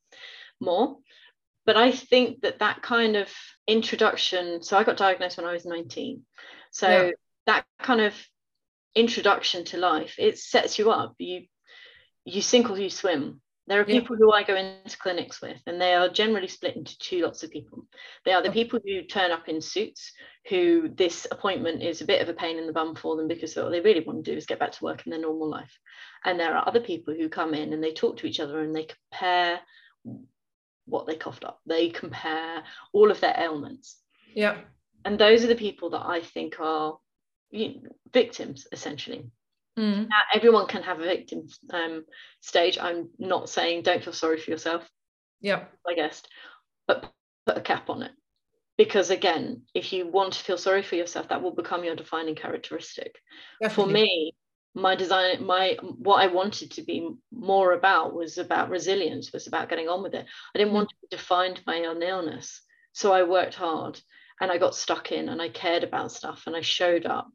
more. 0.60 0.96
But 1.66 1.76
I 1.76 1.92
think 1.92 2.42
that 2.42 2.58
that 2.58 2.82
kind 2.82 3.16
of 3.16 3.28
introduction, 3.66 4.62
so 4.62 4.76
I 4.76 4.84
got 4.84 4.96
diagnosed 4.96 5.38
when 5.38 5.46
I 5.46 5.52
was 5.52 5.64
19. 5.64 6.22
So 6.70 6.88
yeah. 6.88 7.10
that 7.46 7.64
kind 7.80 8.00
of 8.00 8.14
introduction 8.94 9.64
to 9.66 9.78
life, 9.78 10.16
it 10.18 10.38
sets 10.38 10.78
you 10.78 10.90
up. 10.90 11.14
You 11.18 11.44
you 12.24 12.42
sink 12.42 12.70
or 12.70 12.78
you 12.78 12.90
swim. 12.90 13.40
There 13.66 13.80
are 13.80 13.84
people 13.84 14.16
yeah. 14.16 14.18
who 14.18 14.32
I 14.32 14.42
go 14.42 14.56
into 14.56 14.98
clinics 14.98 15.40
with, 15.40 15.58
and 15.66 15.80
they 15.80 15.94
are 15.94 16.10
generally 16.10 16.48
split 16.48 16.76
into 16.76 16.98
two 16.98 17.22
lots 17.22 17.42
of 17.42 17.50
people. 17.50 17.86
They 18.26 18.32
are 18.32 18.42
the 18.42 18.50
people 18.50 18.78
who 18.84 19.02
turn 19.04 19.30
up 19.30 19.48
in 19.48 19.62
suits, 19.62 20.12
who 20.50 20.90
this 20.90 21.26
appointment 21.30 21.82
is 21.82 22.02
a 22.02 22.06
bit 22.06 22.20
of 22.20 22.28
a 22.28 22.34
pain 22.34 22.58
in 22.58 22.66
the 22.66 22.74
bum 22.74 22.94
for 22.94 23.16
them 23.16 23.26
because 23.26 23.56
all 23.56 23.70
they 23.70 23.80
really 23.80 24.04
want 24.04 24.22
to 24.22 24.30
do 24.30 24.36
is 24.36 24.44
get 24.44 24.58
back 24.58 24.72
to 24.72 24.84
work 24.84 25.06
in 25.06 25.10
their 25.10 25.20
normal 25.20 25.48
life. 25.48 25.78
And 26.26 26.38
there 26.38 26.54
are 26.54 26.68
other 26.68 26.80
people 26.80 27.14
who 27.14 27.30
come 27.30 27.54
in 27.54 27.72
and 27.72 27.82
they 27.82 27.94
talk 27.94 28.18
to 28.18 28.26
each 28.26 28.38
other 28.38 28.60
and 28.60 28.74
they 28.74 28.86
compare 29.14 29.60
what 30.86 31.06
they 31.06 31.16
coughed 31.16 31.44
up, 31.44 31.60
they 31.64 31.88
compare 31.88 32.62
all 32.92 33.10
of 33.10 33.20
their 33.20 33.34
ailments. 33.38 33.96
Yeah. 34.34 34.58
And 35.06 35.18
those 35.18 35.42
are 35.42 35.48
the 35.48 35.54
people 35.54 35.90
that 35.90 36.04
I 36.04 36.20
think 36.20 36.60
are 36.60 36.98
victims, 38.12 38.66
essentially. 38.72 39.24
Mm. 39.78 40.08
everyone 40.32 40.68
can 40.68 40.82
have 40.82 41.00
a 41.00 41.04
victim 41.04 41.48
um, 41.70 42.04
stage. 42.40 42.78
I'm 42.78 43.10
not 43.18 43.48
saying 43.48 43.82
don't 43.82 44.04
feel 44.04 44.12
sorry 44.12 44.38
for 44.38 44.50
yourself. 44.50 44.88
Yeah. 45.40 45.64
I 45.86 45.94
guess, 45.94 46.22
but 46.86 47.12
put 47.46 47.58
a 47.58 47.60
cap 47.60 47.90
on 47.90 48.02
it. 48.02 48.12
Because 48.76 49.10
again, 49.10 49.62
if 49.74 49.92
you 49.92 50.06
want 50.06 50.34
to 50.34 50.42
feel 50.42 50.58
sorry 50.58 50.82
for 50.82 50.96
yourself, 50.96 51.28
that 51.28 51.42
will 51.42 51.54
become 51.54 51.84
your 51.84 51.96
defining 51.96 52.34
characteristic. 52.34 53.16
Definitely. 53.60 53.84
For 53.84 53.92
me, 53.92 54.34
my 54.74 54.96
design, 54.96 55.44
my 55.44 55.76
what 55.80 56.20
I 56.20 56.26
wanted 56.26 56.72
to 56.72 56.82
be 56.82 57.08
more 57.32 57.72
about 57.72 58.14
was 58.14 58.38
about 58.38 58.70
resilience, 58.70 59.32
was 59.32 59.46
about 59.46 59.68
getting 59.68 59.88
on 59.88 60.02
with 60.02 60.14
it. 60.14 60.26
I 60.54 60.58
didn't 60.58 60.72
mm. 60.72 60.74
want 60.74 60.88
to 60.88 60.96
be 61.02 61.16
defined 61.16 61.62
by 61.64 61.76
an 61.76 62.02
illness. 62.02 62.60
So 62.92 63.12
I 63.12 63.22
worked 63.22 63.54
hard 63.54 64.00
and 64.40 64.50
I 64.50 64.58
got 64.58 64.74
stuck 64.74 65.12
in 65.12 65.28
and 65.28 65.40
I 65.40 65.48
cared 65.48 65.84
about 65.84 66.12
stuff 66.12 66.44
and 66.46 66.56
I 66.56 66.60
showed 66.60 67.06
up 67.06 67.28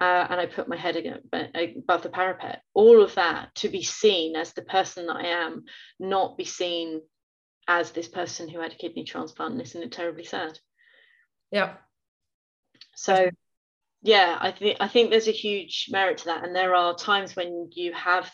uh, 0.00 0.26
and 0.28 0.40
I 0.40 0.46
put 0.46 0.68
my 0.68 0.76
head 0.76 0.96
above 0.96 2.02
the 2.02 2.10
parapet. 2.10 2.62
All 2.74 3.02
of 3.02 3.14
that 3.14 3.54
to 3.56 3.68
be 3.68 3.82
seen 3.82 4.36
as 4.36 4.52
the 4.52 4.62
person 4.62 5.06
that 5.06 5.16
I 5.16 5.26
am, 5.28 5.64
not 5.98 6.36
be 6.36 6.44
seen 6.44 7.00
as 7.66 7.90
this 7.90 8.08
person 8.08 8.48
who 8.48 8.60
had 8.60 8.72
a 8.72 8.76
kidney 8.76 9.04
transplant. 9.04 9.52
And 9.52 9.62
Isn't 9.62 9.82
it 9.82 9.92
terribly 9.92 10.24
sad? 10.24 10.58
Yeah. 11.50 11.74
So, 12.94 13.30
yeah, 14.02 14.36
I 14.40 14.52
think 14.52 14.76
I 14.80 14.88
think 14.88 15.10
there's 15.10 15.28
a 15.28 15.32
huge 15.32 15.86
merit 15.90 16.18
to 16.18 16.24
that, 16.26 16.44
and 16.44 16.54
there 16.54 16.74
are 16.74 16.94
times 16.94 17.34
when 17.34 17.70
you 17.72 17.92
have 17.94 18.30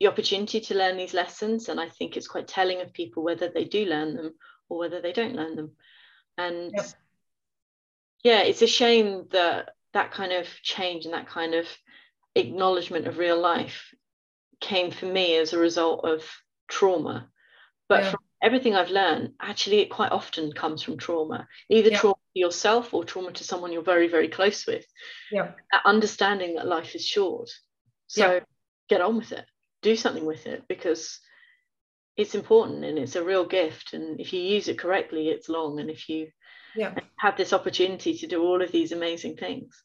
the 0.00 0.08
opportunity 0.08 0.60
to 0.60 0.74
learn 0.74 0.96
these 0.96 1.14
lessons, 1.14 1.68
and 1.68 1.80
I 1.80 1.88
think 1.88 2.16
it's 2.16 2.28
quite 2.28 2.48
telling 2.48 2.80
of 2.80 2.92
people 2.92 3.22
whether 3.22 3.48
they 3.48 3.64
do 3.64 3.86
learn 3.86 4.14
them 4.14 4.34
or 4.68 4.78
whether 4.78 5.00
they 5.00 5.12
don't 5.12 5.36
learn 5.36 5.54
them. 5.54 5.72
And 6.36 6.72
yeah, 6.74 6.82
yeah 8.24 8.42
it's 8.42 8.62
a 8.62 8.66
shame 8.66 9.26
that 9.30 9.70
that 9.94 10.10
kind 10.10 10.32
of 10.32 10.46
change 10.62 11.04
and 11.04 11.14
that 11.14 11.28
kind 11.28 11.54
of 11.54 11.66
acknowledgement 12.34 13.06
of 13.06 13.18
real 13.18 13.40
life 13.40 13.94
came 14.60 14.90
for 14.90 15.06
me 15.06 15.36
as 15.36 15.52
a 15.52 15.58
result 15.58 16.04
of 16.04 16.22
trauma. 16.68 17.28
But 17.88 18.02
yeah. 18.02 18.10
from 18.10 18.20
everything 18.42 18.74
I've 18.74 18.90
learned, 18.90 19.34
actually, 19.40 19.80
it 19.80 19.90
quite 19.90 20.12
often 20.12 20.52
comes 20.52 20.82
from 20.82 20.98
trauma, 20.98 21.48
either 21.70 21.90
yeah. 21.90 21.98
trauma 21.98 22.16
to 22.34 22.40
yourself 22.40 22.92
or 22.92 23.04
trauma 23.04 23.32
to 23.32 23.44
someone 23.44 23.72
you're 23.72 23.82
very, 23.82 24.08
very 24.08 24.28
close 24.28 24.66
with. 24.66 24.84
Yeah. 25.30 25.52
That 25.72 25.82
understanding 25.84 26.56
that 26.56 26.66
life 26.66 26.94
is 26.94 27.06
short. 27.06 27.50
So 28.08 28.34
yeah. 28.34 28.40
get 28.88 29.00
on 29.00 29.16
with 29.16 29.32
it, 29.32 29.46
do 29.82 29.96
something 29.96 30.24
with 30.24 30.46
it 30.46 30.64
because 30.68 31.20
it's 32.16 32.34
important 32.34 32.84
and 32.84 32.98
it's 32.98 33.16
a 33.16 33.24
real 33.24 33.44
gift 33.44 33.92
and 33.92 34.20
if 34.20 34.32
you 34.32 34.40
use 34.40 34.68
it 34.68 34.78
correctly 34.78 35.28
it's 35.28 35.48
long 35.48 35.80
and 35.80 35.90
if 35.90 36.08
you 36.08 36.28
yeah. 36.76 36.94
have 37.16 37.36
this 37.36 37.52
opportunity 37.52 38.16
to 38.16 38.26
do 38.26 38.42
all 38.42 38.62
of 38.62 38.72
these 38.72 38.92
amazing 38.92 39.36
things 39.36 39.82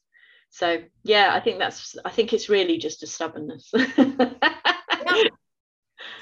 so 0.50 0.78
yeah 1.04 1.30
i 1.32 1.40
think 1.40 1.58
that's 1.58 1.96
i 2.04 2.10
think 2.10 2.32
it's 2.32 2.48
really 2.48 2.76
just 2.76 3.02
a 3.02 3.06
stubbornness 3.06 3.70
yeah. 3.74 5.24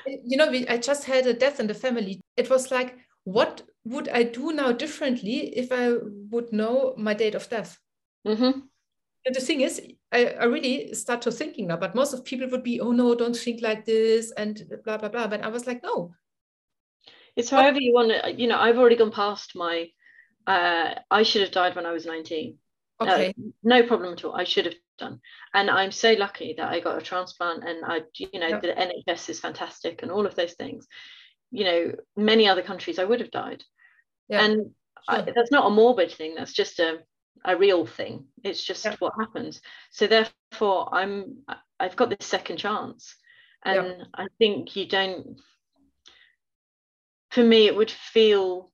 you 0.06 0.36
know 0.36 0.50
we, 0.50 0.68
i 0.68 0.76
just 0.76 1.04
had 1.04 1.26
a 1.26 1.32
death 1.32 1.60
in 1.60 1.66
the 1.66 1.74
family 1.74 2.20
it 2.36 2.50
was 2.50 2.70
like 2.70 2.96
what 3.24 3.62
would 3.84 4.08
i 4.10 4.22
do 4.22 4.52
now 4.52 4.70
differently 4.70 5.56
if 5.56 5.72
i 5.72 5.92
would 6.30 6.52
know 6.52 6.94
my 6.96 7.14
date 7.14 7.34
of 7.34 7.48
death 7.48 7.78
mm-hmm. 8.26 8.60
And 9.26 9.34
the 9.34 9.40
thing 9.40 9.60
is 9.60 9.82
I, 10.10 10.26
I 10.40 10.44
really 10.44 10.94
start 10.94 11.20
to 11.22 11.32
thinking 11.32 11.66
now 11.66 11.76
but 11.76 11.94
most 11.94 12.14
of 12.14 12.24
people 12.24 12.48
would 12.48 12.62
be 12.62 12.80
oh 12.80 12.92
no 12.92 13.14
don't 13.14 13.36
think 13.36 13.60
like 13.60 13.84
this 13.84 14.32
and 14.32 14.62
blah 14.84 14.96
blah 14.96 15.10
blah 15.10 15.26
but 15.26 15.42
i 15.42 15.48
was 15.48 15.66
like 15.66 15.82
no 15.82 16.14
it's 17.36 17.50
however 17.50 17.78
you 17.78 17.92
want 17.92 18.10
to 18.10 18.32
you 18.32 18.46
know 18.46 18.58
i've 18.58 18.78
already 18.78 18.96
gone 18.96 19.10
past 19.10 19.54
my 19.54 19.88
uh, 20.48 20.94
i 21.10 21.22
should 21.22 21.42
have 21.42 21.52
died 21.52 21.76
when 21.76 21.86
i 21.86 21.92
was 21.92 22.06
19 22.06 22.58
okay. 23.00 23.28
uh, 23.28 23.32
no 23.62 23.82
problem 23.86 24.12
at 24.12 24.24
all. 24.24 24.34
I 24.34 24.44
should 24.44 24.66
have 24.66 24.74
done. 24.98 25.20
And 25.54 25.70
i'm 25.70 25.92
so 25.92 26.12
lucky 26.12 26.54
that 26.56 26.70
i 26.70 26.80
got 26.80 26.98
a 26.98 27.02
transplant 27.02 27.64
and 27.64 27.84
i 27.84 28.00
you 28.16 28.40
know 28.40 28.48
yeah. 28.48 28.60
the 28.60 28.68
nhs 29.08 29.28
is 29.28 29.40
fantastic 29.40 30.02
and 30.02 30.10
all 30.10 30.26
of 30.26 30.34
those 30.34 30.54
things. 30.54 30.86
You 31.50 31.64
know 31.64 31.92
many 32.16 32.48
other 32.48 32.62
countries 32.62 32.98
i 32.98 33.04
would 33.04 33.20
have 33.20 33.30
died. 33.30 33.62
Yeah. 34.28 34.44
and 34.44 34.54
sure. 35.08 35.18
I, 35.20 35.20
that's 35.22 35.50
not 35.50 35.66
a 35.66 35.74
morbid 35.74 36.12
thing 36.12 36.34
that's 36.34 36.52
just 36.52 36.78
a 36.80 36.98
a 37.44 37.56
real 37.56 37.86
thing. 37.86 38.26
It's 38.42 38.62
just 38.62 38.84
yeah. 38.84 38.96
what 38.98 39.14
happens. 39.18 39.60
So 39.90 40.06
therefore 40.06 40.88
i'm 40.92 41.38
i've 41.78 41.96
got 41.96 42.10
this 42.10 42.26
second 42.26 42.58
chance. 42.58 43.14
And 43.64 44.06
i 44.14 44.26
think 44.38 44.76
you 44.76 44.86
don't 44.86 45.40
for 47.30 47.44
me 47.44 47.66
it 47.66 47.76
would 47.76 47.90
feel 47.90 48.70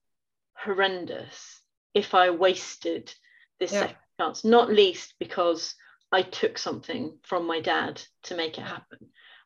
horrendous 0.55 1.54
if 1.95 2.13
i 2.13 2.29
wasted 2.29 3.11
this 3.59 3.71
yeah. 3.71 3.79
second 3.79 3.97
chance 4.19 4.45
not 4.45 4.69
least 4.69 5.15
because 5.19 5.73
i 6.11 6.21
took 6.21 6.59
something 6.59 7.17
from 7.23 7.47
my 7.47 7.59
dad 7.59 7.99
to 8.21 8.37
make 8.37 8.57
it 8.59 8.63
happen 8.63 8.99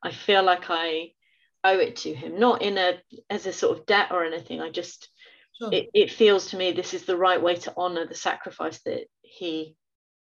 i 0.04 0.12
feel 0.12 0.44
like 0.44 0.66
i 0.70 1.12
owe 1.64 1.80
it 1.80 1.96
to 1.96 2.14
him 2.14 2.38
not 2.38 2.62
in 2.62 2.78
a 2.78 3.00
as 3.30 3.46
a 3.46 3.54
sort 3.54 3.78
of 3.78 3.86
debt 3.86 4.10
or 4.12 4.26
anything 4.26 4.60
i 4.60 4.70
just 4.70 5.10
Sure. 5.60 5.74
It, 5.74 5.90
it 5.94 6.12
feels 6.12 6.48
to 6.48 6.58
me 6.58 6.72
this 6.72 6.94
is 6.94 7.04
the 7.04 7.18
right 7.18 7.42
way 7.42 7.56
to 7.56 7.74
honor 7.76 8.06
the 8.06 8.16
sacrifice 8.16 8.80
that 8.86 9.08
he 9.22 9.76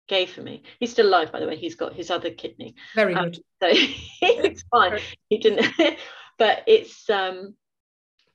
gave 0.09 0.31
for 0.31 0.43
me. 0.43 0.62
He's 0.79 0.93
still 0.93 1.09
alive, 1.09 1.33
by 1.33 1.41
the 1.41 1.49
way. 1.49 1.57
He's 1.57 1.75
got 1.75 1.95
his 1.95 2.11
other 2.11 2.31
kidney. 2.31 2.77
Very 2.95 3.14
um, 3.14 3.31
good. 3.31 3.37
So 3.61 3.69
it's 4.23 4.62
fine. 4.71 5.01
He 5.29 5.39
didn't, 5.39 5.67
but 6.39 6.62
it's 6.67 7.09
um, 7.11 7.55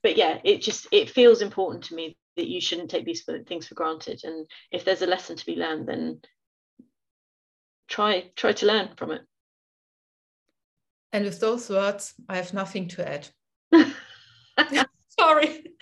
but 0.03 0.17
yeah, 0.17 0.39
it 0.43 0.61
just 0.61 0.87
it 0.91 1.09
feels 1.09 1.41
important 1.41 1.85
to 1.85 1.95
me 1.95 2.17
that 2.37 2.47
you 2.47 2.61
shouldn't 2.61 2.89
take 2.89 3.05
these 3.05 3.23
things 3.47 3.67
for 3.67 3.75
granted. 3.75 4.21
And 4.23 4.49
if 4.71 4.85
there's 4.85 5.01
a 5.01 5.07
lesson 5.07 5.35
to 5.35 5.45
be 5.45 5.55
learned, 5.55 5.87
then 5.87 6.21
try 7.87 8.31
try 8.35 8.53
to 8.53 8.65
learn 8.65 8.89
from 8.95 9.11
it. 9.11 9.21
And 11.13 11.25
with 11.25 11.39
those 11.39 11.69
words, 11.69 12.13
I 12.29 12.37
have 12.37 12.53
nothing 12.53 12.87
to 12.89 13.07
add. 13.07 13.27
Sorry. 15.19 15.65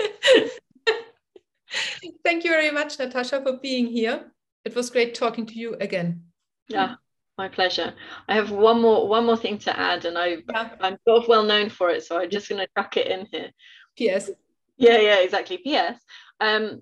Thank 2.24 2.44
you 2.44 2.52
very 2.52 2.72
much, 2.72 2.98
Natasha, 3.00 3.42
for 3.42 3.58
being 3.58 3.88
here. 3.88 4.32
It 4.66 4.76
was 4.76 4.90
great 4.90 5.16
talking 5.16 5.46
to 5.48 5.54
you 5.54 5.76
again. 5.80 6.24
Yeah, 6.68 6.96
my 7.38 7.48
pleasure. 7.48 7.94
I 8.28 8.36
have 8.36 8.52
one 8.52 8.82
more 8.82 9.08
one 9.08 9.26
more 9.26 9.38
thing 9.38 9.58
to 9.60 9.80
add, 9.80 10.06
and 10.06 10.18
I 10.18 10.38
yeah. 10.50 10.70
I'm 10.82 10.98
sort 11.08 11.24
of 11.24 11.28
well 11.28 11.44
known 11.44 11.70
for 11.70 11.90
it, 11.90 12.04
so 12.04 12.20
I'm 12.20 12.30
just 12.30 12.50
going 12.50 12.60
to 12.60 12.68
chuck 12.78 12.98
it 12.98 13.08
in 13.08 13.28
here. 13.32 13.52
P.S. 13.98 14.30
Yeah, 14.78 15.00
yeah, 15.00 15.20
exactly. 15.20 15.58
P.S. 15.58 16.00
Um, 16.40 16.82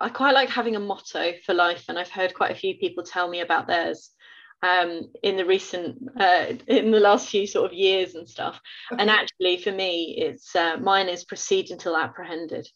I 0.00 0.08
quite 0.08 0.34
like 0.34 0.48
having 0.48 0.76
a 0.76 0.80
motto 0.80 1.34
for 1.46 1.54
life, 1.54 1.84
and 1.88 1.98
I've 1.98 2.10
heard 2.10 2.34
quite 2.34 2.50
a 2.50 2.56
few 2.56 2.76
people 2.76 3.04
tell 3.04 3.28
me 3.28 3.40
about 3.40 3.68
theirs 3.68 4.10
um, 4.62 5.12
in 5.22 5.36
the 5.36 5.44
recent 5.44 5.98
uh, 6.18 6.46
in 6.66 6.90
the 6.90 7.00
last 7.00 7.28
few 7.28 7.46
sort 7.46 7.70
of 7.70 7.76
years 7.76 8.14
and 8.14 8.28
stuff. 8.28 8.60
And 8.90 9.10
actually, 9.10 9.58
for 9.58 9.72
me, 9.72 10.16
it's 10.18 10.54
uh, 10.54 10.76
mine 10.78 11.08
is 11.08 11.24
proceed 11.24 11.70
until 11.70 11.96
apprehended. 11.96 12.68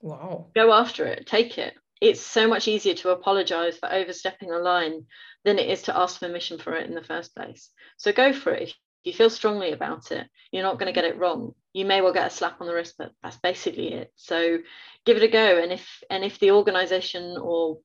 Wow. 0.00 0.46
Go 0.54 0.72
after 0.72 1.04
it, 1.06 1.26
take 1.26 1.58
it. 1.58 1.74
It's 2.00 2.20
so 2.20 2.46
much 2.46 2.68
easier 2.68 2.94
to 2.94 3.10
apologize 3.10 3.76
for 3.76 3.92
overstepping 3.92 4.52
a 4.52 4.58
line 4.58 5.06
than 5.44 5.58
it 5.58 5.68
is 5.68 5.82
to 5.82 5.98
ask 5.98 6.20
permission 6.20 6.58
for 6.58 6.74
it 6.74 6.86
in 6.86 6.94
the 6.94 7.02
first 7.02 7.34
place. 7.34 7.70
So 7.96 8.12
go 8.12 8.32
for 8.32 8.52
it. 8.52 8.62
If 8.62 8.74
you 9.04 9.12
feel 9.12 9.30
strongly 9.30 9.72
about 9.72 10.10
it, 10.12 10.26
you're 10.50 10.62
not 10.62 10.78
going 10.78 10.92
to 10.92 11.00
get 11.00 11.08
it 11.08 11.18
wrong. 11.18 11.54
You 11.72 11.84
may 11.84 12.00
well 12.00 12.12
get 12.12 12.26
a 12.26 12.30
slap 12.30 12.60
on 12.60 12.66
the 12.66 12.74
wrist, 12.74 12.94
but 12.98 13.12
that's 13.22 13.36
basically 13.36 13.92
it. 13.92 14.12
So 14.16 14.58
give 15.04 15.16
it 15.16 15.22
a 15.22 15.28
go. 15.28 15.58
And 15.62 15.72
if 15.72 16.02
and 16.10 16.24
if 16.24 16.38
the 16.38 16.50
organization 16.52 17.36
or 17.40 17.78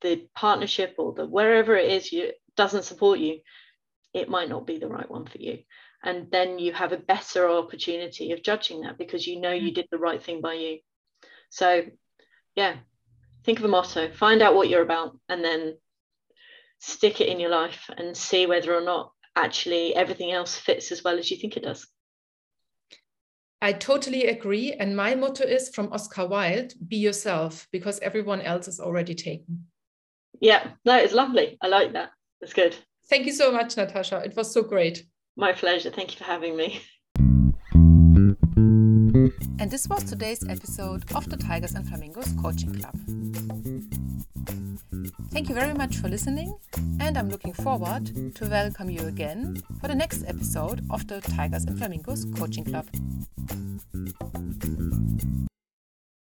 the 0.00 0.26
partnership 0.34 0.94
or 0.98 1.12
the 1.12 1.26
wherever 1.26 1.76
it 1.76 1.90
is 1.90 2.12
you 2.12 2.32
doesn't 2.56 2.84
support 2.84 3.18
you, 3.18 3.40
it 4.14 4.28
might 4.28 4.48
not 4.48 4.66
be 4.66 4.78
the 4.78 4.88
right 4.88 5.10
one 5.10 5.26
for 5.26 5.38
you. 5.38 5.58
And 6.02 6.30
then 6.30 6.58
you 6.58 6.72
have 6.72 6.92
a 6.92 6.96
better 6.96 7.48
opportunity 7.48 8.32
of 8.32 8.42
judging 8.42 8.82
that 8.82 8.96
because 8.96 9.26
you 9.26 9.40
know 9.40 9.52
you 9.52 9.70
mm. 9.70 9.74
did 9.74 9.88
the 9.90 9.98
right 9.98 10.22
thing 10.22 10.40
by 10.40 10.54
you. 10.54 10.78
So, 11.50 11.82
yeah, 12.54 12.76
think 13.44 13.58
of 13.58 13.64
a 13.64 13.68
motto, 13.68 14.10
find 14.10 14.40
out 14.40 14.54
what 14.54 14.68
you're 14.68 14.82
about, 14.82 15.18
and 15.28 15.44
then 15.44 15.76
stick 16.78 17.20
it 17.20 17.28
in 17.28 17.38
your 17.38 17.50
life 17.50 17.90
and 17.96 18.16
see 18.16 18.46
whether 18.46 18.74
or 18.74 18.80
not 18.80 19.12
actually 19.44 19.94
everything 19.94 20.32
else 20.32 20.56
fits 20.56 20.92
as 20.92 21.02
well 21.02 21.18
as 21.18 21.30
you 21.30 21.36
think 21.36 21.56
it 21.56 21.64
does. 21.64 21.86
I 23.62 23.72
totally 23.72 24.26
agree. 24.26 24.72
And 24.72 24.96
my 24.96 25.14
motto 25.14 25.44
is 25.44 25.68
from 25.68 25.92
Oscar 25.92 26.26
Wilde 26.26 26.72
be 26.88 26.96
yourself 26.96 27.68
because 27.72 27.98
everyone 28.00 28.40
else 28.40 28.68
is 28.68 28.80
already 28.80 29.14
taken. 29.14 29.66
Yeah, 30.40 30.68
no, 30.84 30.96
it's 30.96 31.12
lovely. 31.12 31.58
I 31.60 31.68
like 31.68 31.92
that. 31.92 32.10
That's 32.40 32.54
good. 32.54 32.74
Thank 33.10 33.26
you 33.26 33.32
so 33.32 33.52
much, 33.52 33.76
Natasha. 33.76 34.22
It 34.24 34.34
was 34.36 34.50
so 34.52 34.62
great. 34.62 35.04
My 35.36 35.52
pleasure. 35.52 35.90
Thank 35.90 36.12
you 36.12 36.18
for 36.18 36.24
having 36.24 36.56
me. 36.56 36.80
And 39.58 39.70
this 39.70 39.86
was 39.88 40.04
today's 40.04 40.42
episode 40.48 41.04
of 41.14 41.28
the 41.28 41.36
Tigers 41.36 41.74
and 41.74 41.86
Flamingos 41.86 42.32
Coaching 42.40 42.72
Club. 42.74 42.96
Thank 45.30 45.48
you 45.48 45.54
very 45.54 45.74
much 45.74 45.96
for 45.96 46.08
listening, 46.08 46.58
and 46.98 47.16
I'm 47.16 47.28
looking 47.28 47.52
forward 47.52 48.34
to 48.34 48.46
welcome 48.46 48.90
you 48.90 49.06
again 49.06 49.62
for 49.80 49.86
the 49.86 49.94
next 49.94 50.24
episode 50.26 50.84
of 50.90 51.06
the 51.06 51.20
Tigers 51.20 51.64
and 51.64 51.78
Flamingos 51.78 52.26
Coaching 52.36 52.64
Club. 52.64 52.86